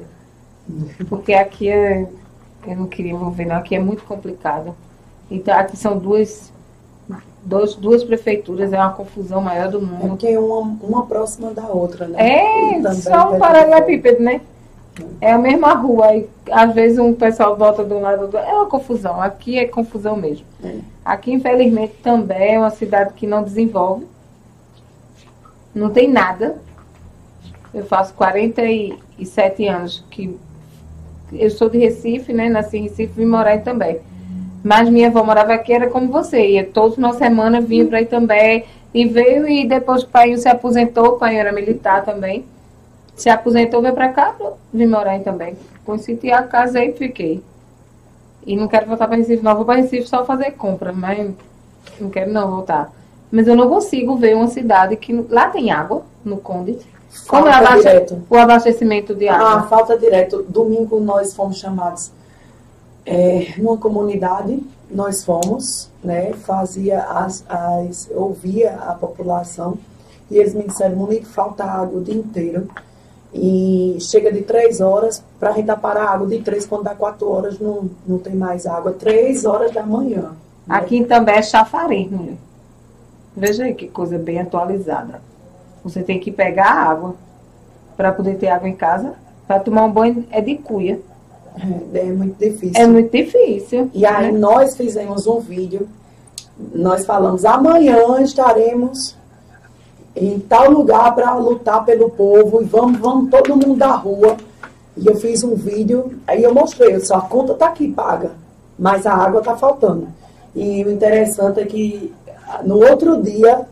Porque 1.08 1.32
aqui 1.32 1.70
é, 1.70 2.06
eu 2.66 2.76
não 2.76 2.86
queria 2.86 3.12
envolver, 3.12 3.46
não. 3.46 3.56
Aqui 3.56 3.74
é 3.74 3.78
muito 3.78 4.04
complicado. 4.04 4.74
Então, 5.30 5.56
aqui 5.56 5.76
são 5.76 5.98
duas, 5.98 6.52
dois, 7.42 7.74
duas 7.74 8.04
prefeituras, 8.04 8.72
é 8.72 8.78
uma 8.78 8.92
confusão 8.92 9.40
maior 9.40 9.68
do 9.68 9.80
mundo. 9.80 10.08
porque 10.08 10.26
é 10.26 10.38
uma, 10.38 10.76
uma 10.82 11.06
próxima 11.06 11.52
da 11.52 11.66
outra, 11.66 12.06
né? 12.06 12.78
É, 12.78 12.92
só 12.92 13.34
um 13.34 13.38
paralelepípedo, 13.38 14.22
né? 14.22 14.40
É 15.20 15.32
a 15.32 15.38
mesma 15.38 15.74
rua. 15.74 16.16
E 16.16 16.28
às 16.50 16.74
vezes 16.74 16.98
um 16.98 17.12
pessoal 17.12 17.56
volta 17.56 17.84
de 17.84 17.92
um 17.92 18.00
lado 18.00 18.18
do 18.18 18.36
outro. 18.36 18.38
É 18.38 18.52
uma 18.52 18.66
confusão. 18.66 19.20
Aqui 19.20 19.58
é 19.58 19.66
confusão 19.66 20.16
mesmo. 20.16 20.46
É. 20.62 20.76
Aqui, 21.04 21.32
infelizmente, 21.32 21.94
também 22.02 22.54
é 22.54 22.58
uma 22.58 22.70
cidade 22.70 23.12
que 23.14 23.26
não 23.26 23.42
desenvolve. 23.42 24.06
Não 25.74 25.90
tem 25.90 26.08
nada. 26.08 26.56
Eu 27.74 27.84
faço 27.84 28.14
47 28.14 29.66
anos 29.68 30.04
que 30.10 30.38
eu 31.32 31.50
sou 31.50 31.68
de 31.68 31.78
Recife, 31.78 32.32
né? 32.32 32.48
Nasci 32.48 32.78
em 32.78 32.82
Recife 32.84 33.02
e 33.02 33.06
vim 33.06 33.26
morar 33.26 33.56
em 33.56 33.60
também. 33.60 34.00
Mas 34.62 34.88
minha 34.88 35.08
avó 35.08 35.22
morava 35.22 35.52
aqui, 35.52 35.72
era 35.72 35.88
como 35.88 36.10
você, 36.10 36.44
ia 36.52 36.64
todos 36.64 36.96
na 36.96 37.12
semana, 37.12 37.60
vinha 37.60 37.86
para 37.86 38.00
ir 38.00 38.06
também. 38.06 38.64
E 38.92 39.04
veio 39.06 39.48
e 39.48 39.66
depois 39.66 40.02
o 40.02 40.08
pai 40.08 40.36
se 40.36 40.48
aposentou, 40.48 41.08
o 41.08 41.18
pai 41.18 41.36
era 41.36 41.52
militar 41.52 42.04
também. 42.04 42.44
Se 43.16 43.28
aposentou, 43.30 43.80
veio 43.82 43.94
para 43.94 44.10
cá, 44.10 44.34
vim 44.72 44.86
morar 44.86 45.16
em 45.16 45.22
também. 45.22 45.56
Conheci 45.84 46.16
Tiago, 46.16 46.48
casei 46.48 46.90
e 46.90 46.92
fiquei. 46.92 47.42
E 48.46 48.54
não 48.56 48.68
quero 48.68 48.86
voltar 48.86 49.08
para 49.08 49.16
Recife, 49.16 49.42
não. 49.42 49.56
Vou 49.56 49.64
para 49.64 49.80
Recife 49.80 50.06
só 50.06 50.24
fazer 50.24 50.52
compra, 50.52 50.92
mas 50.92 51.30
não 51.98 52.10
quero 52.10 52.30
não 52.32 52.48
voltar. 52.50 52.92
Mas 53.32 53.48
eu 53.48 53.56
não 53.56 53.68
consigo 53.68 54.16
ver 54.16 54.36
uma 54.36 54.46
cidade 54.48 54.96
que. 54.96 55.12
Lá 55.30 55.48
tem 55.48 55.70
água, 55.70 56.02
no 56.24 56.36
Conde. 56.36 56.78
Como 57.26 57.46
é 57.48 57.52
abaste- 57.52 57.78
direto. 57.78 58.22
o 58.28 58.36
abastecimento 58.36 59.14
de 59.14 59.26
Ah, 59.28 59.36
água? 59.36 59.62
falta 59.68 59.98
direto. 59.98 60.44
Domingo 60.48 61.00
nós 61.00 61.34
fomos 61.34 61.56
chamados 61.58 62.12
é, 63.06 63.54
numa 63.56 63.78
comunidade, 63.78 64.60
nós 64.90 65.24
fomos, 65.24 65.88
né? 66.04 66.32
Fazia 66.34 67.02
as, 67.02 67.44
as. 67.48 68.08
ouvia 68.14 68.74
a 68.74 68.92
população 68.94 69.78
e 70.30 70.36
eles 70.36 70.54
me 70.54 70.64
disseram, 70.64 70.96
Monique, 70.96 71.24
falta 71.26 71.64
água 71.64 71.98
o 72.00 72.04
dia 72.04 72.14
inteiro. 72.14 72.68
E 73.38 73.98
chega 74.00 74.32
de 74.32 74.40
três 74.42 74.80
horas, 74.80 75.22
para 75.38 75.50
a 75.50 75.52
gente 75.52 75.66
parar 75.76 76.04
a 76.04 76.10
água 76.14 76.26
de 76.26 76.38
três, 76.38 76.64
quando 76.64 76.84
dá 76.84 76.94
quatro 76.94 77.30
horas 77.30 77.58
não, 77.58 77.90
não 78.06 78.18
tem 78.18 78.34
mais 78.34 78.66
água. 78.66 78.92
Três 78.92 79.44
horas 79.44 79.72
da 79.72 79.82
manhã. 79.82 80.30
né? 80.66 80.76
Aqui 80.76 80.96
em 80.96 81.04
També 81.04 81.32
é 81.32 81.42
chafariz, 81.42 82.10
mulher. 82.10 82.36
Veja 83.36 83.64
aí 83.64 83.74
que 83.74 83.86
coisa 83.88 84.16
bem 84.16 84.40
atualizada. 84.40 85.20
Você 85.84 86.02
tem 86.02 86.18
que 86.18 86.32
pegar 86.32 86.70
a 86.70 86.90
água 86.90 87.14
para 87.96 88.10
poder 88.10 88.36
ter 88.38 88.48
água 88.48 88.68
em 88.68 88.74
casa. 88.74 89.14
Para 89.46 89.60
tomar 89.60 89.84
um 89.84 89.92
banho 89.92 90.26
é 90.30 90.40
de 90.40 90.56
cuia. 90.56 90.98
É, 91.92 91.98
é 91.98 92.04
muito 92.04 92.38
difícil. 92.38 92.82
É 92.82 92.86
muito 92.86 93.10
difícil. 93.12 93.90
E 93.92 94.06
aí 94.06 94.32
né? 94.32 94.38
nós 94.38 94.76
fizemos 94.76 95.26
um 95.26 95.38
vídeo, 95.38 95.86
nós 96.74 97.04
falamos, 97.04 97.44
amanhã 97.44 98.20
estaremos 98.22 99.14
em 100.16 100.38
tal 100.40 100.70
lugar 100.70 101.14
para 101.14 101.34
lutar 101.34 101.84
pelo 101.84 102.08
povo 102.10 102.62
e 102.62 102.64
vamos, 102.64 102.98
vamos 102.98 103.30
todo 103.30 103.50
mundo 103.56 103.76
da 103.76 103.92
rua. 103.92 104.36
E 104.96 105.06
eu 105.06 105.14
fiz 105.16 105.44
um 105.44 105.54
vídeo, 105.54 106.14
aí 106.26 106.42
eu 106.42 106.54
mostrei, 106.54 106.94
eu 106.94 106.98
disse, 107.00 107.12
a 107.12 107.20
conta 107.20 107.52
tá 107.54 107.66
aqui 107.66 107.88
paga, 107.92 108.30
mas 108.78 109.06
a 109.06 109.12
água 109.12 109.42
tá 109.42 109.54
faltando. 109.54 110.08
E 110.54 110.82
o 110.84 110.90
interessante 110.90 111.60
é 111.60 111.66
que 111.66 112.12
ah, 112.48 112.62
no 112.64 112.76
outro 112.82 113.22
dia 113.22 113.66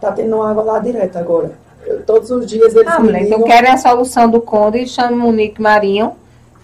tá 0.00 0.10
tendo 0.10 0.42
água 0.42 0.64
lá 0.64 0.78
direto 0.80 1.16
agora. 1.16 1.52
Eu- 1.86 2.02
todos 2.02 2.28
os 2.30 2.44
dias 2.46 2.74
eles 2.74 2.88
Ah, 2.88 2.98
me 2.98 3.20
então 3.20 3.42
quero 3.44 3.70
a 3.70 3.76
solução 3.76 4.28
do 4.28 4.40
Conde 4.40 4.78
e 4.78 4.88
chama 4.88 5.16
Monique 5.16 5.62
Marinho. 5.62 6.12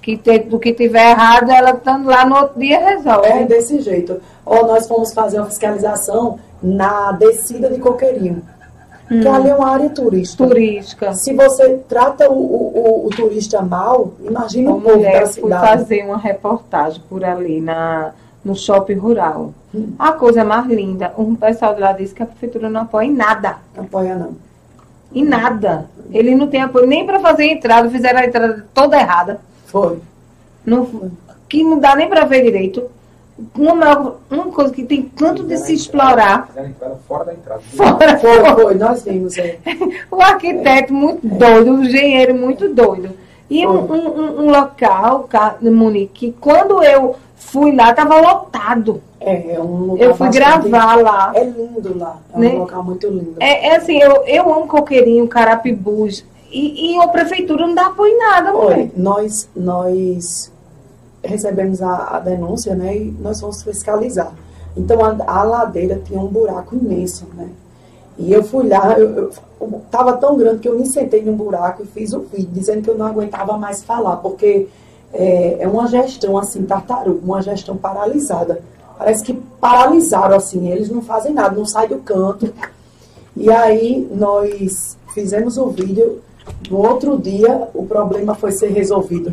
Que 0.02 0.16
te- 0.16 0.38
do 0.38 0.58
que 0.58 0.72
tiver 0.72 1.10
errado, 1.10 1.50
ela 1.50 1.72
estando 1.72 2.08
lá 2.08 2.24
no 2.24 2.34
outro 2.34 2.58
dia 2.58 2.78
resolve. 2.80 3.28
É 3.28 3.44
desse 3.44 3.80
jeito. 3.82 4.18
Ó, 4.46 4.66
nós 4.66 4.88
fomos 4.88 5.12
fazer 5.12 5.38
uma 5.38 5.46
fiscalização 5.46 6.38
na 6.62 7.12
descida 7.12 7.68
de 7.68 7.78
Coqueirinho. 7.78 8.42
Que 9.10 9.26
ali 9.26 9.48
é 9.48 9.54
uma 9.56 9.68
área 9.70 9.90
turística. 9.90 10.46
Turística. 10.46 11.12
Se 11.14 11.34
você 11.34 11.78
trata 11.88 12.30
o, 12.30 12.34
o, 12.34 13.06
o- 13.06 13.10
turista 13.10 13.60
mal, 13.60 14.12
imagina 14.24 14.70
o 14.70 14.80
povo 14.80 14.96
mulher, 14.96 15.12
da 15.14 15.20
eu 15.22 15.26
fui 15.26 15.42
cidade. 15.42 15.66
fazer 15.66 16.04
uma 16.04 16.16
reportagem 16.16 17.02
por 17.08 17.24
ali 17.24 17.60
na, 17.60 18.12
no 18.44 18.54
shopping 18.54 18.94
rural. 18.94 19.52
A 19.98 20.12
coisa 20.12 20.44
mais 20.44 20.64
linda, 20.66 21.12
um 21.18 21.34
pessoal 21.34 21.74
de 21.74 21.80
lá 21.80 21.90
disse 21.92 22.14
que 22.14 22.22
a 22.22 22.26
prefeitura 22.26 22.70
não 22.70 22.82
apoia 22.82 23.06
em 23.06 23.12
nada. 23.12 23.56
Não 23.76 23.82
apoia 23.84 24.14
não. 24.14 24.36
Em 25.12 25.24
nada. 25.24 25.86
Eles 26.12 26.38
não 26.38 26.46
têm 26.46 26.62
apoio 26.62 26.86
nem 26.86 27.04
para 27.04 27.18
fazer 27.18 27.42
a 27.42 27.52
entrada, 27.52 27.90
fizeram 27.90 28.20
a 28.20 28.24
entrada 28.24 28.64
toda 28.72 28.96
errada. 28.96 29.40
Foi. 29.66 29.98
Não, 30.64 31.10
que 31.48 31.64
não 31.64 31.80
dá 31.80 31.96
nem 31.96 32.08
para 32.08 32.24
ver 32.26 32.44
direito. 32.44 32.84
Uma, 33.56 34.14
uma 34.30 34.44
coisa 34.46 34.72
que 34.72 34.84
tem 34.84 35.02
tanto 35.02 35.42
de 35.44 35.56
se 35.56 35.72
explorar. 35.74 36.48
Entrada 36.56 36.98
fora 37.08 37.24
da 37.24 37.32
entrada. 37.34 37.60
Fora, 37.60 38.18
Foi, 38.18 38.44
foi, 38.54 38.74
nós 38.74 39.02
vimos. 39.04 39.36
É. 39.38 39.58
o 40.10 40.20
arquiteto 40.20 40.92
muito 40.92 41.26
doido, 41.26 41.72
o 41.74 41.84
engenheiro 41.84 42.34
muito 42.34 42.68
doido. 42.72 43.10
E 43.48 43.66
um, 43.66 43.70
um, 43.80 44.08
um- 44.08 44.40
um 44.46 44.50
local, 44.50 45.26
Ca- 45.28 45.56
Monique, 45.60 46.30
que 46.30 46.36
quando 46.40 46.82
eu 46.84 47.16
fui 47.36 47.74
lá, 47.74 47.90
estava 47.90 48.20
lotado. 48.20 49.02
É, 49.20 49.54
é 49.54 49.60
um 49.60 49.86
lugar 49.86 50.04
Eu 50.04 50.14
fui 50.14 50.28
gravar 50.30 50.96
lá. 51.02 51.32
É 51.34 51.44
lindo 51.44 51.98
lá. 51.98 52.16
É 52.32 52.36
um 52.36 52.40
Né? 52.40 52.52
local 52.52 52.82
muito 52.84 53.06
lindo. 53.08 53.34
É, 53.40 53.68
é 53.68 53.76
assim, 53.76 53.98
eu, 54.00 54.24
eu 54.26 54.52
amo 54.54 54.66
coqueirinho, 54.68 55.26
carapibus. 55.26 56.24
E, 56.52 56.94
e 56.96 57.00
a 57.02 57.08
prefeitura 57.08 57.66
não 57.66 57.74
dá 57.74 57.86
apoio 57.86 58.12
em 58.12 58.18
nada, 58.18 58.52
mulher. 58.52 58.78
Olha, 58.78 58.90
nós, 58.96 59.48
nós 59.54 60.50
recebemos 61.22 61.82
a, 61.82 62.16
a 62.16 62.20
denúncia, 62.20 62.74
né, 62.74 62.96
e 62.96 63.16
nós 63.20 63.40
fomos 63.40 63.62
fiscalizar. 63.62 64.32
Então, 64.76 65.04
a, 65.04 65.16
a 65.26 65.42
ladeira 65.42 66.00
tinha 66.04 66.20
um 66.20 66.28
buraco 66.28 66.76
imenso, 66.76 67.26
né? 67.34 67.48
E 68.18 68.32
eu 68.32 68.44
fui 68.44 68.68
lá, 68.68 68.98
eu, 68.98 69.32
eu, 69.60 69.82
tava 69.90 70.12
tão 70.14 70.36
grande 70.36 70.58
que 70.58 70.68
eu 70.68 70.78
me 70.78 70.86
sentei 70.86 71.22
num 71.22 71.34
buraco 71.34 71.82
e 71.82 71.86
fiz 71.86 72.12
o 72.12 72.20
vídeo, 72.20 72.50
dizendo 72.52 72.82
que 72.82 72.90
eu 72.90 72.98
não 72.98 73.06
aguentava 73.06 73.56
mais 73.56 73.82
falar, 73.82 74.16
porque 74.16 74.68
é, 75.12 75.56
é 75.60 75.68
uma 75.68 75.86
gestão, 75.86 76.36
assim, 76.36 76.64
tartaruga, 76.64 77.20
uma 77.24 77.40
gestão 77.40 77.76
paralisada. 77.76 78.60
Parece 78.98 79.24
que 79.24 79.32
paralisaram, 79.58 80.36
assim, 80.36 80.68
eles 80.68 80.90
não 80.90 81.00
fazem 81.00 81.32
nada, 81.32 81.56
não 81.56 81.64
saem 81.64 81.88
do 81.88 81.98
canto. 81.98 82.52
E 83.34 83.50
aí, 83.50 84.06
nós 84.14 84.98
fizemos 85.14 85.56
o 85.56 85.68
vídeo, 85.68 86.20
no 86.68 86.78
outro 86.78 87.16
dia, 87.16 87.68
o 87.72 87.86
problema 87.86 88.34
foi 88.34 88.52
ser 88.52 88.68
resolvido. 88.68 89.32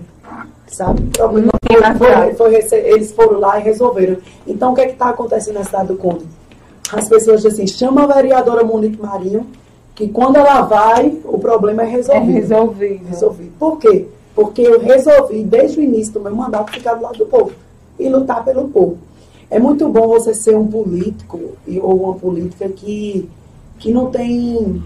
Sabe? 0.68 1.02
O 1.04 1.10
problema 1.12 1.52
foi, 1.98 2.34
foi 2.36 2.52
rece- 2.52 2.76
eles 2.76 3.12
foram 3.12 3.40
lá 3.40 3.60
e 3.60 3.64
resolveram. 3.64 4.18
Então, 4.46 4.72
o 4.72 4.76
que 4.76 4.82
é 4.82 4.90
está 4.92 5.10
acontecendo 5.10 5.56
na 5.56 5.64
cidade 5.64 5.88
do 5.88 5.96
Conde? 5.96 6.26
As 6.92 7.08
pessoas 7.08 7.42
dizem 7.42 7.66
assim, 7.66 7.74
chama 7.78 8.04
a 8.04 8.08
vereadora 8.08 8.64
Monique 8.64 9.02
Marinho, 9.02 9.46
que 9.96 10.08
quando 10.10 10.36
ela 10.38 10.62
vai, 10.62 11.18
o 11.26 11.38
problema 11.38 11.84
é 11.84 11.86
É 11.86 11.90
resolvido. 11.90 12.32
resolvido. 12.34 13.06
Resolvi. 13.10 13.52
Por 13.60 13.78
quê? 13.80 14.06
Porque 14.36 14.62
eu 14.62 14.80
resolvi, 14.80 15.44
desde 15.44 15.80
o 15.80 15.84
início 15.84 16.14
do 16.14 16.20
meu 16.22 16.36
mandato, 16.36 16.72
ficar 16.72 16.94
do 16.94 17.04
lado 17.04 17.18
do 17.18 17.26
povo 17.26 17.52
e 18.00 18.08
lutar 18.08 18.44
pelo 18.46 18.68
povo. 18.68 18.98
É 19.50 19.58
muito 19.60 19.88
bom 19.90 20.08
você 20.08 20.34
ser 20.34 20.56
um 20.56 20.68
político 20.68 21.40
ou 21.82 22.04
uma 22.04 22.14
política 22.16 22.68
que, 22.70 23.28
que 23.80 23.92
não 23.92 24.12
tem. 24.12 24.84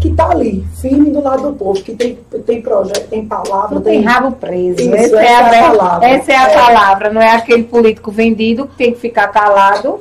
Que 0.00 0.08
está 0.08 0.30
ali, 0.30 0.64
firme 0.80 1.10
do 1.10 1.22
lado 1.22 1.50
do 1.50 1.52
povo, 1.52 1.82
que 1.82 1.94
tem, 1.94 2.18
tem 2.46 2.62
projeto, 2.62 3.08
tem 3.08 3.26
palavra, 3.26 3.74
Não 3.74 3.82
tem 3.82 4.00
rabo 4.02 4.32
preso. 4.32 4.80
Isso, 4.80 4.94
essa, 4.94 5.16
é 5.16 5.34
a, 5.34 5.54
é 5.54 5.60
a 5.60 5.70
palavra. 5.70 6.08
essa 6.08 6.32
é 6.32 6.36
a 6.36 6.48
É. 6.48 6.54
palavra. 6.54 7.12
Não 7.12 7.20
é 7.20 7.32
aquele 7.32 7.64
político 7.64 8.10
vendido 8.10 8.66
que 8.66 8.76
tem 8.76 8.92
que 8.94 8.98
ficar 9.00 9.28
calado 9.28 10.00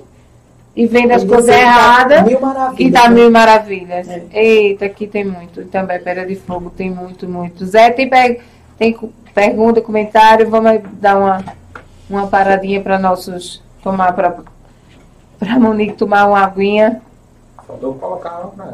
e 0.73 0.85
vende 0.87 1.11
as 1.11 1.23
coisas 1.25 1.53
erradas 1.53 2.23
e 2.77 2.89
dá 2.89 3.09
mil 3.09 3.29
maravilhas. 3.29 4.07
É. 4.07 4.23
Eita, 4.31 4.85
aqui 4.85 5.05
tem 5.05 5.25
muito. 5.25 5.65
Também 5.65 5.99
Pera 5.99 6.25
de 6.25 6.35
Fogo 6.35 6.69
tem 6.69 6.89
muito, 6.89 7.27
muito. 7.27 7.65
Zé, 7.65 7.89
tem, 7.91 8.09
Tem 8.77 8.97
pergunta, 9.33 9.81
comentário? 9.81 10.49
Vamos 10.49 10.79
dar 10.93 11.17
uma, 11.17 11.43
uma 12.09 12.27
paradinha 12.27 12.79
para 12.79 12.97
nossos 12.97 13.61
tomar 13.83 14.13
para 14.13 14.37
para 15.37 15.59
Monique 15.59 15.93
tomar 15.93 16.25
uma 16.27 16.39
aguinha. 16.39 17.01
Faltou 17.69 17.93
colocar 17.93 18.51
uma 18.51 18.73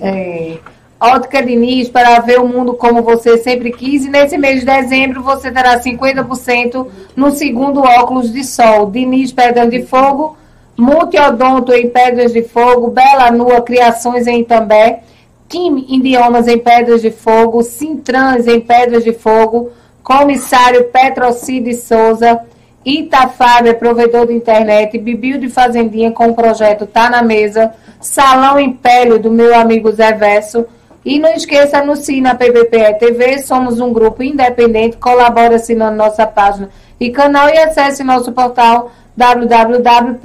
É. 0.00 0.56
Ótica 0.98 1.42
Diniz, 1.42 1.90
para 1.90 2.18
ver 2.20 2.40
o 2.40 2.48
mundo 2.48 2.72
como 2.72 3.02
você 3.02 3.36
sempre 3.36 3.70
quis. 3.70 4.06
E 4.06 4.08
nesse 4.08 4.38
mês 4.38 4.60
de 4.60 4.66
dezembro 4.66 5.22
você 5.22 5.52
terá 5.52 5.78
50% 5.78 6.86
no 7.14 7.30
segundo 7.32 7.80
óculos 7.80 8.32
de 8.32 8.42
sol. 8.44 8.90
Diniz 8.90 9.30
Pedras 9.30 9.68
de 9.68 9.82
Fogo, 9.82 10.38
Multiodonto 10.74 11.70
em 11.74 11.90
Pedras 11.90 12.32
de 12.32 12.42
Fogo, 12.42 12.88
Bela 12.88 13.30
Nua 13.30 13.60
Criações 13.60 14.26
em 14.26 14.40
Itambé, 14.40 15.02
Kim 15.46 15.84
Indiomas 15.86 16.48
em 16.48 16.58
Pedras 16.58 17.02
de 17.02 17.10
Fogo, 17.10 17.62
Sintrans 17.62 18.46
em 18.46 18.58
Pedras 18.58 19.04
de 19.04 19.12
Fogo, 19.12 19.70
Comissário 20.02 20.84
Petrocide 20.84 21.74
Souza, 21.74 22.40
Itafábia, 22.86 23.74
provedor 23.74 24.28
de 24.28 24.32
internet, 24.32 24.96
Bibil 24.96 25.38
de 25.38 25.48
Fazendinha 25.48 26.12
com 26.12 26.28
o 26.28 26.34
projeto 26.36 26.86
Tá 26.86 27.10
na 27.10 27.20
Mesa, 27.20 27.74
Salão 28.00 28.60
Império 28.60 29.18
do 29.18 29.28
meu 29.28 29.52
amigo 29.58 29.90
Zé 29.90 30.12
Verso, 30.12 30.64
e 31.04 31.18
não 31.18 31.34
esqueça, 31.34 31.78
anuncie 31.78 32.20
na 32.20 32.36
PBPE 32.36 32.94
TV, 33.00 33.42
somos 33.42 33.80
um 33.80 33.92
grupo 33.92 34.22
independente, 34.22 34.96
colabore 34.98 35.56
assinando 35.56 35.96
nossa 35.96 36.24
página 36.28 36.70
e 37.00 37.10
canal 37.10 37.48
e 37.48 37.58
acesse 37.58 38.04
nosso 38.04 38.30
portal 38.30 38.92
www.pbpe.tv 39.16 40.18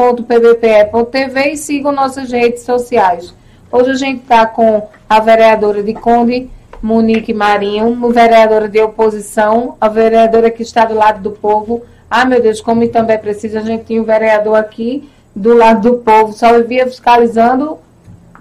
e 1.53 1.57
sigam 1.57 1.91
nossas 1.91 2.31
redes 2.31 2.61
sociais. 2.61 3.33
Hoje 3.71 3.89
a 3.89 3.95
gente 3.95 4.21
está 4.21 4.45
com 4.45 4.87
a 5.09 5.19
vereadora 5.19 5.81
de 5.81 5.95
Conde, 5.95 6.47
Monique 6.79 7.33
Marinho, 7.33 8.11
vereadora 8.11 8.67
de 8.67 8.79
oposição, 8.81 9.77
a 9.81 9.87
vereadora 9.87 10.51
que 10.51 10.61
está 10.61 10.85
do 10.85 10.93
lado 10.93 11.21
do 11.21 11.31
povo. 11.31 11.81
Ah, 12.13 12.25
meu 12.25 12.41
Deus, 12.41 12.59
como 12.59 12.85
também 12.89 13.17
precisa, 13.17 13.59
a 13.59 13.63
gente 13.63 13.85
tinha 13.85 14.01
um 14.01 14.03
vereador 14.03 14.55
aqui 14.57 15.09
do 15.33 15.55
lado 15.55 15.91
do 15.91 15.97
povo, 15.99 16.33
só 16.33 16.61
via 16.61 16.85
fiscalizando 16.85 17.79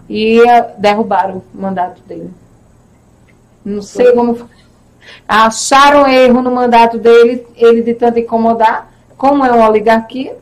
e 0.08 0.40
derrubaram 0.76 1.40
o 1.54 1.60
mandato 1.62 2.02
dele. 2.02 2.32
Não 3.64 3.80
sei 3.80 4.10
como. 4.12 4.36
Acharam 5.28 6.08
erro 6.08 6.42
no 6.42 6.50
mandato 6.50 6.98
dele, 6.98 7.46
ele 7.54 7.82
de 7.82 7.94
tanto 7.94 8.18
incomodar. 8.18 8.90
Como 9.16 9.44
é 9.44 9.52
uma 9.52 9.68
oligarquia, 9.68 10.36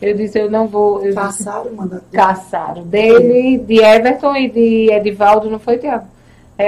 eu 0.00 0.14
disse, 0.14 0.38
eu 0.38 0.50
não 0.50 0.66
vou. 0.66 1.04
Eu 1.04 1.14
Caçaram 1.14 1.70
o 1.70 1.76
mandato 1.76 2.04
dele. 2.04 2.24
Caçaram. 2.24 2.82
Dele, 2.84 3.58
de 3.58 3.82
Everton 3.82 4.34
e 4.34 4.48
de 4.48 4.90
Edivaldo, 4.90 5.50
não 5.50 5.58
foi, 5.58 5.76
Tiago? 5.76 6.06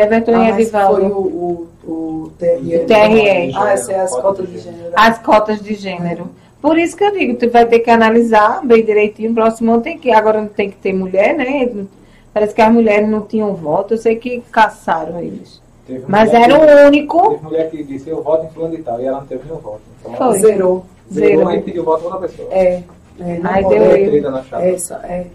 Everton 0.02 0.34
ah, 0.34 0.50
e 0.50 0.52
Edivaldo. 0.52 1.00
Foi 1.00 1.10
o, 1.10 1.18
o, 1.18 1.68
o 1.90 2.32
TRE. 2.38 2.76
O 2.76 2.86
TRE. 2.86 3.52
Ah, 3.56 3.72
essa 3.72 3.92
é 3.92 4.00
as 4.00 4.10
cotas 4.10 4.48
de 4.48 4.58
gênero. 4.58 4.92
As 4.94 5.18
cotas 5.18 5.60
de 5.60 5.74
gênero. 5.74 6.30
Por 6.60 6.78
isso 6.78 6.96
que 6.96 7.04
eu 7.04 7.12
digo, 7.12 7.34
tu 7.36 7.50
vai 7.50 7.66
ter 7.66 7.80
que 7.80 7.90
analisar 7.90 8.64
bem 8.64 8.84
direitinho. 8.84 9.32
O 9.32 9.34
próximo 9.34 9.72
ano 9.72 9.82
tem 9.82 9.98
que. 9.98 10.10
Agora 10.10 10.40
não 10.40 10.48
tem 10.48 10.70
que 10.70 10.76
ter 10.76 10.92
mulher, 10.92 11.34
né? 11.34 11.86
Parece 12.32 12.52
que 12.52 12.62
as 12.62 12.72
mulheres 12.72 13.08
não 13.08 13.20
tinham 13.20 13.54
voto, 13.54 13.94
eu 13.94 13.98
sei 13.98 14.16
que 14.16 14.40
caçaram 14.50 15.20
eles. 15.20 15.62
Teve 15.86 16.04
Mas 16.08 16.32
era 16.34 16.58
o 16.58 16.86
único. 16.86 17.30
Teve 17.30 17.44
mulher 17.44 17.70
que 17.70 17.84
disse 17.84 18.08
eu 18.08 18.22
voto 18.22 18.46
em 18.46 18.48
fulano 18.48 18.74
e 18.74 18.82
tal, 18.82 19.00
e 19.00 19.04
ela 19.04 19.20
não 19.20 19.26
teve 19.26 19.44
nenhum 19.44 19.58
voto. 19.58 19.82
Então, 20.00 20.16
Foi. 20.16 20.38
Zerou. 20.38 20.86
Zerou. 21.12 21.48
Aí 21.48 21.60
pediu 21.62 21.84
voto 21.84 22.02
para 22.02 22.14
outra 22.14 22.28
pessoa. 22.28 22.48
É. 22.50 22.82
é 23.20 23.40
aí 23.44 23.68
deu 23.68 23.96
erro. 23.96 24.44
Essa, 24.52 24.94
é. 25.04 25.26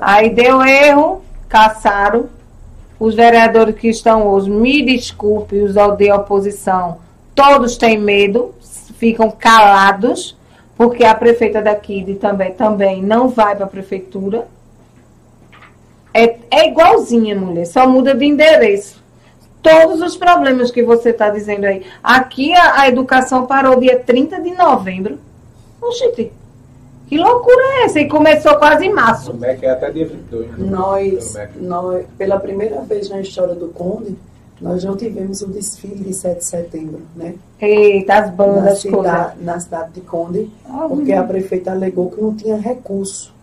Aí 0.00 0.30
deu 0.30 0.62
erro, 0.64 1.22
caçaram. 1.48 2.26
Os 2.98 3.14
vereadores 3.14 3.76
que 3.76 3.88
estão 3.88 4.26
hoje, 4.26 4.50
me 4.50 4.82
desculpe, 4.82 5.62
os 5.62 5.74
de 5.96 6.10
oposição, 6.10 6.98
todos 7.34 7.76
têm 7.76 7.98
medo, 7.98 8.54
ficam 8.98 9.30
calados, 9.30 10.36
porque 10.76 11.04
a 11.04 11.14
prefeita 11.14 11.60
daqui 11.60 12.02
de 12.02 12.14
também, 12.14 12.52
também 12.52 13.02
não 13.02 13.28
vai 13.28 13.54
para 13.54 13.66
a 13.66 13.68
prefeitura 13.68 14.46
é, 16.16 16.38
é 16.50 16.68
igualzinha, 16.68 17.38
mulher, 17.38 17.66
só 17.66 17.86
muda 17.86 18.14
de 18.14 18.24
endereço. 18.24 19.04
Todos 19.62 20.00
os 20.00 20.16
problemas 20.16 20.70
que 20.70 20.82
você 20.82 21.10
está 21.10 21.28
dizendo 21.28 21.66
aí. 21.66 21.84
Aqui 22.02 22.54
a, 22.54 22.80
a, 22.80 22.88
educação 22.88 23.44
parou 23.44 23.78
dia 23.78 23.98
30 23.98 24.40
de 24.40 24.52
novembro. 24.52 25.18
Oxente, 25.78 26.32
que 27.06 27.16
loucura 27.16 27.62
é 27.62 27.84
essa? 27.84 28.00
E 28.00 28.08
começou 28.08 28.56
quase 28.56 28.86
em 28.86 28.92
março. 28.92 29.32
O 29.32 29.36
MEC 29.36 29.64
é 29.64 29.70
até 29.70 29.90
dia 29.90 30.06
22. 30.06 30.50
Né? 30.50 30.70
Nós, 30.70 31.34
nós, 31.56 32.06
pela 32.18 32.38
primeira 32.38 32.80
vez 32.82 33.08
na 33.08 33.20
história 33.20 33.54
do 33.54 33.68
Conde, 33.68 34.16
nós 34.60 34.82
não 34.84 34.96
tivemos 34.96 35.42
o 35.42 35.48
desfile 35.48 36.02
de 36.02 36.14
7 36.14 36.38
de 36.38 36.44
setembro, 36.44 37.02
né? 37.14 37.34
Eita, 37.60 38.14
as 38.14 38.30
bandas, 38.30 38.64
na 38.64 38.76
cidade, 38.76 39.44
na 39.44 39.60
cidade 39.60 39.92
de 39.92 40.00
Conde, 40.00 40.50
oh, 40.68 40.88
porque 40.88 41.12
a 41.12 41.22
prefeita 41.22 41.72
alegou 41.72 42.10
que 42.10 42.20
não 42.20 42.34
tinha 42.34 42.56
recurso, 42.56 43.34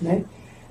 né? 0.00 0.24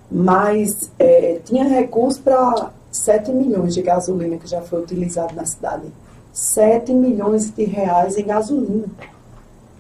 mas 0.10 0.92
é, 0.98 1.40
tinha 1.44 1.66
recurso 1.66 2.22
para 2.22 2.72
7 2.92 3.32
milhões 3.32 3.74
de 3.74 3.82
gasolina 3.82 4.38
que 4.38 4.48
já 4.48 4.62
foi 4.62 4.82
utilizado 4.82 5.36
na 5.36 5.46
cidade. 5.46 5.84
7 6.32 6.94
milhões 6.94 7.52
de 7.52 7.66
reais 7.66 8.18
em 8.18 8.26
gasolina. 8.26 8.86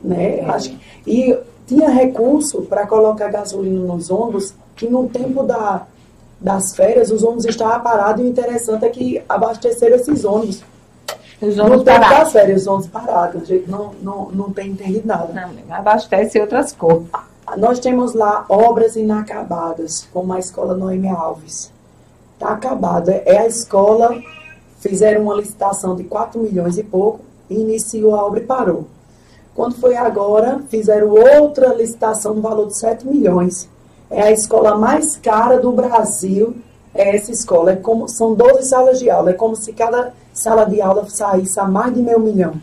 Né? 0.03 0.41
Acho 0.41 0.71
que, 0.71 0.79
e 1.05 1.37
tinha 1.67 1.89
recurso 1.89 2.61
para 2.63 2.87
colocar 2.87 3.29
gasolina 3.29 3.81
nos 3.81 4.09
ônibus, 4.09 4.53
que 4.75 4.87
no 4.87 5.09
tempo 5.09 5.43
da, 5.43 5.85
das 6.39 6.75
férias 6.75 7.11
os 7.11 7.21
ônibus 7.21 7.45
estavam 7.45 7.81
parados 7.81 8.23
e 8.23 8.25
o 8.25 8.29
interessante 8.29 8.85
é 8.85 8.89
que 8.89 9.21
abasteceram 9.27 9.97
esses 9.97 10.23
ônibus. 10.23 10.63
Os 11.41 11.59
ônibus 11.59 11.79
no 11.79 11.83
tempo 11.83 11.99
parados. 11.99 12.17
das 12.17 12.31
férias, 12.31 12.61
os 12.61 12.67
ônibus 12.67 12.87
parados. 12.87 13.41
A 13.41 13.45
gente 13.45 13.69
não, 13.69 13.91
não, 14.01 14.31
não 14.31 14.51
tem 14.51 14.71
entendido 14.71 15.05
nada. 15.05 15.33
Não, 15.33 15.75
abastece 15.75 16.39
outras 16.39 16.71
coisas. 16.71 17.05
Nós 17.57 17.79
temos 17.79 18.13
lá 18.13 18.45
obras 18.49 18.95
inacabadas, 18.95 20.07
como 20.13 20.33
a 20.33 20.39
escola 20.39 20.75
Noemi 20.75 21.09
Alves. 21.09 21.71
Está 22.33 22.49
acabada. 22.49 23.11
É 23.25 23.39
a 23.39 23.47
escola, 23.47 24.17
fizeram 24.79 25.23
uma 25.23 25.35
licitação 25.35 25.95
de 25.95 26.05
4 26.05 26.39
milhões 26.39 26.77
e 26.77 26.83
pouco, 26.83 27.19
e 27.49 27.55
iniciou 27.55 28.15
a 28.15 28.25
obra 28.25 28.39
e 28.39 28.45
parou. 28.45 28.87
Quando 29.57 29.75
foi 29.75 29.97
agora, 29.97 30.61
fizeram 30.69 31.09
outra 31.09 31.73
licitação 31.73 32.33
no 32.33 32.41
valor 32.41 32.67
de 32.67 32.77
7 32.77 33.05
milhões. 33.05 33.67
É 34.09 34.21
a 34.21 34.31
escola 34.31 34.77
mais 34.77 35.17
cara 35.17 35.59
do 35.59 35.73
Brasil, 35.73 36.55
é 36.95 37.13
essa 37.13 37.31
escola. 37.31 37.71
É 37.71 37.75
como, 37.75 38.07
são 38.07 38.33
12 38.33 38.69
salas 38.69 38.99
de 38.99 39.09
aula. 39.09 39.31
É 39.31 39.33
como 39.33 39.55
se 39.55 39.73
cada 39.73 40.13
sala 40.31 40.63
de 40.63 40.79
aula 40.79 41.05
saísse 41.09 41.59
a 41.59 41.65
mais 41.65 41.93
de 41.93 42.01
meio 42.01 42.21
milhão. 42.21 42.53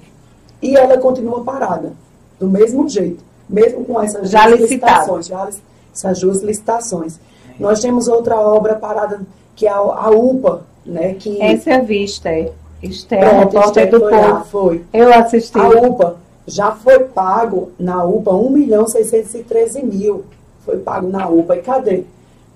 E 0.62 0.74
ela 0.74 0.96
continua 0.96 1.44
parada, 1.44 1.92
do 2.40 2.48
mesmo 2.48 2.88
jeito 2.88 3.22
mesmo 3.48 3.84
com 3.84 4.00
essas 4.00 4.30
já 4.30 4.46
duas 4.46 4.60
licitações, 4.60 5.26
já, 5.26 5.48
essas 5.92 6.20
duas 6.20 6.42
licitações. 6.42 7.20
Nós 7.58 7.80
temos 7.80 8.08
outra 8.08 8.36
obra 8.40 8.74
parada, 8.74 9.20
que 9.54 9.66
é 9.66 9.70
a, 9.70 9.76
a 9.76 10.10
UPA, 10.10 10.62
né? 10.84 11.14
Que, 11.14 11.40
Essa 11.40 11.70
é 11.70 11.74
a 11.76 11.80
vista, 11.80 12.28
é. 12.28 12.52
Esther, 12.82 13.20
Pronto, 13.20 13.58
Esther 13.58 13.90
do 13.90 14.00
foi 14.00 14.10
povo. 14.10 14.28
Lá, 14.28 14.40
foi. 14.44 14.84
Eu 14.92 15.14
assisti. 15.14 15.58
A 15.58 15.68
UPA 15.68 16.16
já 16.46 16.72
foi 16.72 17.00
pago 17.00 17.72
na 17.78 18.04
UPA 18.04 18.32
1 18.32 18.50
milhão 18.50 18.86
613 18.86 19.82
mil. 19.82 20.24
Foi 20.64 20.78
pago 20.78 21.08
na 21.08 21.28
UPA. 21.28 21.56
E 21.56 21.62
cadê? 21.62 22.04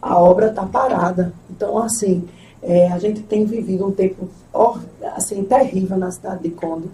A 0.01 0.19
obra 0.19 0.49
está 0.49 0.65
parada. 0.65 1.33
Então, 1.51 1.79
assim, 1.79 2.29
é, 2.63 2.91
a 2.93 2.99
gente 2.99 3.23
tem 3.23 3.45
vivido 3.45 3.87
um 3.87 3.91
tempo 3.91 4.29
assim, 5.15 5.43
terrível 5.45 5.97
na 5.97 6.11
cidade 6.11 6.43
de 6.43 6.51
Conde. 6.51 6.89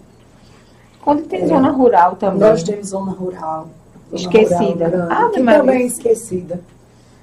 Conde 1.01 1.23
tem 1.23 1.43
é, 1.43 1.47
zona 1.47 1.71
rural 1.71 2.15
também. 2.15 2.39
Nós 2.39 2.63
temos 2.63 2.87
zona 2.87 3.11
rural 3.11 3.67
esquecida. 4.11 4.89
Grande, 4.89 5.13
ah, 5.13 5.29
que 5.33 5.43
também 5.43 5.83
é 5.83 5.85
esquecida. 5.85 6.59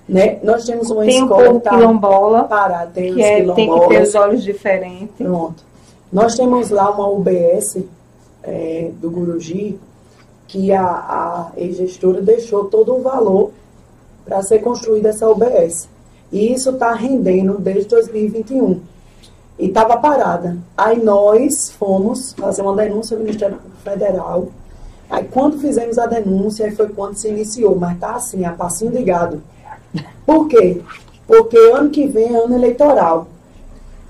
Né? 0.08 0.38
Nós 0.42 0.64
temos 0.64 0.90
uma 0.90 1.04
tem 1.04 1.22
escola 1.22 1.50
um 1.50 1.60
tá 1.60 1.70
quilombola, 1.70 2.44
parada, 2.44 2.90
tem 2.92 3.14
que 3.14 3.22
é, 3.22 3.52
tem 3.54 3.72
que 3.72 3.88
ter 3.88 4.02
os 4.02 4.14
olhos 4.14 4.42
diferentes. 4.42 5.14
Pronto. 5.16 5.64
Nós 6.12 6.34
temos 6.34 6.70
lá 6.70 6.90
uma 6.90 7.08
UBS 7.08 7.78
é, 8.42 8.90
do 9.00 9.10
Guruji 9.10 9.78
que 10.46 10.72
a, 10.72 10.84
a 10.84 11.52
ex-gestora 11.56 12.20
deixou 12.20 12.66
todo 12.66 12.94
o 12.94 13.02
valor 13.02 13.52
para 14.24 14.42
ser 14.42 14.58
construída 14.60 15.08
essa 15.08 15.28
UBS. 15.28 15.88
E 16.30 16.52
isso 16.52 16.70
está 16.70 16.92
rendendo 16.92 17.58
desde 17.58 17.88
2021. 17.88 18.80
E 19.58 19.66
estava 19.66 19.96
parada. 19.96 20.58
Aí 20.76 21.02
nós 21.02 21.70
fomos 21.70 22.32
fazer 22.34 22.62
uma 22.62 22.74
denúncia 22.74 23.16
no 23.16 23.24
Ministério 23.24 23.58
Federal 23.82 24.48
Aí 25.12 25.24
quando 25.30 25.58
fizemos 25.58 25.98
a 25.98 26.06
denúncia, 26.06 26.74
foi 26.74 26.88
quando 26.88 27.16
se 27.16 27.28
iniciou, 27.28 27.76
mas 27.76 28.00
tá 28.00 28.14
assim, 28.14 28.46
a 28.46 28.52
passinho 28.52 28.92
de 28.92 29.02
gado. 29.02 29.42
Por 30.24 30.48
quê? 30.48 30.80
Porque 31.26 31.58
ano 31.58 31.90
que 31.90 32.06
vem 32.06 32.34
é 32.34 32.38
ano 32.42 32.54
eleitoral. 32.54 33.28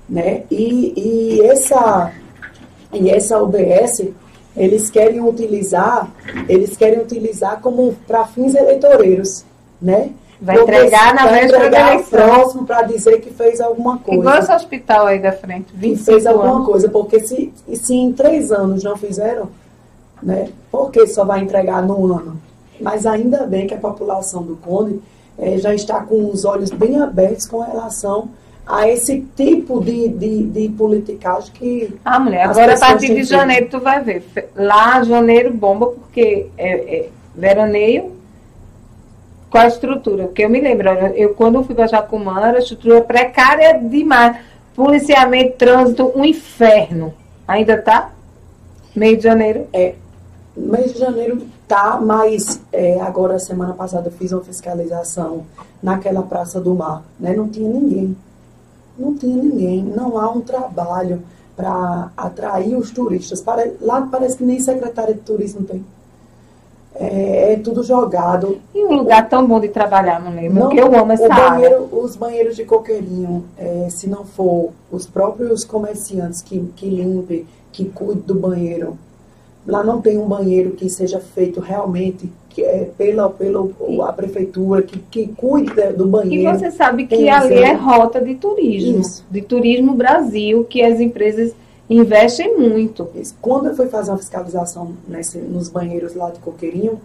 Né? 0.07 0.43
E, 0.49 0.93
e, 0.95 1.41
essa, 1.41 2.13
e 2.93 3.09
essa 3.09 3.37
UBS, 3.43 4.05
eles 4.55 4.89
querem 4.89 5.21
utilizar, 5.21 6.11
eles 6.47 6.77
querem 6.77 6.99
utilizar 6.99 7.59
como 7.61 7.93
para 8.07 8.25
fins 8.25 8.53
eleitoreiros. 8.55 9.43
Né? 9.81 10.11
Vai 10.39 10.61
entregar 10.61 11.13
na 11.13 11.23
vai 11.23 11.39
véspera 11.39 11.59
da 11.59 11.65
entregar 11.67 11.93
eleição. 11.93 12.19
próximo 12.19 12.65
para 12.65 12.81
dizer 12.83 13.21
que 13.21 13.31
fez 13.31 13.61
alguma 13.61 13.97
coisa. 13.97 14.19
Igual 14.19 14.37
esse 14.39 14.51
hospital 14.51 15.07
aí 15.07 15.19
da 15.19 15.31
frente, 15.31 15.71
que 15.71 15.77
25 15.77 16.05
fez 16.05 16.25
alguma 16.25 16.55
anos. 16.55 16.65
coisa, 16.65 16.89
porque 16.89 17.19
se, 17.21 17.53
se 17.73 17.93
em 17.93 18.11
três 18.11 18.51
anos 18.51 18.83
não 18.83 18.97
fizeram, 18.97 19.49
né, 20.21 20.49
por 20.71 20.91
que 20.91 21.07
só 21.07 21.23
vai 21.23 21.39
entregar 21.39 21.81
no 21.81 22.13
ano? 22.13 22.37
Mas 22.79 23.05
ainda 23.05 23.45
bem 23.45 23.67
que 23.67 23.73
a 23.73 23.77
população 23.77 24.43
do 24.43 24.57
Conde 24.57 24.99
eh, 25.37 25.57
já 25.57 25.73
está 25.73 26.01
com 26.01 26.29
os 26.29 26.43
olhos 26.43 26.69
bem 26.71 26.99
abertos 26.99 27.45
com 27.45 27.59
relação 27.59 28.29
a 28.65 28.87
esse 28.87 29.21
tipo 29.35 29.81
de, 29.81 30.07
de, 30.09 30.43
de 30.43 30.69
politicagem 30.69 31.51
que 31.53 31.93
Ah, 32.03 32.19
mulher, 32.19 32.47
agora 32.47 32.73
a 32.73 32.79
partir 32.79 33.13
de 33.13 33.23
janeiro 33.23 33.67
tu 33.69 33.79
vai 33.79 34.01
ver. 34.01 34.23
Lá, 34.55 35.03
janeiro 35.03 35.53
bomba, 35.53 35.87
porque 35.87 36.47
é, 36.57 36.97
é 36.97 37.09
veraneio 37.35 38.13
com 39.49 39.57
a 39.57 39.67
estrutura. 39.67 40.25
Porque 40.25 40.45
eu 40.45 40.49
me 40.49 40.61
lembro, 40.61 40.89
eu 40.89 41.33
quando 41.33 41.55
eu 41.55 41.63
fui 41.63 41.75
para 41.75 41.87
Jacumã, 41.87 42.39
era 42.39 42.59
estrutura 42.59 43.01
precária 43.01 43.79
demais. 43.79 44.37
Policiamento, 44.75 45.57
trânsito, 45.57 46.11
um 46.15 46.25
inferno. 46.25 47.13
Ainda 47.47 47.79
tá? 47.79 48.11
Meio 48.95 49.17
de 49.17 49.23
janeiro. 49.23 49.67
no 50.55 50.71
mês 50.71 50.93
de 50.93 50.99
janeiro 50.99 51.45
tá, 51.67 51.99
mas 52.01 52.61
eh, 52.71 52.99
agora, 53.01 53.39
semana 53.39 53.73
passada, 53.73 54.07
eu 54.07 54.11
fiz 54.11 54.31
uma 54.31 54.43
fiscalização 54.43 55.45
naquela 55.81 56.21
Praça 56.21 56.61
do 56.61 56.73
Mar, 56.75 57.03
né, 57.19 57.33
não 57.35 57.47
tinha 57.47 57.67
ninguém. 57.67 58.15
Não 58.97 59.15
tinha 59.15 59.35
ninguém, 59.35 59.83
não 59.83 60.17
há 60.17 60.29
um 60.29 60.41
trabalho 60.41 61.21
para 61.55 62.11
atrair 62.15 62.75
os 62.75 62.91
turistas. 62.91 63.41
Pare- 63.41 63.73
lá 63.81 64.07
parece 64.11 64.37
que 64.37 64.43
nem 64.43 64.59
secretária 64.59 65.13
de 65.13 65.21
turismo 65.21 65.63
tem. 65.63 65.83
É, 66.95 67.53
é 67.53 67.57
tudo 67.57 67.83
jogado. 67.83 68.59
E 68.73 68.85
um 68.85 68.97
lugar 68.97 69.27
tão 69.27 69.47
bom 69.47 69.59
de 69.59 69.67
trabalhar, 69.69 70.21
não 70.21 70.33
lembro. 70.35 70.59
Não, 70.59 70.61
Porque 70.67 70.79
eu 70.79 70.95
amo 70.95 71.11
essa 71.11 71.27
banheiro, 71.27 71.89
Os 71.91 72.15
banheiros 72.15 72.55
de 72.55 72.65
coqueirinho, 72.65 73.45
é, 73.57 73.87
se 73.89 74.07
não 74.07 74.23
for 74.23 74.71
os 74.91 75.07
próprios 75.07 75.63
comerciantes 75.63 76.41
que, 76.41 76.59
que 76.75 76.87
limpem, 76.87 77.47
que 77.71 77.85
cuidem 77.85 78.23
do 78.23 78.35
banheiro, 78.35 78.97
lá 79.65 79.83
não 79.83 80.01
tem 80.01 80.19
um 80.19 80.27
banheiro 80.27 80.71
que 80.71 80.87
seja 80.87 81.19
feito 81.19 81.59
realmente 81.59 82.31
que 82.53 82.61
é, 82.61 82.89
pela, 82.97 83.29
pela 83.29 83.67
a 84.07 84.13
prefeitura, 84.13 84.81
que, 84.83 84.99
que 84.99 85.27
cuide 85.35 85.73
da- 85.73 85.91
do 85.91 86.05
E 86.05 86.07
banheiro. 86.07 86.57
você 86.57 86.69
sabe 86.71 87.07
que 87.07 87.27
ali 87.27 87.55
é 87.55 87.73
rota 87.73 88.21
de 88.21 88.35
turismo. 88.35 89.01
Isso. 89.01 89.25
De 89.29 89.41
turismo 89.41 89.93
Brasil, 89.95 90.63
que 90.65 90.81
as 90.83 90.99
empresas 90.99 91.51
investem 91.89 92.57
muito. 92.57 93.07
Isso. 93.15 93.35
Quando 93.41 93.67
eu 93.67 93.75
fui 93.75 93.87
fazer 93.87 94.11
uma 94.11 94.17
fiscalização 94.17 94.91
nesse, 95.07 95.37
nos 95.39 95.67
banheiros 95.67 96.13
lá 96.13 96.29
de 96.29 96.39
Coqueirinho, 96.39 96.99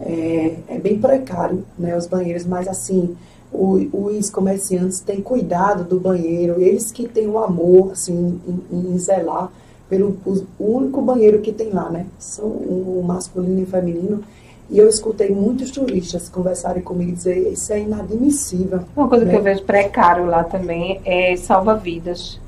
é, 0.00 0.54
é 0.68 0.78
bem 0.78 0.98
precário, 0.98 1.64
né, 1.78 1.96
os 1.96 2.06
banheiros, 2.06 2.44
mas 2.44 2.68
assim, 2.68 3.16
o- 3.52 3.86
os 3.92 4.30
comerciantes 4.30 5.00
têm 5.00 5.20
cuidado 5.20 5.84
do 5.84 5.98
banheiro, 5.98 6.60
eles 6.60 6.92
que 6.92 7.08
têm 7.08 7.26
o 7.26 7.38
amor, 7.38 7.92
assim, 7.92 8.40
em, 8.46 8.94
em 8.94 8.98
zelar 8.98 9.50
pelo 9.88 10.16
o 10.58 10.76
único 10.76 11.00
banheiro 11.00 11.40
que 11.40 11.52
tem 11.52 11.70
lá, 11.70 11.88
né, 11.90 12.06
são 12.18 12.44
o 12.46 13.02
masculino 13.06 13.60
e 13.60 13.62
o 13.62 13.66
feminino, 13.66 14.22
e 14.68 14.78
eu 14.78 14.88
escutei 14.88 15.30
muitos 15.30 15.70
turistas 15.70 16.28
conversarem 16.28 16.82
comigo 16.82 17.10
e 17.10 17.14
dizer, 17.14 17.52
isso 17.52 17.72
é 17.72 17.80
inadmissível. 17.80 18.80
Uma 18.96 19.08
coisa 19.08 19.24
que 19.24 19.32
né? 19.32 19.38
eu 19.38 19.42
vejo 19.42 19.62
precário 19.62 20.26
lá 20.26 20.42
também 20.42 21.00
é 21.04 21.36
salva-vidas. 21.36 22.40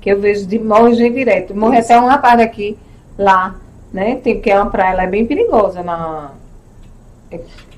Que 0.00 0.10
eu 0.10 0.20
vejo 0.20 0.46
de 0.46 0.58
morre 0.58 0.94
gente 0.94 1.14
direto. 1.14 1.54
Morre 1.54 1.78
Isso. 1.78 1.92
até 1.92 2.00
um 2.00 2.06
rapaz 2.06 2.40
aqui, 2.40 2.76
lá, 3.16 3.56
né? 3.92 4.16
Tem, 4.16 4.34
porque 4.34 4.50
é 4.50 4.60
uma 4.60 4.68
praia, 4.70 4.92
ela 4.92 5.04
é 5.04 5.06
bem 5.06 5.24
perigosa 5.26 5.82
na 5.82 6.32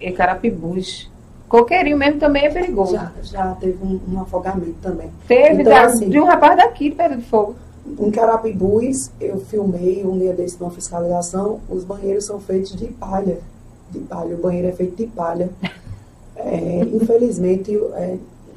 é, 0.00 0.10
Carapibus. 0.10 1.10
Coqueirinho 1.48 1.98
mesmo 1.98 2.18
também 2.18 2.46
é 2.46 2.50
perigoso. 2.50 2.94
Já, 2.94 3.12
já 3.22 3.54
teve 3.60 3.78
um, 3.84 4.00
um 4.10 4.20
afogamento 4.22 4.76
também. 4.82 5.10
Teve 5.28 5.60
Então, 5.60 5.72
da- 5.72 5.84
assim, 5.84 6.08
de 6.08 6.18
um 6.18 6.24
rapaz 6.24 6.56
daqui, 6.56 6.90
Pedra 6.90 7.16
de 7.16 7.24
Fogo. 7.24 7.54
Em 8.00 8.10
Carapibus, 8.10 9.10
eu 9.20 9.38
filmei 9.40 10.04
um 10.04 10.18
dia 10.18 10.32
desse 10.32 10.58
numa 10.58 10.70
fiscalização, 10.72 11.60
os 11.68 11.84
banheiros 11.84 12.24
são 12.24 12.40
feitos 12.40 12.74
de 12.74 12.86
palha. 12.86 13.38
De 13.94 14.00
palha, 14.00 14.34
o 14.34 14.38
banheiro 14.38 14.68
é 14.68 14.72
feito 14.72 14.96
de 14.96 15.06
palha. 15.06 15.48
É, 16.36 16.80
infelizmente, 16.92 17.74
é, 17.94 18.16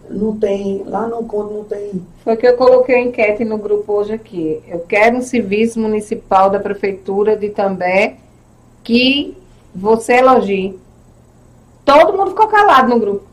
não 0.09 0.35
tem, 0.35 0.83
lá 0.85 1.07
no 1.07 1.23
Conde 1.23 1.53
não 1.53 1.63
tem. 1.63 2.01
Foi 2.23 2.35
que 2.35 2.47
eu 2.47 2.57
coloquei 2.57 2.95
a 2.95 3.01
enquete 3.01 3.45
no 3.45 3.57
grupo 3.57 3.93
hoje 3.93 4.13
aqui. 4.13 4.61
Eu 4.67 4.79
quero 4.79 5.17
um 5.17 5.21
serviço 5.21 5.79
municipal 5.79 6.49
da 6.49 6.59
Prefeitura 6.59 7.37
de 7.37 7.49
També 7.49 8.15
que 8.83 9.37
você 9.75 10.13
elogie. 10.13 10.77
Todo 11.85 12.17
mundo 12.17 12.31
ficou 12.31 12.47
calado 12.47 12.89
no 12.89 12.99
grupo. 12.99 13.27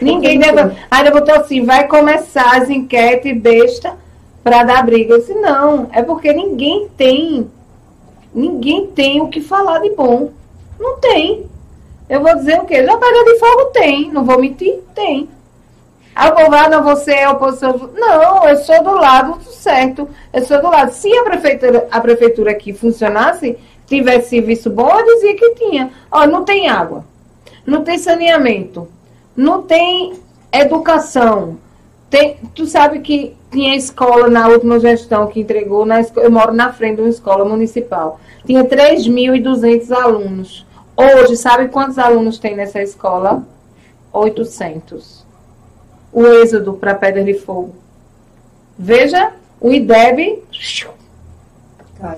Ninguém 0.00 0.38
deve. 0.38 0.76
Ainda 0.90 1.10
botou 1.10 1.34
assim, 1.34 1.64
vai 1.64 1.86
começar 1.86 2.60
as 2.60 2.68
enquetes 2.68 3.40
besta 3.40 3.96
para 4.42 4.64
dar 4.64 4.84
briga. 4.84 5.14
Eu 5.14 5.18
disse, 5.18 5.34
não, 5.34 5.88
é 5.92 6.02
porque 6.02 6.32
ninguém 6.32 6.88
tem. 6.96 7.50
Ninguém 8.34 8.86
tem 8.88 9.22
o 9.22 9.28
que 9.28 9.40
falar 9.40 9.78
de 9.78 9.90
bom. 9.90 10.30
Não 10.78 10.98
tem. 10.98 11.46
Eu 12.08 12.22
vou 12.22 12.34
dizer 12.36 12.60
o 12.60 12.64
quê? 12.64 12.84
Já 12.84 12.96
pega 12.96 13.24
de 13.24 13.38
fogo 13.38 13.64
tem. 13.66 14.12
Não 14.12 14.24
vou 14.24 14.38
mentir? 14.38 14.80
Tem. 14.94 15.28
Ah, 16.14 16.68
não, 16.70 16.82
você 16.82 17.12
é 17.12 17.28
oposição. 17.28 17.90
Não, 17.94 18.48
eu 18.48 18.56
sou 18.58 18.82
do 18.82 18.92
lado 18.92 19.38
do 19.38 19.50
certo. 19.50 20.08
Eu 20.32 20.44
sou 20.44 20.60
do 20.62 20.68
lado. 20.68 20.92
Se 20.92 21.12
a 21.14 21.24
prefeitura, 21.24 21.86
a 21.90 22.00
prefeitura 22.00 22.50
aqui 22.52 22.72
funcionasse, 22.72 23.58
tivesse 23.86 24.30
serviço 24.30 24.70
bom, 24.70 24.88
eu 24.88 25.04
dizia 25.04 25.36
que 25.36 25.54
tinha. 25.56 25.90
Ó, 26.10 26.26
não 26.26 26.44
tem 26.44 26.68
água, 26.68 27.04
não 27.66 27.82
tem 27.84 27.98
saneamento, 27.98 28.88
não 29.36 29.62
tem 29.62 30.14
educação. 30.52 31.58
Tem, 32.08 32.36
tu 32.54 32.66
sabe 32.66 33.00
que 33.00 33.36
tinha 33.50 33.76
escola 33.76 34.28
na 34.28 34.48
última 34.48 34.78
gestão 34.78 35.26
que 35.26 35.40
entregou, 35.40 35.84
na, 35.84 36.00
eu 36.16 36.30
moro 36.30 36.52
na 36.52 36.72
frente 36.72 36.96
de 36.96 37.02
uma 37.02 37.10
escola 37.10 37.44
municipal. 37.44 38.20
Tinha 38.44 38.64
3.200 38.64 39.90
alunos. 39.90 40.65
Hoje, 40.96 41.36
sabe 41.36 41.68
quantos 41.68 41.98
alunos 41.98 42.38
tem 42.38 42.56
nessa 42.56 42.82
escola? 42.82 43.42
800 44.12 45.26
o 46.16 46.26
êxodo 46.26 46.72
para 46.72 46.94
Pedra 46.94 47.22
de 47.22 47.34
Fogo. 47.34 47.74
Veja, 48.78 49.32
o 49.60 49.70
IDEB, 49.70 50.42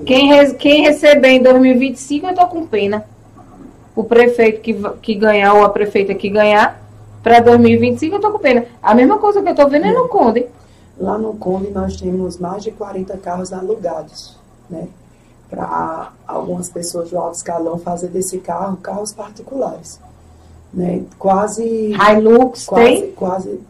quem, 0.07 0.55
quem 0.55 0.83
receber 0.83 1.31
em 1.31 1.43
2025, 1.43 2.27
eu 2.27 2.31
estou 2.31 2.47
com 2.47 2.65
pena. 2.65 3.05
O 3.97 4.05
prefeito 4.05 4.61
que, 4.61 4.73
que 5.03 5.17
ganhar, 5.17 5.53
ou 5.55 5.65
a 5.65 5.71
prefeita 5.71 6.15
que 6.15 6.29
ganhar, 6.29 6.81
para 7.25 7.41
2025, 7.41 8.15
eu 8.15 8.19
estou 8.19 8.31
com 8.31 8.39
pena. 8.39 8.67
A 8.81 8.95
mesma 8.95 9.19
coisa 9.19 9.43
que 9.43 9.49
eu 9.49 9.53
estou 9.53 9.69
vendo 9.69 9.87
é 9.87 9.93
no 9.93 10.07
Conde. 10.07 10.47
Lá 10.97 11.19
no 11.19 11.35
Conde 11.35 11.71
nós 11.73 11.97
temos 11.97 12.39
mais 12.39 12.63
de 12.63 12.71
40 12.71 13.17
carros 13.17 13.53
alugados, 13.53 14.37
né? 14.71 14.87
Para 15.49 16.13
algumas 16.27 16.69
pessoas 16.69 17.11
do 17.11 17.19
alto 17.19 17.37
escalão 17.37 17.79
fazer 17.79 18.09
desse 18.09 18.39
carro 18.39 18.77
carros 18.77 19.13
particulares. 19.13 19.99
Né? 20.73 21.05
Quase. 21.19 21.93
Hilux 21.95 22.67
quase, 22.67 22.85
tem 22.85 23.11
quase 23.13 23.61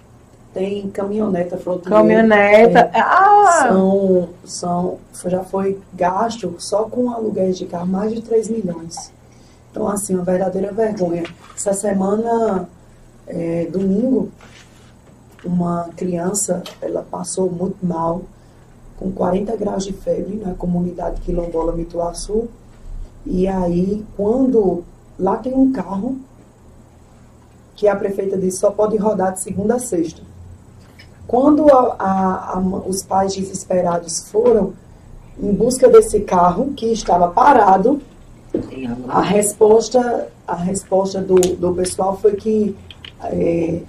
tem 0.58 0.90
caminhoneta 0.90 1.56
flotilha. 1.56 1.94
caminhoneta. 1.94 2.90
Ah, 2.92 3.66
São, 3.68 4.28
são, 4.44 4.98
já 5.26 5.44
foi 5.44 5.78
gasto 5.94 6.54
só 6.58 6.84
com 6.84 7.10
aluguéis 7.10 7.56
de 7.56 7.66
carro 7.66 7.86
mais 7.86 8.12
de 8.12 8.22
3 8.22 8.48
milhões. 8.48 9.12
Então, 9.70 9.86
assim, 9.86 10.14
uma 10.14 10.24
verdadeira 10.24 10.72
vergonha. 10.72 11.24
Essa 11.54 11.72
semana, 11.72 12.68
é, 13.26 13.66
domingo, 13.66 14.30
uma 15.44 15.88
criança, 15.96 16.62
ela 16.80 17.06
passou 17.08 17.50
muito 17.50 17.78
mal, 17.82 18.22
com 18.98 19.10
40 19.12 19.56
graus 19.56 19.84
de 19.84 19.92
febre 19.92 20.36
na 20.44 20.54
comunidade 20.54 21.20
quilombola 21.20 21.72
Mituaçu. 21.72 22.48
E 23.24 23.46
aí, 23.46 24.04
quando 24.16 24.82
lá 25.18 25.36
tem 25.36 25.54
um 25.54 25.72
carro 25.72 26.16
que 27.76 27.86
a 27.86 27.94
prefeita 27.94 28.36
disse 28.36 28.58
só 28.58 28.70
pode 28.70 28.96
rodar 28.96 29.32
de 29.34 29.40
segunda 29.40 29.76
a 29.76 29.78
sexta. 29.78 30.22
Quando 31.26 31.68
a- 31.72 31.94
a- 31.98 32.52
a- 32.54 32.58
os 32.86 33.02
pais 33.02 33.34
desesperados 33.36 34.28
foram 34.30 34.72
em 35.40 35.52
busca 35.52 35.88
desse 35.88 36.20
carro 36.20 36.72
que 36.74 36.86
estava 36.86 37.28
parado, 37.28 38.00
a 39.08 39.20
resposta, 39.20 40.28
a 40.46 40.54
resposta 40.56 41.20
do, 41.20 41.34
do 41.36 41.72
pessoal 41.74 42.16
foi 42.16 42.34
que 42.34 42.76
eh, 43.24 43.82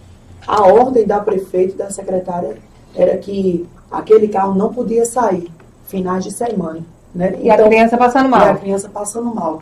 a 0.45 0.63
ordem 0.63 1.05
da 1.07 1.19
prefeita 1.19 1.73
e 1.73 1.77
da 1.77 1.89
secretária 1.91 2.57
era 2.95 3.15
que 3.17 3.67
aquele 3.91 4.27
carro 4.27 4.55
não 4.55 4.73
podia 4.73 5.05
sair 5.05 5.51
finais 5.85 6.23
de 6.23 6.31
semana. 6.31 6.79
Né? 7.13 7.39
e 7.41 7.49
a 7.49 7.57
criança 7.57 7.97
passando 7.97 8.25
e 8.29 8.33
a 8.33 8.37
mal. 8.37 8.55
criança 8.57 8.87
passando 8.87 9.33
mal. 9.33 9.61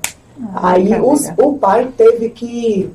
Ah, 0.53 0.71
Aí 0.71 0.99
os- 1.01 1.31
o 1.37 1.53
pai 1.53 1.87
teve 1.95 2.29
que 2.29 2.91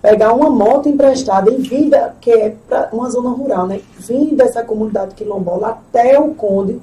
pegar 0.00 0.32
uma 0.32 0.48
moto 0.48 0.88
emprestada 0.88 1.50
e 1.50 1.56
vir, 1.58 1.90
da, 1.90 2.08
que 2.18 2.30
é 2.30 2.56
para 2.66 2.88
uma 2.94 3.10
zona 3.10 3.28
rural, 3.28 3.66
né? 3.66 3.80
Vir 3.98 4.34
dessa 4.34 4.64
comunidade 4.64 5.14
quilombola 5.14 5.68
até 5.68 6.18
o 6.18 6.32
Conde 6.34 6.80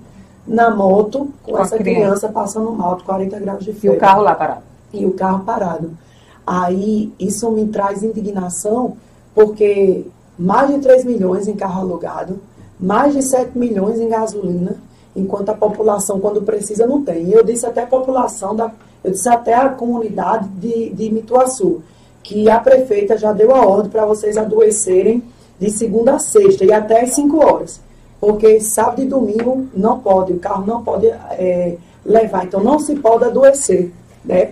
na 0.47 0.69
moto 0.69 1.27
com, 1.43 1.53
Com 1.53 1.57
essa 1.59 1.75
criança. 1.77 2.01
criança. 2.01 2.29
passando 2.29 2.71
mal, 2.71 2.95
de 2.97 3.03
40 3.03 3.39
graus 3.39 3.63
de 3.65 3.71
E 3.71 3.73
febre. 3.73 3.97
o 3.97 3.99
carro 3.99 4.21
lá 4.21 4.35
parado. 4.35 4.61
E 4.93 5.03
o 5.03 5.11
carro 5.13 5.43
parado. 5.43 5.97
Aí 6.45 7.11
isso 7.19 7.49
me 7.51 7.65
traz 7.67 8.03
indignação, 8.03 8.95
porque 9.33 10.05
mais 10.37 10.69
de 10.71 10.77
3 10.79 11.03
milhões 11.03 11.47
em 11.47 11.55
carro 11.55 11.81
alugado, 11.81 12.39
mais 12.80 13.13
de 13.13 13.21
7 13.21 13.57
milhões 13.57 13.99
em 13.99 14.09
gasolina, 14.09 14.75
enquanto 15.15 15.49
a 15.49 15.53
população, 15.53 16.19
quando 16.19 16.41
precisa, 16.43 16.86
não 16.86 17.03
tem. 17.03 17.30
Eu 17.30 17.43
disse 17.43 17.65
até 17.65 17.84
a 17.84 17.88
população, 17.88 18.55
da, 18.55 18.71
eu 19.03 19.11
disse 19.11 19.28
até 19.28 19.53
a 19.53 19.69
comunidade 19.69 20.47
de, 20.49 20.89
de 20.89 21.11
Mituaçu, 21.11 21.82
que 22.21 22.49
a 22.49 22.59
prefeita 22.59 23.17
já 23.17 23.32
deu 23.32 23.55
a 23.55 23.65
ordem 23.65 23.89
para 23.89 24.05
vocês 24.05 24.38
adoecerem 24.38 25.23
de 25.59 25.71
segunda 25.71 26.15
a 26.15 26.19
sexta 26.19 26.65
e 26.65 26.71
até 26.71 27.01
às 27.01 27.11
5 27.11 27.38
horas. 27.43 27.82
Porque 28.19 28.59
sábado 28.59 29.01
e 29.01 29.05
domingo 29.05 29.67
não 29.73 29.99
pode, 29.99 30.34
o 30.34 30.39
carro 30.39 30.65
não 30.65 30.84
pode 30.84 31.07
é, 31.07 31.78
levar, 32.05 32.45
então 32.45 32.63
não 32.63 32.80
se 32.80 32.95
pode 32.95 33.25
adoecer, 33.25 33.91
né? 34.25 34.51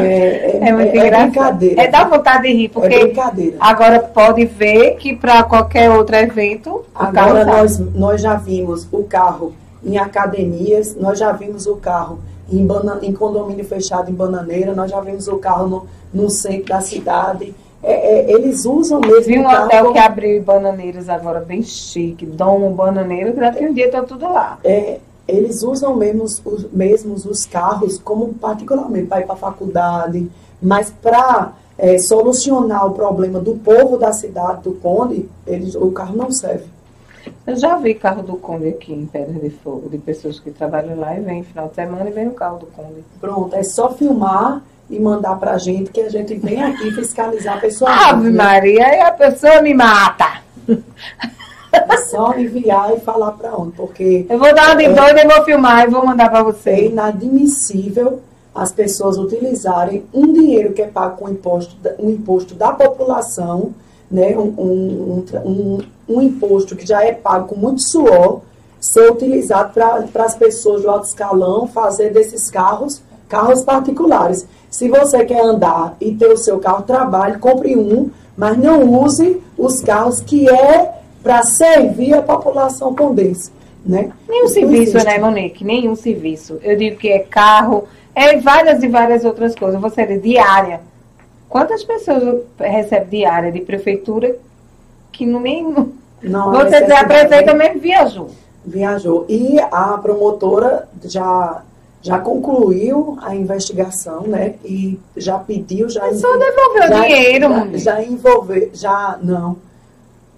É, 0.00 0.04
é, 0.04 0.68
é 0.68 0.72
muito 0.72 0.96
é, 0.96 1.10
brincadeira. 1.10 1.82
É 1.82 1.88
da 1.88 2.04
vontade 2.04 2.42
de 2.44 2.52
rir, 2.54 2.68
porque 2.68 2.94
é 2.94 3.04
brincadeira. 3.04 3.56
agora 3.60 4.00
pode 4.00 4.44
ver 4.44 4.96
que 4.96 5.14
para 5.14 5.42
qualquer 5.42 5.90
outro 5.90 6.16
evento. 6.16 6.84
Agora 6.94 7.44
nós, 7.44 7.78
nós 7.78 8.20
já 8.20 8.34
vimos 8.34 8.88
o 8.90 9.04
carro 9.04 9.52
em 9.84 9.98
academias, 9.98 10.96
nós 10.96 11.18
já 11.18 11.32
vimos 11.32 11.66
o 11.66 11.76
carro 11.76 12.18
em, 12.50 12.66
bana, 12.66 12.98
em 13.02 13.12
condomínio 13.12 13.64
fechado 13.64 14.10
em 14.10 14.14
bananeira, 14.14 14.74
nós 14.74 14.90
já 14.90 15.00
vimos 15.00 15.28
o 15.28 15.38
carro 15.38 15.68
no, 15.68 15.86
no 16.12 16.30
centro 16.30 16.66
da 16.66 16.80
cidade. 16.80 17.54
É, 17.82 17.92
é, 17.92 18.32
eles 18.32 18.64
usam 18.64 19.00
mesmo. 19.00 19.22
Vi 19.22 19.38
um 19.38 19.46
hotel 19.46 19.82
como... 19.82 19.92
que 19.92 19.98
abriu 19.98 20.38
em 20.38 20.42
Bananeiras 20.42 21.08
agora, 21.08 21.40
bem 21.40 21.62
chique, 21.62 22.26
Dom 22.26 22.72
Bananeiro, 22.72 23.32
que 23.32 23.40
daqui 23.40 23.64
um 23.64 23.72
dia 23.72 23.86
está 23.86 24.02
tudo 24.02 24.24
lá. 24.24 24.58
É, 24.64 24.98
eles 25.26 25.62
usam 25.62 25.96
mesmo 25.96 26.24
os, 26.24 26.70
mesmos 26.72 27.24
os 27.24 27.44
carros 27.44 27.98
como 27.98 28.34
particularmente 28.34 29.06
para 29.06 29.20
ir 29.20 29.24
para 29.24 29.34
a 29.34 29.38
faculdade, 29.38 30.30
mas 30.62 30.90
para 30.90 31.52
é, 31.78 31.98
solucionar 31.98 32.86
o 32.86 32.92
problema 32.92 33.40
do 33.40 33.54
povo 33.56 33.96
da 33.96 34.12
cidade 34.12 34.62
do 34.62 34.72
Conde, 34.72 35.28
eles, 35.46 35.74
o 35.74 35.90
carro 35.90 36.16
não 36.16 36.30
serve. 36.30 36.64
Eu 37.46 37.56
já 37.56 37.76
vi 37.76 37.94
carro 37.94 38.22
do 38.22 38.36
Conde 38.36 38.68
aqui 38.68 38.92
em 38.92 39.06
Pedra 39.06 39.34
de 39.34 39.50
Fogo, 39.50 39.88
de 39.88 39.98
pessoas 39.98 40.38
que 40.38 40.50
trabalham 40.50 40.98
lá 40.98 41.16
e 41.16 41.20
vêm 41.20 41.42
final 41.42 41.68
de 41.68 41.74
semana 41.74 42.08
e 42.08 42.12
vem 42.12 42.28
o 42.28 42.32
carro 42.32 42.58
do 42.58 42.66
Conde. 42.66 43.04
Pronto, 43.20 43.54
é 43.54 43.62
só 43.62 43.92
filmar 43.92 44.62
e 44.88 44.98
mandar 45.00 45.36
para 45.36 45.52
a 45.52 45.58
gente 45.58 45.90
que 45.90 46.00
a 46.00 46.08
gente 46.08 46.34
vem 46.36 46.62
aqui 46.62 46.90
fiscalizar 46.92 47.58
a 47.58 47.60
pessoa. 47.60 47.90
Ave? 47.90 48.30
Maria, 48.30 48.96
e 48.96 49.00
a 49.00 49.10
pessoa 49.10 49.60
me 49.60 49.74
mata. 49.74 50.42
É 51.76 51.96
só 51.98 52.34
enviar 52.36 52.94
e 52.94 53.00
falar 53.00 53.32
para 53.32 53.56
onde, 53.56 53.72
porque... 53.72 54.26
Eu 54.28 54.38
vou 54.38 54.54
dar 54.54 54.68
uma 54.68 54.76
de 54.76 54.84
é, 54.84 54.92
doida 54.92 55.22
e 55.22 55.28
vou 55.28 55.44
filmar 55.44 55.84
e 55.84 55.90
vou 55.90 56.04
mandar 56.04 56.30
para 56.30 56.42
você. 56.42 56.70
É 56.70 56.84
inadmissível 56.86 58.20
as 58.54 58.72
pessoas 58.72 59.18
utilizarem 59.18 60.04
um 60.14 60.32
dinheiro 60.32 60.72
que 60.72 60.82
é 60.82 60.86
pago 60.86 61.18
com 61.18 61.28
imposto, 61.28 61.76
um 61.98 62.10
imposto 62.10 62.54
da 62.54 62.72
população, 62.72 63.74
né, 64.10 64.36
um, 64.36 64.54
um, 64.58 65.24
um, 65.44 65.78
um 66.08 66.22
imposto 66.22 66.74
que 66.74 66.86
já 66.86 67.04
é 67.04 67.12
pago 67.12 67.48
com 67.48 67.56
muito 67.56 67.82
suor, 67.82 68.40
ser 68.80 69.10
utilizado 69.10 69.72
para 69.72 70.24
as 70.24 70.34
pessoas 70.34 70.82
do 70.82 70.90
alto 70.90 71.06
escalão 71.06 71.66
fazer 71.66 72.12
desses 72.12 72.50
carros 72.50 73.02
carros 73.28 73.62
particulares. 73.62 74.46
Se 74.70 74.88
você 74.88 75.24
quer 75.24 75.40
andar 75.40 75.96
e 76.00 76.14
ter 76.14 76.28
o 76.28 76.36
seu 76.36 76.58
carro 76.58 76.82
trabalho, 76.82 77.38
compre 77.38 77.76
um, 77.76 78.10
mas 78.36 78.56
não 78.56 78.84
use 79.02 79.42
os 79.56 79.80
carros 79.80 80.20
que 80.20 80.48
é 80.48 80.94
para 81.26 81.42
servir 81.42 82.14
a 82.14 82.22
população 82.22 82.94
condense. 82.94 83.50
Né? 83.84 84.12
Nenhum 84.28 84.46
serviço, 84.46 84.96
né, 85.04 85.18
Monique? 85.18 85.64
Nenhum 85.64 85.96
serviço. 85.96 86.60
Eu 86.62 86.76
digo 86.76 86.96
que 86.96 87.08
é 87.08 87.18
carro, 87.18 87.88
é 88.14 88.36
várias 88.38 88.82
e 88.82 88.88
várias 88.88 89.24
outras 89.24 89.54
coisas. 89.56 89.80
Você 89.80 90.02
é 90.02 90.18
diária. 90.18 90.80
Quantas 91.48 91.82
pessoas 91.82 92.42
recebem 92.58 93.08
diária 93.08 93.50
de 93.50 93.60
prefeitura 93.60 94.36
que 95.10 95.26
não 95.26 95.40
nem. 95.40 95.64
Não, 96.22 96.50
você 96.50 96.80
dizer, 96.80 96.94
a 96.94 97.04
prefeita 97.04 97.52
mesmo 97.52 97.78
viajou. 97.78 98.30
Viajou. 98.64 99.26
E 99.28 99.60
a 99.60 99.98
promotora 99.98 100.88
já 101.04 101.62
já 102.00 102.18
concluiu 102.18 103.18
a 103.20 103.34
investigação, 103.34 104.22
né? 104.22 104.54
E 104.64 104.98
já 105.16 105.38
pediu, 105.38 105.88
já. 105.90 106.12
Só 106.14 106.36
devolver 106.36 106.90
o 106.90 107.02
dinheiro, 107.02 107.48
já, 107.72 107.78
já 107.78 108.02
envolver, 108.02 108.70
já 108.72 109.18
não. 109.22 109.58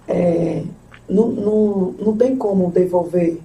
É, 0.08 0.62
não, 1.08 1.28
não, 1.28 1.94
não 1.98 2.16
tem 2.16 2.36
como 2.36 2.70
devolver 2.70 3.38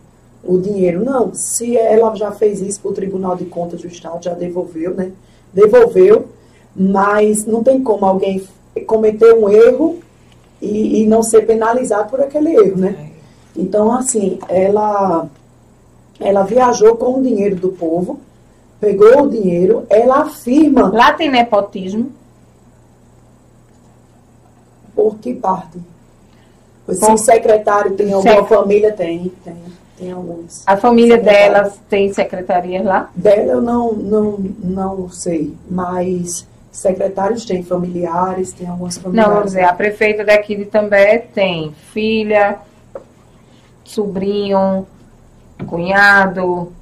o 0.43 0.57
dinheiro. 0.57 1.03
Não, 1.03 1.33
se 1.33 1.77
ela 1.77 2.13
já 2.15 2.31
fez 2.31 2.61
isso 2.61 2.81
para 2.81 2.91
o 2.91 2.93
Tribunal 2.93 3.35
de 3.35 3.45
Contas 3.45 3.81
do 3.81 3.87
Estado, 3.87 4.23
já 4.23 4.33
devolveu, 4.33 4.93
né? 4.93 5.11
Devolveu, 5.53 6.27
mas 6.75 7.45
não 7.45 7.63
tem 7.63 7.81
como 7.81 8.05
alguém 8.05 8.43
cometer 8.85 9.33
um 9.33 9.49
erro 9.49 9.99
e, 10.61 11.01
e 11.01 11.07
não 11.07 11.23
ser 11.23 11.45
penalizado 11.45 12.09
por 12.09 12.19
aquele 12.19 12.55
erro, 12.55 12.77
né? 12.77 13.11
Então, 13.55 13.91
assim, 13.91 14.39
ela, 14.49 15.27
ela 16.19 16.43
viajou 16.43 16.95
com 16.97 17.19
o 17.19 17.23
dinheiro 17.23 17.55
do 17.55 17.69
povo, 17.69 18.19
pegou 18.79 19.23
o 19.23 19.29
dinheiro, 19.29 19.85
ela 19.89 20.21
afirma. 20.21 20.89
Lá 20.89 21.13
tem 21.13 21.29
nepotismo? 21.29 22.11
Por 24.95 25.17
que 25.19 25.33
parte? 25.33 25.92
Se 26.91 27.17
secretário 27.17 27.95
tem 27.95 28.11
alguma 28.11 28.35
Sec... 28.35 28.47
família, 28.47 28.91
tem, 28.91 29.31
tem, 29.43 29.55
tem 29.97 30.11
alguns. 30.11 30.63
A 30.67 30.75
família 30.75 31.17
delas 31.17 31.79
tem 31.89 32.11
secretarias 32.11 32.83
lá? 32.83 33.09
Dela 33.15 33.53
eu 33.53 33.61
não, 33.61 33.93
não, 33.93 34.37
não 34.61 35.09
sei, 35.09 35.53
mas 35.69 36.45
secretários 36.71 37.45
tem, 37.45 37.63
familiares, 37.63 38.51
tem 38.51 38.67
algumas 38.67 38.97
famílias. 38.97 39.25
Não, 39.25 39.33
vamos 39.33 39.51
dizer, 39.51 39.63
a 39.63 39.73
prefeita 39.73 40.25
daqui 40.25 40.57
de 40.57 40.65
També 40.65 41.19
tem 41.19 41.73
filha, 41.93 42.59
sobrinho, 43.85 44.85
cunhado. 45.65 46.73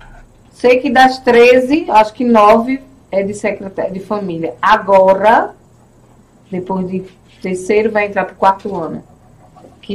Sei 0.52 0.80
que 0.80 0.90
das 0.90 1.20
13, 1.20 1.92
acho 1.92 2.14
que 2.14 2.26
9 2.26 2.82
é 3.12 3.22
de 3.22 3.36
secretário 3.36 3.94
de 3.94 4.00
família. 4.00 4.56
Agora, 4.60 5.54
depois 6.50 6.88
de 6.88 7.04
terceiro, 7.40 7.92
vai 7.92 8.08
entrar 8.08 8.26
para 8.26 8.34
o 8.34 8.38
quarto 8.38 8.76
ano 8.76 9.11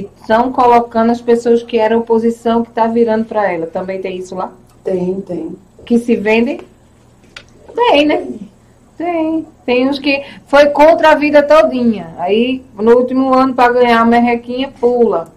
que 0.02 0.10
estão 0.20 0.52
colocando 0.52 1.10
as 1.10 1.20
pessoas 1.20 1.62
que 1.62 1.78
eram 1.78 1.98
oposição 1.98 2.62
que 2.62 2.68
está 2.70 2.86
virando 2.86 3.24
para 3.24 3.50
ela. 3.50 3.66
Também 3.66 4.00
tem 4.00 4.16
isso 4.18 4.34
lá? 4.34 4.52
Tem, 4.82 5.20
tem. 5.20 5.56
Que 5.84 5.98
se 5.98 6.16
vendem? 6.16 6.60
Tem, 7.74 8.06
né? 8.06 8.26
Tem. 8.96 9.46
Tem 9.64 9.88
uns 9.88 9.98
que 9.98 10.24
foi 10.46 10.66
contra 10.66 11.12
a 11.12 11.14
vida 11.14 11.42
todinha. 11.42 12.14
Aí, 12.18 12.64
no 12.74 12.96
último 12.96 13.34
ano, 13.34 13.54
para 13.54 13.72
ganhar 13.72 14.02
uma 14.02 14.10
merrequinha, 14.10 14.72
pula. 14.80 15.28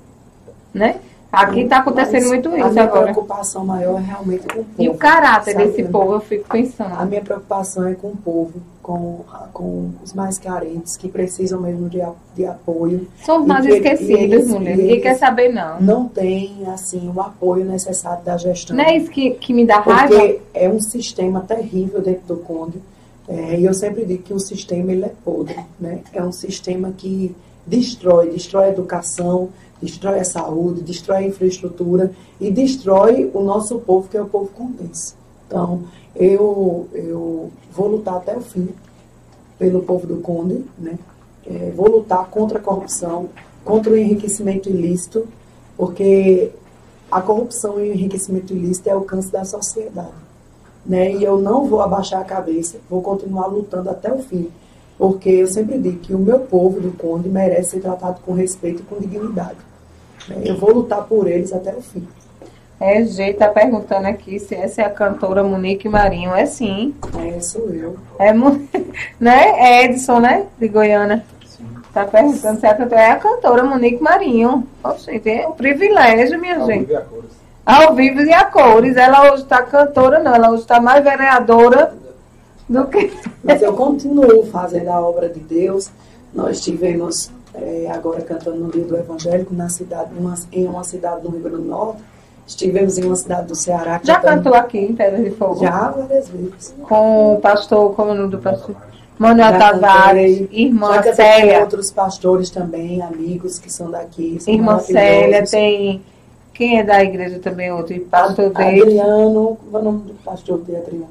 Né? 0.74 0.96
Aqui 1.32 1.62
está 1.62 1.78
acontecendo 1.78 2.22
Mas 2.22 2.30
muito 2.30 2.50
isso 2.56 2.66
a 2.66 2.70
minha 2.70 2.84
agora. 2.84 3.04
preocupação 3.04 3.66
maior 3.66 4.00
é 4.00 4.04
realmente 4.04 4.48
com 4.48 4.62
o 4.62 4.66
povo. 4.66 4.84
E 4.84 4.90
o 4.90 4.96
caráter 4.96 5.54
sabe? 5.54 5.66
desse 5.66 5.84
povo, 5.84 6.14
eu 6.14 6.22
fico 6.22 6.46
pensando. 6.50 6.96
A 6.96 7.06
minha 7.06 7.22
preocupação 7.22 7.88
é 7.88 7.94
com 7.94 8.08
o 8.08 8.18
povo, 8.18 8.54
com, 8.90 9.20
com 9.54 9.92
os 10.04 10.14
mais 10.14 10.40
carentes, 10.40 10.98
que 10.98 11.08
precisam 11.08 11.62
mesmo 11.62 11.88
de, 11.88 12.00
de 12.36 12.44
apoio. 12.44 13.08
São 13.24 13.46
mais 13.46 13.64
esquecidos, 13.64 14.48
mulher. 14.48 14.76
Ninguém 14.76 15.00
quer 15.00 15.14
saber, 15.14 15.54
não. 15.54 15.80
Não 15.80 16.08
tem, 16.08 16.66
assim, 16.66 17.08
o 17.16 17.22
apoio 17.22 17.66
necessário 17.66 18.24
da 18.26 18.36
gestão. 18.36 18.76
Não 18.76 18.84
é 18.84 18.98
isso 18.98 19.12
que, 19.12 19.30
que 19.36 19.54
me 19.54 19.64
dá 19.64 19.78
raiva? 19.80 20.16
Porque 20.16 20.40
é 20.56 20.68
um 20.68 20.80
sistema 20.80 21.42
terrível 21.42 22.02
dentro 22.02 22.26
do 22.26 22.38
Conde. 22.38 22.82
É, 23.28 23.60
e 23.60 23.66
eu 23.66 23.76
sempre 23.76 24.04
digo 24.06 24.24
que 24.24 24.34
o 24.34 24.40
sistema 24.40 24.92
ele 24.92 25.06
é 25.06 25.12
podre. 25.24 25.60
Né? 25.80 26.00
É 26.12 26.24
um 26.24 26.32
sistema 26.32 26.92
que 26.92 27.36
destrói, 27.68 28.32
destrói 28.32 28.66
a 28.66 28.70
educação, 28.70 29.50
destrói 29.80 30.20
a 30.20 30.26
saúde, 30.26 30.82
destrói 30.82 31.18
a 31.18 31.28
infraestrutura 31.28 32.12
e 32.42 32.50
destrói 32.50 33.30
o 33.36 33.42
nosso 33.44 33.78
povo, 33.78 34.10
que 34.10 34.18
é 34.18 34.22
o 34.22 34.26
povo 34.26 34.48
condense. 34.48 35.14
Então, 35.50 35.82
eu, 36.16 36.88
eu 36.94 37.52
vou 37.72 37.88
lutar 37.88 38.18
até 38.18 38.38
o 38.38 38.42
fim 38.42 38.70
pelo 39.58 39.82
povo 39.82 40.06
do 40.06 40.18
Conde, 40.18 40.64
né? 40.78 41.00
É, 41.48 41.74
vou 41.76 41.90
lutar 41.90 42.30
contra 42.30 42.60
a 42.60 42.62
corrupção, 42.62 43.30
contra 43.66 43.92
o 43.92 43.98
enriquecimento 43.98 44.70
ilícito, 44.70 45.28
porque 45.76 46.52
a 47.12 47.20
corrupção 47.20 47.84
e 47.84 47.90
o 47.90 47.94
enriquecimento 47.94 48.54
ilícito 48.54 48.90
é 48.90 48.96
o 48.96 49.02
câncer 49.02 49.32
da 49.32 49.44
sociedade. 49.44 50.14
Né? 50.86 51.14
E 51.14 51.24
eu 51.24 51.40
não 51.40 51.66
vou 51.66 51.82
abaixar 51.82 52.22
a 52.22 52.26
cabeça, 52.26 52.78
vou 52.88 53.02
continuar 53.02 53.48
lutando 53.48 53.90
até 53.90 54.14
o 54.14 54.20
fim, 54.20 54.50
porque 55.00 55.30
eu 55.30 55.48
sempre 55.48 55.80
digo 55.80 56.00
que 56.00 56.14
o 56.14 56.20
meu 56.20 56.42
povo 56.42 56.80
do 56.80 56.92
Conde 56.92 57.28
merece 57.28 57.72
ser 57.72 57.80
tratado 57.82 58.22
com 58.24 58.34
respeito 58.34 58.84
e 58.84 58.86
com 58.86 59.00
dignidade. 59.00 59.58
Eu 60.44 60.56
vou 60.58 60.72
lutar 60.72 61.08
por 61.08 61.28
eles 61.28 61.52
até 61.52 61.76
o 61.76 61.82
fim. 61.82 62.08
É, 62.80 63.04
G 63.04 63.34
tá 63.34 63.50
perguntando 63.50 64.08
aqui 64.08 64.40
se 64.40 64.56
essa 64.56 64.82
é 64.82 64.86
a 64.86 64.90
cantora 64.90 65.44
Monique 65.44 65.90
Marinho. 65.90 66.34
É 66.34 66.46
sim. 66.46 66.96
É, 67.18 67.40
sou 67.42 67.70
eu. 67.74 67.98
É, 68.18 68.32
né? 69.20 69.52
É 69.58 69.86
Edson, 69.86 70.20
né? 70.20 70.46
De 70.58 70.70
Goiânia. 70.70 71.26
Sim. 71.46 71.66
Tá 71.94 72.06
perguntando 72.06 72.60
se 72.60 72.66
é 72.66 72.70
a 72.70 72.76
cantora. 72.76 73.02
É 73.02 73.12
a 73.12 73.18
cantora 73.18 73.64
Monique 73.66 74.02
Marinho. 74.02 74.66
Poxa, 74.82 75.20
tem 75.20 75.46
um 75.46 75.52
privilégio, 75.52 76.40
minha 76.40 76.58
Ao 76.58 76.66
gente. 76.68 76.86
Vivo 76.86 76.94
e 76.94 76.96
a 76.96 77.02
cores. 77.02 77.32
Ao 77.66 77.96
vivo 77.96 78.22
e 78.22 78.34
a 78.34 78.46
cores. 78.46 78.96
Ela 78.96 79.34
hoje 79.34 79.44
está 79.44 79.62
cantora, 79.62 80.20
não. 80.20 80.34
Ela 80.34 80.50
hoje 80.50 80.62
está 80.62 80.80
mais 80.80 81.04
vereadora 81.04 81.94
do 82.70 82.86
que. 82.88 83.12
Mas 83.44 83.62
eu 83.62 83.74
continuo 83.74 84.46
fazendo 84.46 84.88
a 84.88 85.02
obra 85.02 85.28
de 85.28 85.42
Deus. 85.42 85.92
Nós 86.34 86.62
tivemos 86.62 87.30
é, 87.54 87.92
agora 87.92 88.22
cantando 88.22 88.58
no 88.58 88.72
dia 88.72 88.86
do 88.86 88.96
evangélico 88.96 89.54
na 89.54 89.68
cidade, 89.68 90.12
uma, 90.18 90.36
em 90.52 90.66
uma 90.66 90.86
cidade 90.86 91.22
do 91.22 91.30
Rio 91.30 91.42
Grande 91.42 91.58
do 91.58 91.68
Norte. 91.68 92.02
Estivemos 92.50 92.98
em 92.98 93.04
uma 93.06 93.16
cidade 93.16 93.48
do 93.48 93.54
Ceará. 93.56 94.02
Já 94.04 94.16
cantando- 94.16 94.44
cantou 94.46 94.54
aqui 94.56 94.80
em 94.80 94.96
Pedra 94.96 95.22
de 95.22 95.30
Fogo? 95.30 95.60
Já 95.62 95.92
várias 95.92 96.28
vezes. 96.30 96.76
Com 96.82 97.36
o 97.36 97.40
pastor, 97.40 97.94
como 97.94 98.10
é 98.10 98.14
o 98.14 98.16
nome 98.16 98.32
do 98.32 98.40
pastor? 98.40 98.76
Manuel 99.20 99.52
Já 99.52 99.60
Tavares, 99.60 100.40
cantei. 100.40 100.66
irmã 100.66 100.94
Já 101.04 101.14
Célia. 101.14 101.60
outros 101.60 101.92
pastores 101.92 102.50
também, 102.50 103.02
amigos 103.04 103.60
que 103.60 103.72
são 103.72 103.92
daqui. 103.92 104.40
São 104.40 104.52
Irmã 104.52 104.80
Célia, 104.80 105.46
tem. 105.46 106.02
Quem 106.52 106.80
é 106.80 106.84
da 106.84 107.04
igreja 107.04 107.38
também? 107.38 107.72
Outro? 107.72 107.94
E 107.94 108.00
pastor 108.00 108.50
David. 108.52 108.82
Adriano, 109.00 109.56
como 109.64 109.78
é 109.78 109.82
o 109.82 109.84
nome 109.84 110.00
do 110.08 110.14
pastor 110.16 110.60
de 110.64 110.76
Adriano? 110.76 111.08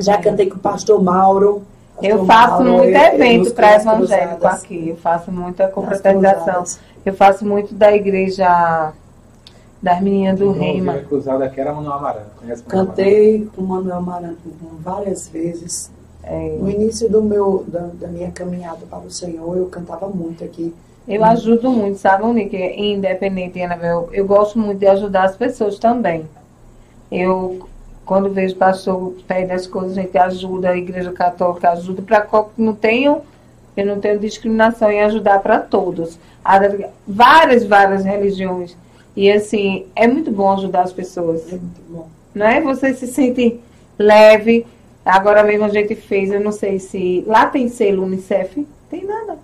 Já 0.00 0.18
cantei 0.18 0.46
com 0.50 0.56
o 0.56 0.60
pastor 0.60 1.00
Mauro. 1.02 1.62
Eu 2.02 2.24
faço 2.24 2.62
muito 2.64 2.84
eu- 2.84 2.94
eu 2.94 3.14
evento 3.14 3.54
para 3.54 3.74
evangélico 3.76 4.46
aqui. 4.46 4.88
Eu 4.90 4.96
faço 4.96 5.32
muita 5.32 5.68
confraternização. 5.68 6.64
Eu 7.04 7.14
faço 7.14 7.44
muito 7.46 7.74
da 7.74 7.92
igreja 7.92 8.92
das 9.82 10.00
meninas 10.00 10.38
do 10.38 10.50
Reima. 10.52 10.92
A 10.94 11.02
cruzada 11.04 11.44
aqui 11.44 11.60
era 11.60 11.72
Manuel 11.72 11.94
Amaranto. 11.94 12.26
Conhece 12.40 12.64
Manuel 12.66 12.86
Cantei 12.86 13.48
com 13.54 13.62
o 13.62 13.66
Manuel 13.66 14.02
Maranto 14.02 14.38
várias 14.80 15.28
vezes. 15.28 15.90
É, 16.22 16.56
No 16.60 16.68
início 16.68 17.08
do 17.08 17.22
meu, 17.22 17.64
da, 17.66 17.88
da 17.94 18.08
minha 18.08 18.30
caminhada 18.30 18.80
para 18.90 18.98
o 18.98 19.10
Senhor, 19.10 19.56
eu 19.56 19.66
cantava 19.66 20.08
muito 20.08 20.44
aqui. 20.44 20.74
eu 21.06 21.24
ajudo 21.24 21.70
muito, 21.70 21.96
sabe, 21.98 22.24
Unique? 22.24 22.56
Independente, 22.56 23.62
Anabel. 23.62 24.10
Eu 24.12 24.26
gosto 24.26 24.58
muito 24.58 24.78
de 24.78 24.86
ajudar 24.86 25.24
as 25.24 25.36
pessoas 25.36 25.78
também. 25.78 26.28
Eu, 27.10 27.67
quando 28.08 28.30
vejo 28.30 28.56
pastor 28.56 29.12
pede 29.28 29.52
as 29.52 29.66
coisas, 29.66 29.98
a 29.98 30.00
gente 30.00 30.16
ajuda, 30.16 30.70
a 30.70 30.76
igreja 30.78 31.12
católica 31.12 31.72
ajuda 31.72 32.00
para 32.00 32.26
não 32.56 32.74
tenho, 32.74 33.20
eu 33.76 33.84
não 33.84 34.00
tenho 34.00 34.18
discriminação 34.18 34.90
em 34.90 35.02
ajudar 35.02 35.40
para 35.40 35.58
todos. 35.60 36.18
Há 36.42 36.58
várias, 37.06 37.66
várias 37.66 38.06
religiões. 38.06 38.74
E 39.14 39.30
assim, 39.30 39.84
é 39.94 40.08
muito 40.08 40.30
bom 40.30 40.50
ajudar 40.54 40.84
as 40.84 40.92
pessoas. 40.92 41.48
É 41.48 41.56
muito 41.56 41.82
bom. 41.86 42.08
não 42.34 42.46
é? 42.46 42.62
Você 42.62 42.94
se 42.94 43.06
sente 43.08 43.60
leve. 43.98 44.66
Agora 45.04 45.42
mesmo 45.42 45.66
a 45.66 45.68
gente 45.68 45.94
fez, 45.94 46.30
eu 46.30 46.40
não 46.40 46.52
sei 46.52 46.78
se. 46.78 47.22
Lá 47.26 47.44
tem 47.44 47.68
selo 47.68 48.04
Unicef? 48.04 48.66
Tem 48.88 49.04
nada. 49.04 49.36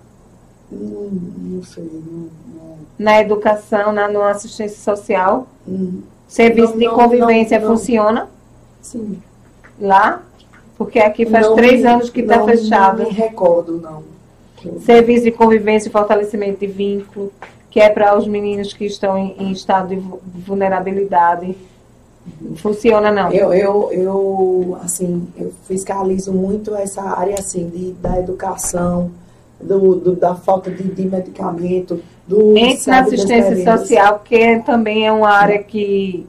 Não, 0.71 1.09
não 1.11 1.63
sei. 1.63 1.83
Não, 1.83 2.29
não, 2.55 2.77
Na 2.97 3.21
educação, 3.21 3.91
na 3.91 4.07
no 4.07 4.23
assistência 4.23 4.79
social. 4.79 5.47
não. 5.67 6.01
Serviço 6.27 6.75
de 6.75 6.89
convivência 6.89 7.61
funciona 7.61 8.27
Sim. 8.91 9.17
lá? 9.79 10.21
Porque 10.77 10.99
aqui 10.99 11.25
faz 11.25 11.47
Não 11.47 11.55
três 11.55 11.81
me- 11.81 11.87
anos 11.87 12.09
que 12.09 12.19
está 12.21 12.43
fechado. 12.43 13.03
Não 13.03 13.09
me 13.09 13.15
recordo, 13.15 13.79
não. 13.81 14.03
Serviço 14.81 15.23
de 15.25 15.31
convivência 15.31 15.89
e 15.89 15.91
fortalecimento 15.91 16.59
de 16.59 16.67
vínculo, 16.67 17.31
que 17.69 17.79
é 17.79 17.89
para 17.89 18.17
os 18.17 18.27
meninos 18.27 18.73
que 18.73 18.85
estão 18.85 19.17
em, 19.17 19.35
em 19.39 19.51
estado 19.51 19.89
de 19.89 19.95
vu- 19.95 20.19
vulnerabilidade. 20.25 21.55
Funciona 22.57 23.11
não? 23.11 23.31
Eu, 23.31 23.53
eu, 23.53 23.89
eu, 23.91 24.77
assim, 24.83 25.27
eu 25.37 25.53
fiscalizo 25.67 26.31
muito 26.33 26.75
essa 26.75 27.01
área, 27.03 27.35
assim, 27.37 27.69
de, 27.69 27.91
da 27.93 28.17
educação, 28.19 29.11
do, 29.61 29.95
do- 29.95 30.15
da 30.15 30.35
falta 30.35 30.71
de, 30.71 30.83
de 30.83 31.05
medicamento, 31.07 32.01
do... 32.27 32.57
Entre 32.57 32.89
na 32.89 33.01
assistência 33.01 33.77
social, 33.77 34.19
que 34.25 34.59
também 34.65 35.05
é 35.05 35.11
uma 35.11 35.29
área 35.29 35.61
que, 35.61 36.25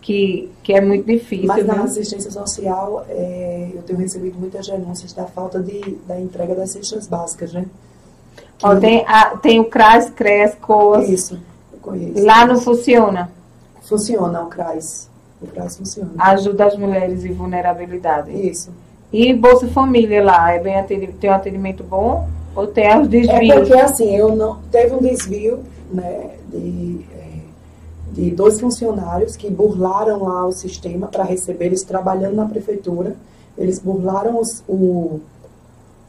que, 0.00 0.50
que 0.62 0.72
é 0.72 0.80
muito 0.80 1.06
difícil. 1.06 1.46
Mas 1.46 1.66
na 1.66 1.74
viu? 1.74 1.82
assistência 1.84 2.30
social, 2.30 3.04
é, 3.08 3.70
eu 3.74 3.82
tenho 3.82 3.98
recebido 3.98 4.38
muitas 4.38 4.66
denúncias 4.66 5.12
da 5.12 5.24
falta 5.26 5.60
de, 5.60 5.98
da 6.06 6.18
entrega 6.20 6.54
das 6.54 6.70
cestas 6.70 7.06
básicas, 7.06 7.52
né? 7.52 7.66
Ó, 8.62 8.76
tem, 8.76 9.04
a- 9.06 9.36
tem 9.36 9.58
o 9.60 9.64
CRAS, 9.64 10.10
CRES, 10.10 10.54
COAS. 10.60 11.08
Isso, 11.08 11.38
eu 11.72 11.78
conheço. 11.80 12.24
Lá 12.24 12.46
não 12.46 12.58
funciona. 12.60 13.30
Funciona 13.82 14.42
o 14.42 14.46
CRAS. 14.46 15.08
O 15.40 15.46
CRAS 15.46 15.76
funciona. 15.78 16.10
Ajuda 16.18 16.66
as 16.66 16.76
mulheres 16.76 17.24
em 17.24 17.32
vulnerabilidade. 17.32 18.30
Isso. 18.30 18.70
E 19.12 19.32
Bolsa 19.34 19.66
Família 19.68 20.22
lá, 20.22 20.52
é 20.52 20.58
bem 20.60 20.78
atendi- 20.78 21.08
tem 21.08 21.30
um 21.30 21.34
atendimento 21.34 21.82
bom? 21.82 22.28
Ou 22.54 22.66
tem 22.66 22.88
os 23.00 23.06
É 23.06 23.08
desvios? 23.10 23.54
porque 23.68 23.72
assim, 23.80 24.14
eu 24.14 24.34
não 24.36 24.60
teve 24.70 24.94
um 24.94 24.98
desvio 24.98 25.60
né, 25.92 26.30
de, 26.48 27.00
é, 27.09 27.09
de 28.12 28.30
dois 28.30 28.60
funcionários 28.60 29.36
que 29.36 29.48
burlaram 29.50 30.24
lá 30.24 30.46
o 30.46 30.52
sistema 30.52 31.06
para 31.06 31.22
receber, 31.24 31.66
eles 31.66 31.82
trabalhando 31.84 32.34
na 32.36 32.46
prefeitura, 32.46 33.14
eles 33.56 33.78
burlaram 33.78 34.38
os- 34.40 34.62
o 34.68 35.20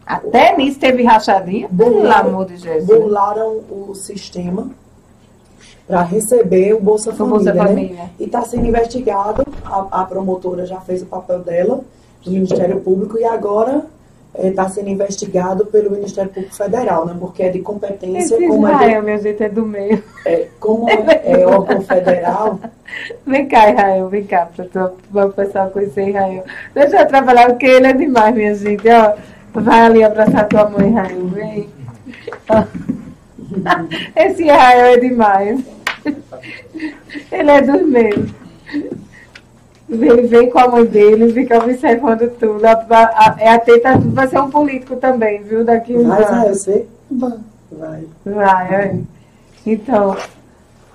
Até 0.06 0.58
nisso 0.58 0.80
teve 0.80 1.04
rachadinha? 1.04 1.70
Pelo 1.70 1.94
Burlaram- 1.96 2.30
amor 2.30 2.46
de 2.48 2.58
Jesus. 2.58 2.86
burlaram 2.86 3.60
o 3.70 3.94
sistema 3.96 4.70
para 5.88 6.02
receber 6.02 6.74
o 6.74 6.80
Bolsa 6.82 7.12
O 7.12 7.14
Família, 7.16 7.38
Bolsa 7.38 7.54
né? 7.54 7.68
Família. 7.68 8.10
E 8.20 8.24
está 8.24 8.42
sendo 8.42 8.66
investigado, 8.66 9.44
a, 9.64 10.02
a 10.02 10.06
promotora 10.06 10.66
já 10.66 10.80
fez 10.82 11.02
o 11.02 11.06
papel 11.06 11.40
dela, 11.40 11.82
do 12.24 12.32
Ministério 12.32 12.80
Público, 12.82 13.18
e 13.18 13.24
agora 13.24 13.86
está 14.36 14.70
sendo 14.70 14.90
investigado 14.90 15.66
pelo 15.66 15.92
Ministério 15.92 16.32
Público 16.32 16.56
Federal, 16.56 17.06
né? 17.06 17.16
Porque 17.20 17.44
é 17.44 17.50
de 17.50 17.60
competência, 17.60 18.36
Esse 18.36 18.48
como 18.48 18.68
é, 18.68 18.72
Israel, 18.72 19.04
meu 19.04 19.18
jeito 19.18 19.44
é 19.44 19.50
do 19.50 19.66
meio. 19.66 19.98
de- 19.98 20.04
é, 20.26 20.48
como 20.60 20.90
é, 20.90 21.22
é 21.26 21.46
órgão 21.48 21.82
federal, 21.82 22.60
Vem 23.26 23.48
cá, 23.48 23.70
Israel, 23.70 24.10
vem 24.10 24.24
cá, 24.26 24.50
para 25.12 25.26
o 25.26 25.32
pessoal 25.32 25.70
conhecer 25.70 26.10
Israel. 26.10 26.44
Deixa 26.76 27.00
eu 27.02 27.08
trabalhar, 27.08 27.48
porque 27.48 27.66
ele 27.66 27.88
é 27.88 27.94
demais, 27.94 28.36
minha 28.36 28.54
gente. 28.54 28.84
Ó, 28.90 29.14
vai 29.54 29.82
ali 29.82 30.04
abraçar 30.04 30.48
tua 30.50 30.70
mãe, 30.70 30.90
Israel, 30.90 31.28
vem. 31.28 31.70
Ó. 32.50 32.64
Esse 34.16 34.44
Israel 34.44 34.86
é 34.94 34.98
demais. 34.98 35.62
Ele 37.32 37.52
é 37.52 37.62
dos 37.62 37.82
meus. 37.88 38.30
Ele 39.92 40.22
vem 40.22 40.50
com 40.50 40.58
a 40.58 40.70
mãe 40.70 40.86
dele, 40.86 41.34
fica 41.34 41.58
observando 41.58 42.30
tudo. 42.40 42.64
A, 42.66 42.72
a, 42.72 42.96
a, 42.96 43.36
é 43.38 43.50
atenta, 43.50 43.98
vai 43.98 44.26
ser 44.28 44.40
um 44.40 44.50
político 44.50 44.96
também, 44.96 45.44
viu? 45.44 45.66
Daqui 45.66 45.96
uns 45.96 46.08
vai, 46.08 46.24
anos. 46.24 46.38
vai, 46.38 46.50
você? 46.50 46.88
Vai. 47.12 47.38
vai. 47.70 48.06
Vai, 48.26 48.74
é. 48.74 48.96
Então, 49.66 50.16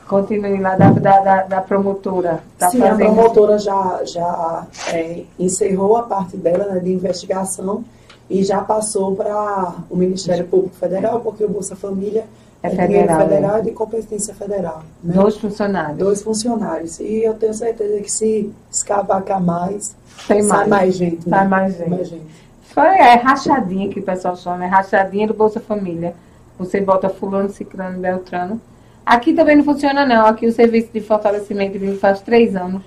continue 0.09 0.59
lá 0.61 0.77
da, 0.77 0.91
da, 0.91 1.21
da, 1.21 1.43
da 1.43 1.61
promotora. 1.61 2.41
Tá 2.59 2.71
Sim, 2.71 2.83
a 2.83 2.89
fazendo- 2.91 3.13
promotora 3.15 3.59
já, 3.59 4.01
já 4.05 4.67
é, 4.93 5.25
encerrou 5.39 5.97
a 5.99 6.03
parte 6.05 6.37
dela 6.39 6.65
né, 6.73 6.81
de 6.81 6.91
investigação 6.93 7.85
e 8.31 8.43
já 8.43 8.61
passou 8.63 9.15
para 9.15 9.75
o 9.91 9.97
Ministério 9.97 10.47
Público 10.47 10.75
Federal, 10.77 11.21
porque 11.21 11.45
o 11.45 11.49
Bolsa 11.49 11.77
Família 11.77 12.25
É 12.67 12.73
é, 12.73 12.77
federal, 12.77 13.21
federal 13.21 13.59
e 13.59 13.63
de 13.63 13.71
competência 13.73 14.35
federal. 14.35 14.83
Né? 15.03 15.15
Dois 15.15 15.37
funcionários. 15.37 15.99
Dois 15.99 16.23
funcionários. 16.23 17.01
E 17.01 17.23
eu 17.23 17.35
tenho 17.35 17.55
certeza 17.55 18.01
que 18.01 18.11
se 18.11 18.53
escavacar 18.71 19.43
mais, 19.43 19.95
Tem 20.27 20.43
sai 20.43 20.59
mais. 20.59 20.69
mais 20.69 20.97
gente. 20.97 21.29
Sai 21.29 21.45
né? 21.45 21.49
mais 21.49 21.77
gente. 21.77 21.91
Mais 21.91 22.09
gente. 22.09 22.27
Foi 22.63 22.85
é, 22.85 23.15
rachadinha 23.15 23.89
que 23.89 24.01
o 24.01 24.03
pessoal 24.03 24.37
chama, 24.37 24.65
é 24.65 24.69
rachadinha 24.69 25.27
do 25.27 25.35
Bolsa 25.35 25.61
Família. 25.61 26.15
Você 26.59 26.81
bota 26.81 27.09
fulano, 27.09 27.49
ciclano, 27.49 27.99
beltrano. 27.99 28.61
Aqui 29.05 29.33
também 29.33 29.57
não 29.57 29.65
funciona 29.65 30.05
não. 30.05 30.27
Aqui 30.27 30.47
o 30.47 30.53
serviço 30.53 30.89
de 30.93 31.01
fortalecimento 31.01 31.79
vive 31.79 31.97
faz 31.97 32.21
três 32.21 32.57
anos 32.57 32.83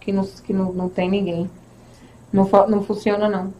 que 0.00 0.12
não, 0.12 0.24
que 0.24 0.52
não, 0.52 0.72
não 0.72 0.88
tem 0.88 1.10
ninguém. 1.10 1.50
Não, 2.32 2.48
não 2.68 2.82
funciona 2.82 3.28
não. 3.28 3.52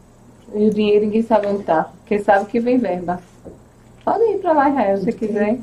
E 0.53 0.67
o 0.67 0.73
dinheiro 0.73 1.05
ninguém 1.05 1.23
sabe 1.23 1.47
onde 1.47 1.63
tá. 1.63 1.89
Porque 1.99 2.19
sabe 2.19 2.45
que 2.45 2.59
vem 2.59 2.77
verba. 2.77 3.19
Pode 4.07 4.23
ir 4.23 4.37
pra 4.37 4.53
lá, 4.53 4.69
Israel, 4.69 4.97
se 4.99 5.11
quiser. 5.11 5.57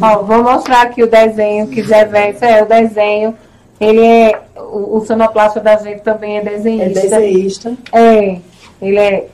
Ó, 0.00 0.22
vou 0.22 0.42
mostrar 0.42 0.80
aqui 0.86 1.02
o 1.02 1.10
desenho, 1.10 1.66
quiser 1.68 2.08
ver. 2.08 2.30
Isso 2.34 2.42
é 2.42 2.62
o 2.62 2.66
desenho. 2.66 3.34
Ele 3.78 4.02
é. 4.02 4.40
O, 4.56 4.96
o 4.96 5.04
sonoplasta 5.04 5.60
da 5.60 5.76
gente 5.76 6.00
também 6.00 6.38
é 6.38 6.40
É 6.40 6.44
desenhista. 6.44 7.00
desenhista. 7.02 7.76
É, 7.92 8.38
ele 8.80 8.98
é. 8.98 9.26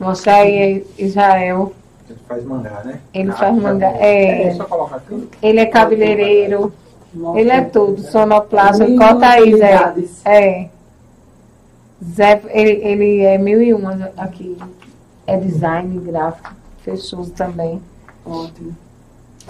Mostrar 0.00 0.38
aí 0.38 0.84
Israel. 0.98 1.72
Ele 2.08 2.18
faz 2.26 2.44
mangá, 2.44 2.82
né? 2.84 2.98
Ele 3.14 3.30
Ah, 3.30 3.34
faz 3.34 3.54
mangá, 3.54 3.92
é. 3.92 4.48
É 4.48 4.54
só 4.54 4.64
colocar 4.64 4.96
aqui. 4.96 5.28
Ele 5.40 5.60
é 5.60 5.66
cabeleireiro. 5.66 6.72
Ele 7.36 7.50
é 7.50 7.60
tudo, 7.60 8.00
sonoplasta. 8.02 8.84
Corta 8.96 9.26
aí, 9.28 9.56
Zé. 9.56 9.94
É. 10.24 10.68
Zé, 12.04 12.40
ele, 12.48 12.72
ele 12.84 13.20
é 13.20 13.38
mil 13.38 13.62
e 13.62 13.72
uma 13.72 14.10
aqui. 14.16 14.56
É 15.28 15.36
design 15.36 15.96
gráfico. 16.00 16.58
Fechoso 16.84 17.30
também. 17.32 17.80
Ótimo. 18.24 18.76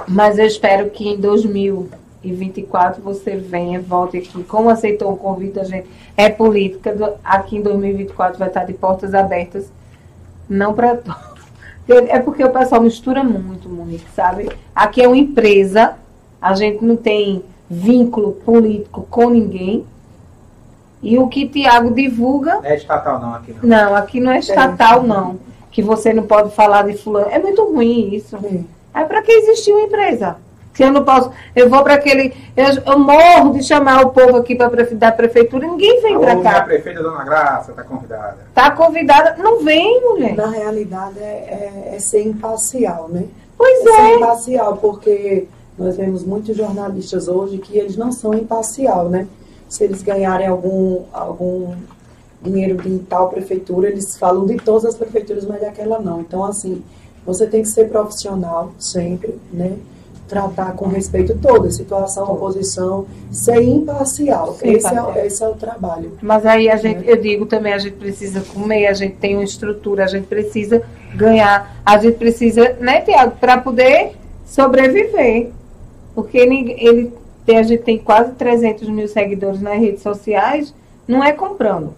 Mas 0.08 0.38
eu 0.38 0.46
espero 0.46 0.88
que 0.90 1.08
em 1.08 1.16
2024 1.18 3.02
você 3.02 3.36
venha, 3.36 3.80
volte 3.80 4.18
aqui. 4.18 4.42
Como 4.44 4.68
aceitou 4.68 5.12
o 5.12 5.16
convite, 5.16 5.58
a 5.58 5.64
gente 5.64 5.88
é 6.16 6.28
política. 6.28 6.94
do- 6.94 7.14
Aqui 7.24 7.56
em 7.56 7.62
2024 7.62 8.38
vai 8.38 8.48
estar 8.48 8.64
de 8.64 8.72
portas 8.72 9.14
abertas. 9.14 9.70
Não 10.48 10.72
para 10.74 10.96
todos. 10.96 11.30
É 12.08 12.20
porque 12.20 12.44
o 12.44 12.50
pessoal 12.50 12.80
mistura 12.80 13.24
muito, 13.24 13.68
Monique, 13.68 14.06
sabe? 14.14 14.48
Aqui 14.72 15.02
é 15.02 15.08
uma 15.08 15.16
empresa, 15.16 15.94
a 16.40 16.54
gente 16.54 16.84
não 16.84 16.94
tem 16.96 17.42
vínculo 17.68 18.30
político 18.32 19.04
com 19.10 19.28
ninguém. 19.28 19.84
E 21.02 21.18
o 21.18 21.26
que 21.26 21.48
Tiago 21.48 21.92
divulga 21.92 22.56
Não 22.56 22.64
é 22.64 22.76
estatal 22.76 23.18
não 23.18 23.34
aqui 23.34 23.56
não. 23.60 23.68
não, 23.68 23.94
aqui 23.96 24.20
não 24.20 24.30
é 24.30 24.38
estatal, 24.38 25.02
não. 25.02 25.40
Que 25.70 25.82
você 25.82 26.12
não 26.12 26.24
pode 26.24 26.54
falar 26.54 26.82
de 26.86 26.96
fulano. 26.96 27.28
É 27.30 27.38
muito 27.38 27.62
ruim 27.64 28.14
isso. 28.14 28.36
É. 28.36 29.00
É 29.02 29.04
para 29.04 29.22
que 29.22 29.30
existe 29.32 29.70
uma 29.72 29.82
empresa? 29.82 30.36
Se 30.74 30.84
eu 30.84 30.92
não 30.92 31.04
posso, 31.04 31.30
eu 31.54 31.68
vou 31.68 31.82
para 31.82 31.94
aquele. 31.94 32.32
Eu, 32.56 32.66
eu 32.92 32.98
morro 32.98 33.52
de 33.52 33.62
chamar 33.62 34.02
o 34.06 34.10
povo 34.10 34.36
aqui 34.36 34.54
para 34.54 34.70
prefe, 34.70 34.94
da 34.94 35.10
prefeitura, 35.12 35.66
ninguém 35.66 36.00
vem 36.00 36.18
para 36.18 36.36
cá. 36.40 36.62
prefeita 36.62 37.02
Dona 37.02 37.24
Graça 37.24 37.72
está 37.72 37.82
convidada. 37.82 38.38
Tá 38.54 38.70
convidada, 38.70 39.36
não 39.42 39.62
vem, 39.64 40.00
mulher. 40.00 40.34
Na 40.36 40.46
realidade, 40.48 41.18
é, 41.18 41.90
é- 41.92 41.96
é 41.96 41.98
ser 41.98 42.22
imparcial, 42.22 43.08
né? 43.08 43.24
Pois 43.58 43.80
É 43.80 43.92
ser 43.92 44.00
é. 44.00 44.16
imparcial, 44.16 44.76
porque 44.76 45.48
nós 45.76 45.96
vemos 45.96 46.24
muitos 46.24 46.56
jornalistas 46.56 47.26
hoje 47.28 47.58
que 47.58 47.76
eles 47.76 47.96
não 47.96 48.10
são 48.12 48.32
imparcial, 48.32 49.08
né? 49.08 49.26
Se 49.68 49.84
eles 49.84 50.02
ganharem 50.02 50.46
algum, 50.46 51.02
algum 51.12 51.74
dinheiro 52.42 52.76
de 52.76 52.98
tal 53.00 53.28
prefeitura, 53.28 53.88
eles 53.88 54.16
falam 54.16 54.46
de 54.46 54.56
todas 54.56 54.84
as 54.84 54.94
prefeituras, 54.94 55.44
mas 55.44 55.60
daquela 55.60 55.98
não. 55.98 56.20
Então, 56.20 56.44
assim, 56.44 56.82
você 57.24 57.46
tem 57.46 57.62
que 57.62 57.68
ser 57.68 57.88
profissional 57.88 58.72
sempre, 58.78 59.38
né? 59.52 59.76
Tratar 60.26 60.74
com 60.74 60.86
respeito 60.86 61.36
toda 61.38 61.68
a 61.68 61.70
situação, 61.72 62.32
oposição, 62.32 63.06
ser 63.32 63.62
imparcial. 63.62 64.54
Sim, 64.54 64.70
esse, 64.70 64.94
é, 64.94 65.26
esse 65.26 65.42
é 65.42 65.48
o 65.48 65.54
trabalho. 65.54 66.12
Mas 66.22 66.46
aí 66.46 66.70
a 66.70 66.76
gente, 66.76 67.06
eu 67.08 67.16
digo 67.16 67.46
também, 67.46 67.72
a 67.72 67.78
gente 67.78 67.96
precisa 67.96 68.40
comer, 68.40 68.86
a 68.86 68.92
gente 68.92 69.16
tem 69.16 69.34
uma 69.34 69.42
estrutura, 69.42 70.04
a 70.04 70.06
gente 70.06 70.28
precisa 70.28 70.82
ganhar, 71.16 71.82
a 71.84 71.98
gente 71.98 72.16
precisa, 72.16 72.76
né, 72.80 73.00
Tiago, 73.00 73.36
para 73.40 73.58
poder 73.58 74.12
sobreviver. 74.46 75.50
Porque 76.14 76.46
ninguém, 76.46 76.76
ele 76.78 77.12
tem, 77.44 77.58
a 77.58 77.62
gente 77.64 77.82
tem 77.82 77.98
quase 77.98 78.32
300 78.32 78.88
mil 78.88 79.08
seguidores 79.08 79.60
nas 79.60 79.78
redes 79.78 80.02
sociais, 80.02 80.72
não 81.08 81.24
é 81.24 81.32
comprando. 81.32 81.92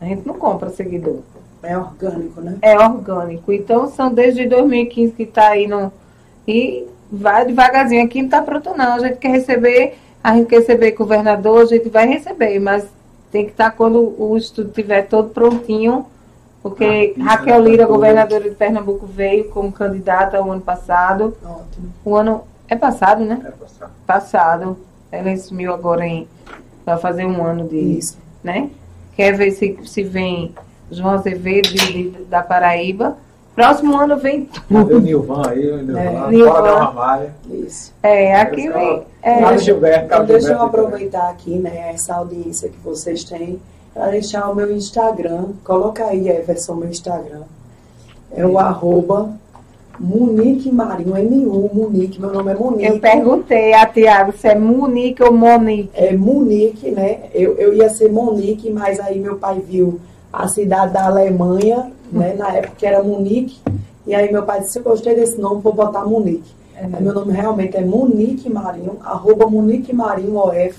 A 0.00 0.04
gente 0.04 0.26
não 0.26 0.34
compra 0.34 0.70
seguidor. 0.70 1.20
É 1.62 1.76
orgânico, 1.76 2.40
né? 2.40 2.58
É 2.62 2.78
orgânico. 2.78 3.52
Então 3.52 3.88
são 3.90 4.12
desde 4.12 4.46
2015 4.46 5.12
que 5.12 5.22
está 5.24 5.48
aí 5.48 5.66
no. 5.66 5.92
E 6.46 6.86
vai 7.10 7.44
devagarzinho. 7.44 8.04
Aqui 8.04 8.18
não 8.18 8.26
está 8.26 8.42
pronto, 8.42 8.76
não. 8.76 8.94
A 8.94 8.98
gente 9.00 9.16
quer 9.16 9.30
receber, 9.30 9.98
a 10.22 10.34
gente 10.34 10.46
quer 10.48 10.60
receber 10.60 10.92
governador, 10.92 11.62
a 11.62 11.66
gente 11.66 11.88
vai 11.88 12.06
receber, 12.06 12.58
mas 12.60 12.86
tem 13.32 13.44
que 13.44 13.50
estar 13.50 13.70
quando 13.72 14.14
o 14.18 14.36
estudo 14.36 14.68
estiver 14.68 15.02
todo 15.08 15.30
prontinho. 15.30 16.06
Porque 16.62 16.84
Ah, 16.84 17.04
isso 17.04 17.22
Raquel 17.22 17.54
é 17.54 17.60
Lira, 17.60 17.86
governadora 17.86 18.48
de 18.48 18.54
Pernambuco, 18.56 19.06
veio 19.06 19.48
como 19.50 19.70
candidata 19.70 20.42
o 20.42 20.50
ano 20.50 20.60
passado. 20.60 21.36
Ótimo. 21.44 21.92
O 22.04 22.14
ano. 22.14 22.42
É 22.68 22.74
passado, 22.74 23.24
né? 23.24 23.40
É, 23.44 23.50
passar. 23.50 23.90
Passado. 24.06 24.76
Ela 25.12 25.30
assumiu 25.30 25.72
agora 25.72 26.04
em. 26.06 26.26
Vai 26.84 26.98
fazer 26.98 27.24
um 27.24 27.44
ano 27.44 27.66
de 27.68 27.76
Isso. 27.76 28.18
né? 28.42 28.70
Quer 29.16 29.36
ver 29.36 29.50
se, 29.52 29.78
se 29.84 30.02
vem 30.02 30.54
João 30.90 31.10
Azevedo 31.10 31.68
de- 31.70 32.10
de- 32.10 32.24
da 32.24 32.42
Paraíba. 32.42 33.16
Próximo 33.54 33.96
ano 33.98 34.18
vem 34.18 34.46
Cadê 34.70 34.94
o 34.94 35.00
Nilvan 35.00 35.42
aí? 35.48 35.70
O 35.70 35.76
Nilvan, 35.82 35.98
É, 36.00 36.30
Nilvan. 36.30 36.50
fora 36.52 36.62
da 36.72 36.78
Ramalha. 36.84 37.34
Isso. 37.50 37.92
É, 38.02 38.34
aqui 38.38 38.68
vem. 38.68 39.02
É, 39.22 39.40
no 39.40 39.58
Gilberto, 39.58 40.04
Então, 40.04 40.26
deixa 40.26 40.48
eu 40.52 40.62
aproveitar 40.62 41.30
aqui, 41.30 41.56
né, 41.58 41.90
essa 41.94 42.14
audiência 42.16 42.68
que 42.68 42.76
vocês 42.84 43.24
têm, 43.24 43.58
para 43.94 44.10
deixar 44.10 44.48
o 44.50 44.54
meu 44.54 44.70
Instagram. 44.70 45.46
Coloca 45.64 46.04
aí, 46.04 46.28
Everson, 46.28 46.74
meu 46.74 46.90
Instagram. 46.90 47.42
É 48.30 48.44
o 48.44 48.58
arroba 48.58 49.30
Munique 49.98 50.70
Marinho, 50.70 51.16
M-U, 51.16 51.70
Munique, 51.72 52.20
meu 52.20 52.32
nome 52.32 52.52
é 52.52 52.54
Munique. 52.54 52.86
eu 52.86 53.00
perguntei 53.00 53.72
a 53.72 53.86
Tiago 53.86 54.32
se 54.36 54.48
é 54.48 54.54
Munique 54.54 55.22
ou 55.22 55.32
Monique. 55.32 55.90
É 55.94 56.14
Munique, 56.14 56.90
né? 56.90 57.20
Eu, 57.32 57.54
eu 57.56 57.74
ia 57.74 57.88
ser 57.88 58.10
Monique, 58.10 58.70
mas 58.70 59.00
aí 59.00 59.18
meu 59.18 59.36
pai 59.36 59.60
viu 59.60 60.00
a 60.32 60.46
cidade 60.48 60.92
da 60.92 61.06
Alemanha, 61.06 61.90
né? 62.12 62.34
Na 62.36 62.52
época 62.52 62.74
que 62.78 62.86
era 62.86 63.02
Munique. 63.02 63.58
E 64.06 64.14
aí 64.14 64.30
meu 64.30 64.44
pai 64.44 64.60
disse, 64.60 64.78
eu 64.78 64.82
gostei 64.82 65.14
desse 65.14 65.40
nome, 65.40 65.60
vou 65.60 65.72
botar 65.72 66.04
Munique. 66.04 66.54
Aí 66.76 67.02
meu 67.02 67.14
nome 67.14 67.32
realmente 67.32 67.76
é 67.76 67.80
Monique 67.80 68.50
Marinho, 68.50 68.98
arroba 69.02 69.46
Monique 69.46 69.94
Marinho 69.94 70.36
OF. 70.36 70.76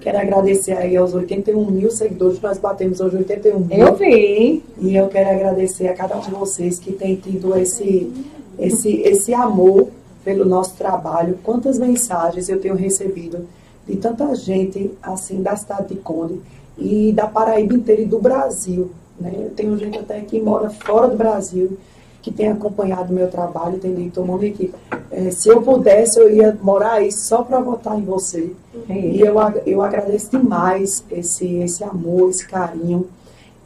Quero 0.00 0.18
agradecer 0.18 0.72
aí 0.72 0.96
aos 0.96 1.14
81 1.14 1.70
mil 1.70 1.90
seguidores, 1.90 2.40
nós 2.40 2.58
batemos 2.58 3.00
hoje 3.00 3.16
81 3.16 3.58
mil. 3.58 3.78
Eu 3.78 3.94
vi. 3.94 4.62
E 4.78 4.96
eu 4.96 5.08
quero 5.08 5.30
agradecer 5.30 5.88
a 5.88 5.94
cada 5.94 6.16
um 6.16 6.20
de 6.20 6.30
vocês 6.30 6.78
que 6.78 6.92
tem 6.92 7.16
tido 7.16 7.54
esse, 7.56 8.10
esse, 8.58 9.00
esse 9.02 9.34
amor 9.34 9.88
pelo 10.24 10.44
nosso 10.44 10.74
trabalho. 10.76 11.38
Quantas 11.42 11.78
mensagens 11.78 12.48
eu 12.48 12.60
tenho 12.60 12.74
recebido 12.74 13.46
de 13.86 13.96
tanta 13.96 14.34
gente 14.34 14.90
assim 15.02 15.42
da 15.42 15.54
cidade 15.56 15.88
de 15.88 15.96
Conde 15.96 16.40
e 16.78 17.12
da 17.12 17.26
Paraíba 17.26 17.74
inteira 17.74 18.02
e 18.02 18.06
do 18.06 18.18
Brasil. 18.18 18.90
Né? 19.20 19.32
Eu 19.36 19.50
tenho 19.50 19.76
gente 19.78 19.98
até 19.98 20.20
que 20.20 20.40
mora 20.40 20.70
fora 20.70 21.08
do 21.08 21.16
Brasil 21.16 21.76
que 22.24 22.32
tem 22.32 22.48
acompanhado 22.48 23.12
o 23.12 23.14
meu 23.14 23.28
trabalho, 23.28 23.78
tem 23.78 23.94
dito, 23.94 24.24
Monique, 24.24 24.72
eh, 25.10 25.30
se 25.30 25.50
eu 25.50 25.60
pudesse, 25.60 26.18
eu 26.18 26.32
ia 26.32 26.56
morar 26.62 26.92
aí 26.92 27.12
só 27.12 27.42
para 27.42 27.60
votar 27.60 27.98
em 27.98 28.02
você. 28.02 28.50
E 28.88 29.20
eu, 29.20 29.34
eu 29.66 29.82
agradeço 29.82 30.30
demais 30.30 31.04
esse, 31.10 31.56
esse 31.56 31.84
amor, 31.84 32.30
esse 32.30 32.48
carinho, 32.48 33.06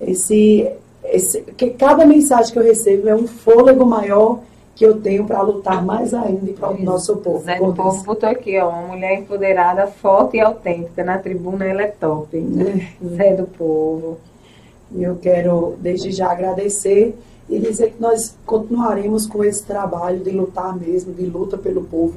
esse, 0.00 0.68
esse, 1.04 1.40
que 1.56 1.70
cada 1.70 2.04
mensagem 2.04 2.52
que 2.52 2.58
eu 2.58 2.64
recebo 2.64 3.08
é 3.08 3.14
um 3.14 3.28
fôlego 3.28 3.86
maior 3.86 4.40
que 4.78 4.86
eu 4.86 5.00
tenho 5.00 5.24
para 5.26 5.42
lutar 5.42 5.84
mais 5.84 6.14
ainda 6.14 6.52
para 6.52 6.70
o 6.70 6.80
nosso 6.80 7.16
povo. 7.16 7.42
Zé 7.42 7.58
do 7.58 7.74
Povo 7.74 8.04
botou 8.04 8.28
aqui, 8.28 8.56
ó, 8.60 8.68
uma 8.68 8.82
mulher 8.94 9.18
empoderada, 9.18 9.88
forte 9.88 10.36
e 10.36 10.40
autêntica. 10.40 11.02
Na 11.02 11.18
tribuna 11.18 11.64
ela 11.64 11.82
é 11.82 11.88
top. 11.88 12.38
Né? 12.38 12.88
Zé 13.04 13.34
do 13.34 13.44
Povo. 13.48 14.18
E 14.92 15.02
eu 15.02 15.16
quero, 15.16 15.74
desde 15.80 16.12
já, 16.12 16.30
agradecer 16.30 17.18
e 17.50 17.58
dizer 17.58 17.90
que 17.90 18.00
nós 18.00 18.36
continuaremos 18.46 19.26
com 19.26 19.42
esse 19.42 19.64
trabalho 19.64 20.20
de 20.20 20.30
lutar 20.30 20.78
mesmo, 20.78 21.12
de 21.12 21.26
luta 21.26 21.58
pelo 21.58 21.82
povo. 21.82 22.14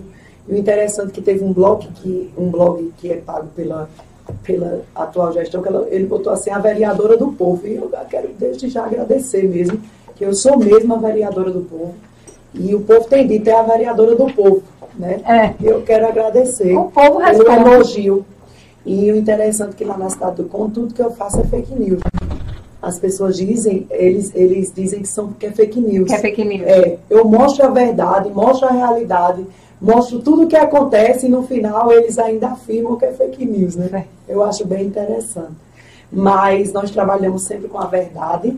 E 0.48 0.54
o 0.54 0.56
interessante 0.58 1.10
é 1.10 1.14
que 1.14 1.22
teve 1.22 1.44
um 1.44 1.52
blog 1.52 1.88
que, 1.96 2.32
um 2.38 2.48
blog 2.52 2.94
que 3.00 3.12
é 3.12 3.16
pago 3.18 3.48
pela, 3.56 3.90
pela 4.44 4.82
atual 4.94 5.34
gestão, 5.34 5.64
que 5.64 5.68
ela- 5.68 5.88
ele 5.90 6.06
botou 6.06 6.32
assim, 6.32 6.52
a 6.52 6.60
vereadora 6.60 7.18
do 7.18 7.30
povo. 7.32 7.66
E 7.66 7.74
eu 7.74 7.90
quero 8.08 8.30
desde 8.38 8.70
já 8.70 8.86
agradecer 8.86 9.48
mesmo, 9.50 9.82
que 10.16 10.24
eu 10.24 10.34
sou 10.36 10.58
mesmo 10.60 10.94
a 10.94 10.98
vereadora 10.98 11.50
do 11.50 11.62
povo. 11.62 11.96
E 12.54 12.76
o 12.76 12.82
povo 12.82 13.06
tem 13.06 13.28
dito, 13.28 13.50
é 13.50 13.54
a 13.54 13.62
vereadora 13.64 14.16
do 14.16 14.26
povo. 14.34 14.64
Né? 14.98 15.22
É. 15.26 15.54
Eu 15.64 15.82
quero 15.84 16.06
agradecer 16.08 16.76
O 16.76 16.86
povo 16.86 17.18
pelo 17.18 17.20
responde. 17.20 17.70
elogio. 17.70 18.26
E 18.86 19.12
o 19.12 19.16
interessante 19.16 19.72
é 19.74 19.76
que 19.78 19.86
lá 19.86 19.98
na 19.98 20.10
cidade 20.10 20.38
do 20.38 20.46
Conto, 20.46 20.82
tudo 20.82 20.94
que 20.94 21.02
eu 21.02 21.12
faço 21.12 21.40
é 21.40 21.44
fake 21.44 21.74
news. 21.74 22.02
As 22.82 22.98
pessoas 22.98 23.38
dizem, 23.38 23.86
eles, 23.92 24.32
eles 24.34 24.72
dizem 24.74 25.02
que, 25.02 25.08
são, 25.08 25.34
que 25.34 25.46
é 25.46 25.52
fake 25.52 25.80
news. 25.80 26.08
Que 26.08 26.16
é 26.16 26.18
fake 26.18 26.44
news. 26.44 26.64
É, 26.68 26.98
eu 27.10 27.24
mostro 27.26 27.66
a 27.66 27.70
verdade, 27.70 28.30
mostro 28.30 28.68
a 28.68 28.72
realidade, 28.72 29.46
mostro 29.80 30.20
tudo 30.20 30.44
o 30.44 30.48
que 30.48 30.56
acontece 30.56 31.28
e 31.28 31.30
no 31.30 31.44
final 31.44 31.92
eles 31.92 32.18
ainda 32.18 32.48
afirmam 32.48 32.98
que 32.98 33.06
é 33.06 33.12
fake 33.12 33.46
news, 33.46 33.76
né? 33.76 34.06
Eu 34.28 34.44
acho 34.44 34.66
bem 34.66 34.88
interessante. 34.88 35.54
Mas 36.12 36.74
nós 36.74 36.90
trabalhamos 36.90 37.44
sempre 37.44 37.68
com 37.68 37.78
a 37.78 37.86
verdade 37.86 38.58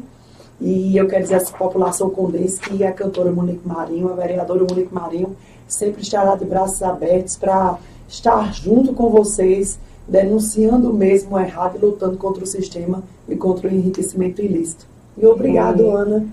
e 0.63 0.95
eu 0.95 1.09
quero 1.09 1.23
dizer 1.23 1.35
à 1.35 1.57
população 1.57 2.09
condense 2.09 2.57
que 2.57 2.85
a 2.85 2.93
cantora 2.93 3.29
Monique 3.29 3.67
Marinho, 3.67 4.09
a 4.09 4.15
vereadora 4.15 4.61
Monique 4.61 4.93
Marinho, 4.93 5.35
sempre 5.67 6.01
estará 6.01 6.35
de 6.35 6.45
braços 6.45 6.81
abertos 6.81 7.35
para 7.35 7.77
estar 8.07 8.53
junto 8.53 8.93
com 8.93 9.09
vocês, 9.09 9.77
denunciando 10.07 10.93
mesmo 10.93 11.35
o 11.35 11.39
errado 11.39 11.75
e 11.75 11.85
lutando 11.85 12.15
contra 12.15 12.45
o 12.45 12.47
sistema 12.47 13.03
e 13.27 13.35
contra 13.35 13.67
o 13.67 13.73
enriquecimento 13.73 14.41
ilícito. 14.41 14.87
E 15.17 15.25
obrigado. 15.25 15.85
Ana. 15.97 16.25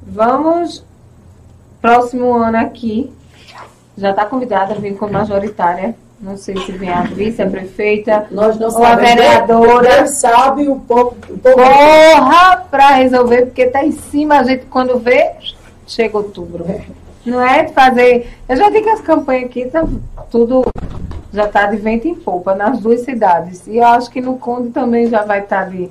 Vamos, 0.00 0.84
próximo 1.82 2.32
ano 2.34 2.58
aqui, 2.58 3.10
já 3.98 4.10
está 4.10 4.24
convidada 4.24 4.74
a 4.74 4.78
vir 4.78 4.96
como 4.96 5.12
majoritária. 5.12 5.96
Não 6.18 6.36
sei 6.36 6.56
se 6.58 6.72
vem 6.72 6.88
a 6.90 7.02
vice, 7.02 7.42
a 7.42 7.46
prefeita. 7.46 8.26
Nós 8.30 8.58
não 8.58 8.68
Ou 8.68 8.84
a 8.84 8.88
sabemos. 8.90 9.14
vereadora. 9.14 10.06
Sabe 10.08 10.68
o 10.68 10.76
povo. 10.76 11.16
O 11.28 11.38
povo 11.38 11.56
Corra 11.56 12.56
para 12.70 12.88
resolver, 12.92 13.46
porque 13.46 13.62
está 13.62 13.84
em 13.84 13.92
cima, 13.92 14.38
a 14.38 14.42
gente 14.42 14.64
quando 14.66 14.98
vê, 14.98 15.32
chega 15.86 16.16
outubro. 16.16 16.64
Não 17.24 17.42
é 17.42 17.64
de 17.64 17.72
fazer. 17.72 18.30
Eu 18.48 18.56
já 18.56 18.70
digo 18.70 18.84
que 18.84 18.90
as 18.90 19.00
campanhas 19.00 19.44
aqui 19.46 19.66
tá 19.66 19.84
tudo 20.30 20.64
já 21.32 21.44
está 21.44 21.66
de 21.66 21.76
vento 21.76 22.08
em 22.08 22.14
popa 22.14 22.54
nas 22.54 22.80
duas 22.80 23.00
cidades. 23.02 23.66
E 23.66 23.76
eu 23.76 23.84
acho 23.84 24.10
que 24.10 24.20
no 24.22 24.38
Conde 24.38 24.70
também 24.70 25.06
já 25.08 25.22
vai 25.22 25.40
estar 25.40 25.68
de. 25.68 25.90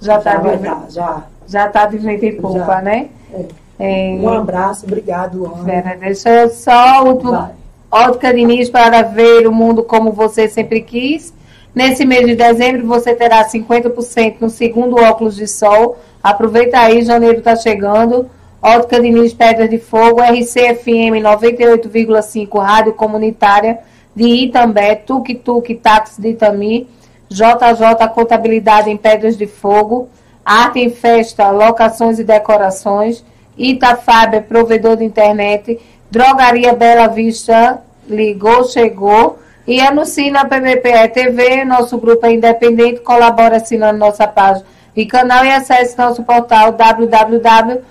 Já 0.00 0.18
está 0.18 0.36
de, 0.36 0.56
dar, 0.56 0.84
já. 0.88 1.22
já 1.46 1.68
tá 1.68 1.86
de 1.86 1.98
vento 1.98 2.24
em 2.24 2.40
popa, 2.40 2.58
Já. 2.58 2.82
né? 2.82 3.08
É. 3.32 3.44
É, 3.78 4.16
Um 4.18 4.28
abraço, 4.30 4.86
obrigado, 4.86 5.44
Ana. 5.46 5.96
Deixa 6.00 6.30
eu 6.30 6.48
só 6.50 7.02
o 7.04 7.08
último. 7.08 7.32
Vai. 7.32 7.50
Ótica 7.90 8.32
Diniz 8.34 8.68
para 8.68 9.02
ver 9.02 9.46
o 9.46 9.52
mundo 9.52 9.82
como 9.82 10.12
você 10.12 10.48
sempre 10.48 10.80
quis. 10.80 11.32
Nesse 11.74 12.04
mês 12.04 12.26
de 12.26 12.34
dezembro 12.34 12.86
você 12.86 13.14
terá 13.14 13.44
50% 13.46 14.36
no 14.40 14.50
segundo 14.50 14.96
óculos 14.96 15.36
de 15.36 15.46
sol. 15.46 15.98
Aproveita 16.22 16.78
aí, 16.78 17.02
janeiro 17.02 17.38
está 17.38 17.54
chegando. 17.54 18.28
Ótica 18.60 19.00
Diniz 19.00 19.32
Pedras 19.32 19.70
de 19.70 19.78
Fogo, 19.78 20.20
RCFM 20.20 21.20
98,5, 21.22 22.58
Rádio 22.58 22.94
Comunitária 22.94 23.78
de 24.14 24.24
Itambé, 24.24 24.94
Tuk 24.94 25.34
Tuk 25.36 25.74
Táxi 25.76 26.20
de 26.20 26.30
Itami, 26.30 26.88
JJ 27.28 28.08
Contabilidade 28.14 28.90
em 28.90 28.96
Pedras 28.96 29.36
de 29.36 29.46
Fogo, 29.46 30.08
Arte 30.44 30.80
em 30.80 30.90
Festa, 30.90 31.50
Locações 31.50 32.18
e 32.18 32.24
Decorações, 32.24 33.22
Itafab 33.58 34.36
é 34.36 34.40
provedor 34.40 34.96
de 34.96 35.04
internet. 35.04 35.78
Drogaria 36.10 36.72
Bela 36.72 37.08
Vista 37.08 37.82
ligou, 38.08 38.64
chegou. 38.64 39.38
E 39.66 39.80
anuncie 39.80 40.30
na 40.30 40.44
PBPE 40.44 41.08
TV, 41.12 41.64
nosso 41.64 41.98
grupo 41.98 42.24
é 42.24 42.32
independente, 42.32 43.00
colabora 43.00 43.56
assinando 43.56 43.98
nossa 43.98 44.24
página 44.26 44.64
e 44.96 45.04
canal 45.04 45.44
e 45.44 45.50
acesse 45.50 45.98
nosso 45.98 46.22
portal 46.24 46.72
www.pbpe.tv 46.72 47.84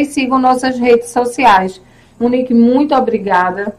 e 0.00 0.04
sigam 0.06 0.38
nossas 0.38 0.78
redes 0.78 1.10
sociais. 1.10 1.80
Monique, 2.18 2.54
muito 2.54 2.94
obrigada. 2.94 3.74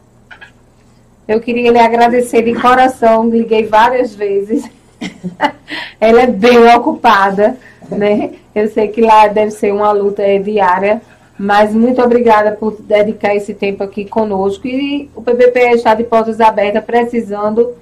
Eu 1.26 1.40
queria 1.40 1.72
lhe 1.72 1.78
agradecer 1.78 2.42
de 2.42 2.54
coração, 2.54 3.28
liguei 3.28 3.64
várias 3.66 4.14
vezes. 4.14 4.70
Ela 5.98 6.22
é 6.22 6.26
bem 6.26 6.58
ocupada, 6.74 7.56
né? 7.90 8.32
Eu 8.54 8.68
sei 8.68 8.88
que 8.88 9.00
lá 9.00 9.26
deve 9.26 9.50
ser 9.50 9.72
uma 9.72 9.90
luta 9.90 10.22
diária, 10.38 11.02
mas 11.38 11.74
muito 11.74 12.00
obrigada 12.00 12.52
por 12.52 12.80
dedicar 12.80 13.34
esse 13.34 13.54
tempo 13.54 13.82
aqui 13.82 14.04
conosco. 14.04 14.66
E 14.66 15.10
o 15.14 15.22
PBP 15.22 15.72
está 15.72 15.94
de 15.94 16.04
portas 16.04 16.40
abertas, 16.40 16.84
precisando. 16.84 17.74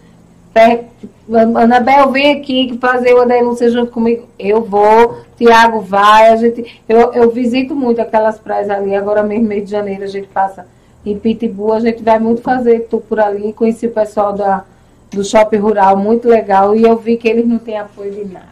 Anabel, 1.57 2.11
vem 2.11 2.33
aqui 2.33 2.77
fazer 2.81 3.15
uma 3.15 3.27
denúncia 3.27 3.71
junto 3.71 3.91
comigo. 3.91 4.27
Eu 4.39 4.63
vou, 4.63 5.19
Tiago 5.37 5.81
vai, 5.81 6.29
a 6.29 6.37
gente. 6.37 6.81
Eu, 6.89 7.13
eu 7.13 7.31
visito 7.31 7.75
muito 7.75 8.01
aquelas 8.01 8.39
praias 8.39 8.69
ali, 8.71 8.95
agora 8.95 9.23
mesmo, 9.23 9.47
meio 9.47 9.65
de 9.65 9.71
janeiro, 9.71 10.05
a 10.05 10.09
gente 10.09 10.29
passa 10.29 10.67
em 11.05 11.19
Pitbull, 11.19 11.73
a 11.73 11.81
gente 11.81 12.03
vai 12.03 12.19
muito 12.19 12.43
fazer 12.43 12.87
tu 12.89 12.99
por 13.01 13.19
ali, 13.19 13.53
conheci 13.53 13.87
o 13.87 13.93
pessoal 13.93 14.33
da, 14.35 14.65
do 15.11 15.25
shopping 15.25 15.57
rural, 15.57 15.97
muito 15.97 16.29
legal, 16.29 16.77
e 16.77 16.83
eu 16.83 16.97
vi 16.97 17.17
que 17.17 17.29
eles 17.29 17.47
não 17.47 17.59
têm 17.59 17.79
apoio 17.79 18.13
de 18.13 18.25
nada. 18.25 18.47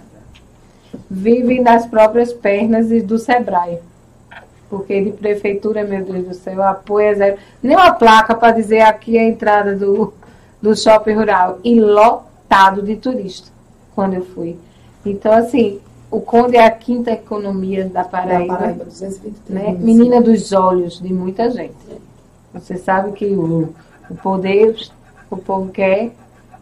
Vivem 1.08 1.62
das 1.62 1.86
próprias 1.86 2.32
pernas 2.32 2.90
e 2.90 3.00
do 3.00 3.18
Sebrae. 3.18 3.78
Porque 4.70 5.02
de 5.02 5.10
prefeitura, 5.10 5.82
meu 5.82 6.04
Deus 6.04 6.28
do 6.28 6.34
céu, 6.34 6.62
apoio 6.62 7.08
é 7.08 7.14
zero. 7.14 7.38
Nem 7.60 7.76
uma 7.76 7.92
placa 7.92 8.36
para 8.36 8.52
dizer 8.52 8.82
aqui 8.82 9.18
a 9.18 9.24
entrada 9.24 9.74
do, 9.74 10.14
do 10.62 10.76
shopping 10.76 11.14
rural. 11.14 11.58
E 11.64 11.78
lotado 11.80 12.80
de 12.80 12.94
turistas 12.94 13.52
quando 13.94 14.14
eu 14.14 14.24
fui. 14.24 14.56
Então, 15.04 15.32
assim, 15.32 15.80
o 16.10 16.20
Conde 16.20 16.56
é 16.56 16.64
a 16.64 16.70
quinta 16.70 17.10
economia 17.10 17.84
da 17.88 18.04
Paraíba. 18.04 18.54
Da 18.54 18.58
Paraíba 18.60 18.84
223, 18.84 19.48
né? 19.48 19.76
Menina 19.78 20.20
dos 20.20 20.52
olhos 20.52 21.00
de 21.00 21.12
muita 21.12 21.50
gente. 21.50 21.74
Você 22.52 22.76
sabe 22.76 23.12
que 23.12 23.26
o, 23.26 23.74
o 24.08 24.14
poder, 24.16 24.76
o 25.30 25.36
povo 25.36 25.70
quer 25.70 26.12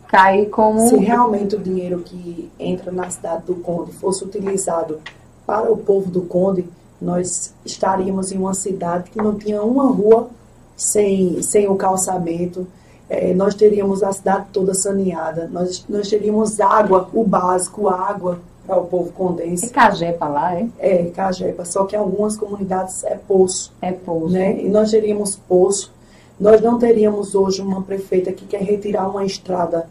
cair 0.06 0.48
como. 0.50 0.80
Se 0.80 0.96
realmente 0.96 1.56
o 1.56 1.58
dinheiro 1.58 2.00
que 2.00 2.50
entra 2.58 2.92
na 2.92 3.08
cidade 3.08 3.44
do 3.44 3.56
Conde 3.56 3.92
fosse 3.92 4.24
utilizado 4.24 5.00
para 5.46 5.70
o 5.70 5.76
povo 5.76 6.10
do 6.10 6.22
Conde, 6.22 6.66
nós 7.00 7.54
estaríamos 7.64 8.32
em 8.32 8.38
uma 8.38 8.54
cidade 8.54 9.10
que 9.10 9.18
não 9.18 9.34
tinha 9.36 9.62
uma 9.62 9.86
rua 9.86 10.28
sem, 10.76 11.40
sem 11.42 11.68
o 11.68 11.76
calçamento. 11.76 12.66
É, 13.08 13.32
nós 13.32 13.54
teríamos 13.54 14.02
a 14.02 14.12
cidade 14.12 14.46
toda 14.52 14.74
saneada, 14.74 15.48
nós, 15.50 15.84
nós 15.88 16.08
teríamos 16.08 16.60
água, 16.60 17.08
o 17.14 17.24
básico, 17.24 17.88
água 17.88 18.38
para 18.66 18.78
o 18.78 18.84
povo 18.84 19.10
condense. 19.12 19.66
É 19.66 19.68
Cajepa 19.70 20.28
lá, 20.28 20.54
é? 20.54 20.68
É, 20.78 21.04
Cajepa, 21.06 21.64
só 21.64 21.86
que 21.86 21.96
algumas 21.96 22.36
comunidades 22.36 23.02
é 23.04 23.16
poço. 23.16 23.72
É 23.80 23.92
poço. 23.92 24.28
Né? 24.34 24.60
E 24.60 24.68
nós 24.68 24.90
teríamos 24.90 25.36
poço. 25.36 25.90
Nós 26.38 26.60
não 26.60 26.78
teríamos 26.78 27.34
hoje 27.34 27.62
uma 27.62 27.82
prefeita 27.82 28.30
que 28.30 28.44
quer 28.44 28.60
retirar 28.60 29.08
uma 29.08 29.24
estrada, 29.24 29.88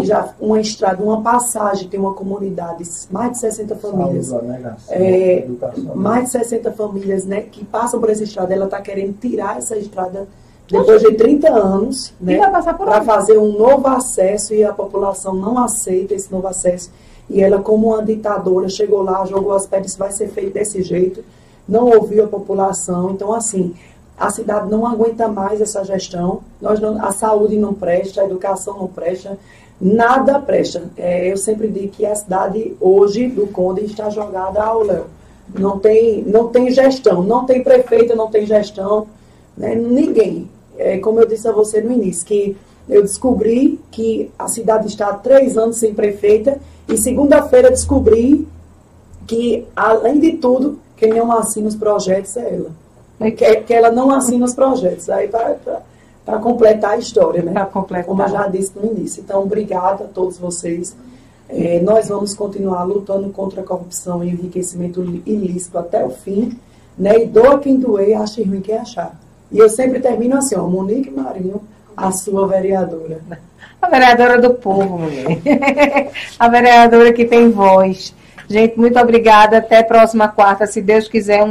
que 0.00 0.06
já 0.06 0.34
uma 0.40 0.60
estrada, 0.60 1.02
uma 1.02 1.20
passagem, 1.22 1.88
tem 1.88 1.98
uma 1.98 2.14
comunidade, 2.14 2.84
mais 3.10 3.32
de 3.32 3.38
60 3.38 3.76
famílias. 3.76 4.32
Né, 4.32 4.76
é, 4.88 5.46
mais 5.94 6.24
de 6.24 6.30
60 6.30 6.72
famílias 6.72 7.24
né, 7.24 7.42
que 7.42 7.64
passam 7.64 8.00
por 8.00 8.10
essa 8.10 8.22
estrada, 8.22 8.54
ela 8.54 8.66
está 8.66 8.80
querendo 8.80 9.18
tirar 9.18 9.58
essa 9.58 9.76
estrada 9.76 10.26
depois 10.70 11.00
de 11.00 11.14
30 11.14 11.48
anos, 11.50 12.12
né, 12.20 12.38
para 12.76 13.02
fazer 13.02 13.38
um 13.38 13.56
novo 13.56 13.86
acesso 13.88 14.52
e 14.52 14.62
a 14.62 14.72
população 14.72 15.34
não 15.34 15.56
aceita 15.58 16.14
esse 16.14 16.30
novo 16.30 16.46
acesso. 16.46 16.90
E 17.28 17.42
ela, 17.42 17.60
como 17.60 17.88
uma 17.88 18.02
ditadora, 18.02 18.68
chegou 18.68 19.02
lá, 19.02 19.24
jogou 19.24 19.52
as 19.52 19.66
pedras, 19.66 19.96
vai 19.96 20.12
ser 20.12 20.28
feito 20.28 20.54
desse 20.54 20.82
jeito, 20.82 21.24
não 21.66 21.86
ouviu 21.86 22.24
a 22.24 22.28
população. 22.28 23.10
Então, 23.10 23.32
assim, 23.32 23.74
a 24.18 24.30
cidade 24.30 24.70
não 24.70 24.86
aguenta 24.86 25.28
mais 25.28 25.60
essa 25.60 25.84
gestão, 25.84 26.40
nós 26.60 26.80
não, 26.80 27.02
a 27.02 27.12
saúde 27.12 27.56
não 27.56 27.72
presta, 27.72 28.20
a 28.20 28.24
educação 28.24 28.76
não 28.78 28.88
presta, 28.88 29.38
nada 29.80 30.38
presta. 30.38 30.82
É, 30.96 31.30
eu 31.30 31.36
sempre 31.36 31.68
digo 31.68 31.88
que 31.88 32.04
a 32.04 32.14
cidade 32.14 32.76
hoje 32.80 33.28
do 33.28 33.46
Conde 33.46 33.84
está 33.84 34.10
jogada 34.10 34.62
ao 34.62 34.82
léu. 34.82 35.06
Não 35.56 35.78
tem, 35.78 36.22
não 36.24 36.48
tem 36.48 36.70
gestão, 36.70 37.22
não 37.22 37.46
tem 37.46 37.62
prefeita, 37.62 38.14
não 38.14 38.28
tem 38.28 38.44
gestão, 38.44 39.06
né? 39.56 39.74
ninguém. 39.74 40.48
É, 40.76 40.98
como 40.98 41.20
eu 41.20 41.26
disse 41.26 41.48
a 41.48 41.52
você 41.52 41.80
no 41.80 41.90
início, 41.90 42.26
que 42.26 42.56
eu 42.88 43.02
descobri 43.02 43.80
que 43.90 44.30
a 44.38 44.48
cidade 44.48 44.86
está 44.86 45.08
há 45.08 45.14
três 45.14 45.56
anos 45.56 45.76
sem 45.76 45.94
prefeita 45.94 46.58
e 46.88 46.96
segunda-feira 46.96 47.70
descobri 47.70 48.46
que, 49.26 49.66
além 49.76 50.18
de 50.18 50.32
tudo, 50.32 50.78
quem 50.96 51.12
não 51.12 51.30
assina 51.32 51.68
os 51.68 51.76
projetos 51.76 52.36
é 52.36 52.54
ela. 52.54 52.70
Que, 53.32 53.56
que 53.56 53.74
ela 53.74 53.90
não 53.90 54.10
assina 54.10 54.44
os 54.44 54.54
projetos. 54.54 55.10
Aí 55.10 55.28
para 56.28 56.38
completar 56.40 56.90
a 56.90 56.96
história, 56.98 57.42
né? 57.42 57.52
Para 57.52 57.64
completar. 57.64 58.04
Como 58.04 58.22
eu 58.22 58.28
já 58.28 58.46
disse 58.48 58.72
no 58.78 58.84
início. 58.84 59.22
Então, 59.22 59.42
obrigada 59.42 60.04
a 60.04 60.06
todos 60.06 60.36
vocês. 60.36 60.94
É, 61.48 61.80
nós 61.80 62.08
vamos 62.08 62.34
continuar 62.34 62.82
lutando 62.82 63.30
contra 63.30 63.62
a 63.62 63.64
corrupção 63.64 64.22
e 64.22 64.26
o 64.26 64.30
enriquecimento 64.32 65.00
ilícito 65.24 65.78
até 65.78 66.04
o 66.04 66.10
fim. 66.10 66.58
Né? 66.98 67.22
E 67.22 67.26
doa 67.26 67.58
quem 67.58 67.76
doer, 67.76 68.20
ache 68.20 68.42
ruim 68.42 68.60
quem 68.60 68.76
achar. 68.76 69.18
E 69.50 69.58
eu 69.58 69.70
sempre 69.70 70.00
termino 70.00 70.36
assim, 70.36 70.54
ó, 70.54 70.68
Monique 70.68 71.10
Marinho, 71.10 71.62
a 71.96 72.12
sua 72.12 72.46
vereadora. 72.46 73.20
A 73.80 73.88
vereadora 73.88 74.38
do 74.38 74.54
povo, 74.54 74.98
mulher. 74.98 76.10
a 76.38 76.48
vereadora 76.48 77.12
que 77.12 77.24
tem 77.24 77.50
voz. 77.50 78.12
Gente, 78.48 78.78
muito 78.78 78.98
obrigada. 78.98 79.58
Até 79.58 79.82
próxima 79.82 80.26
quarta, 80.26 80.66
se 80.66 80.82
Deus 80.82 81.06
quiser. 81.06 81.42
Um 81.42 81.46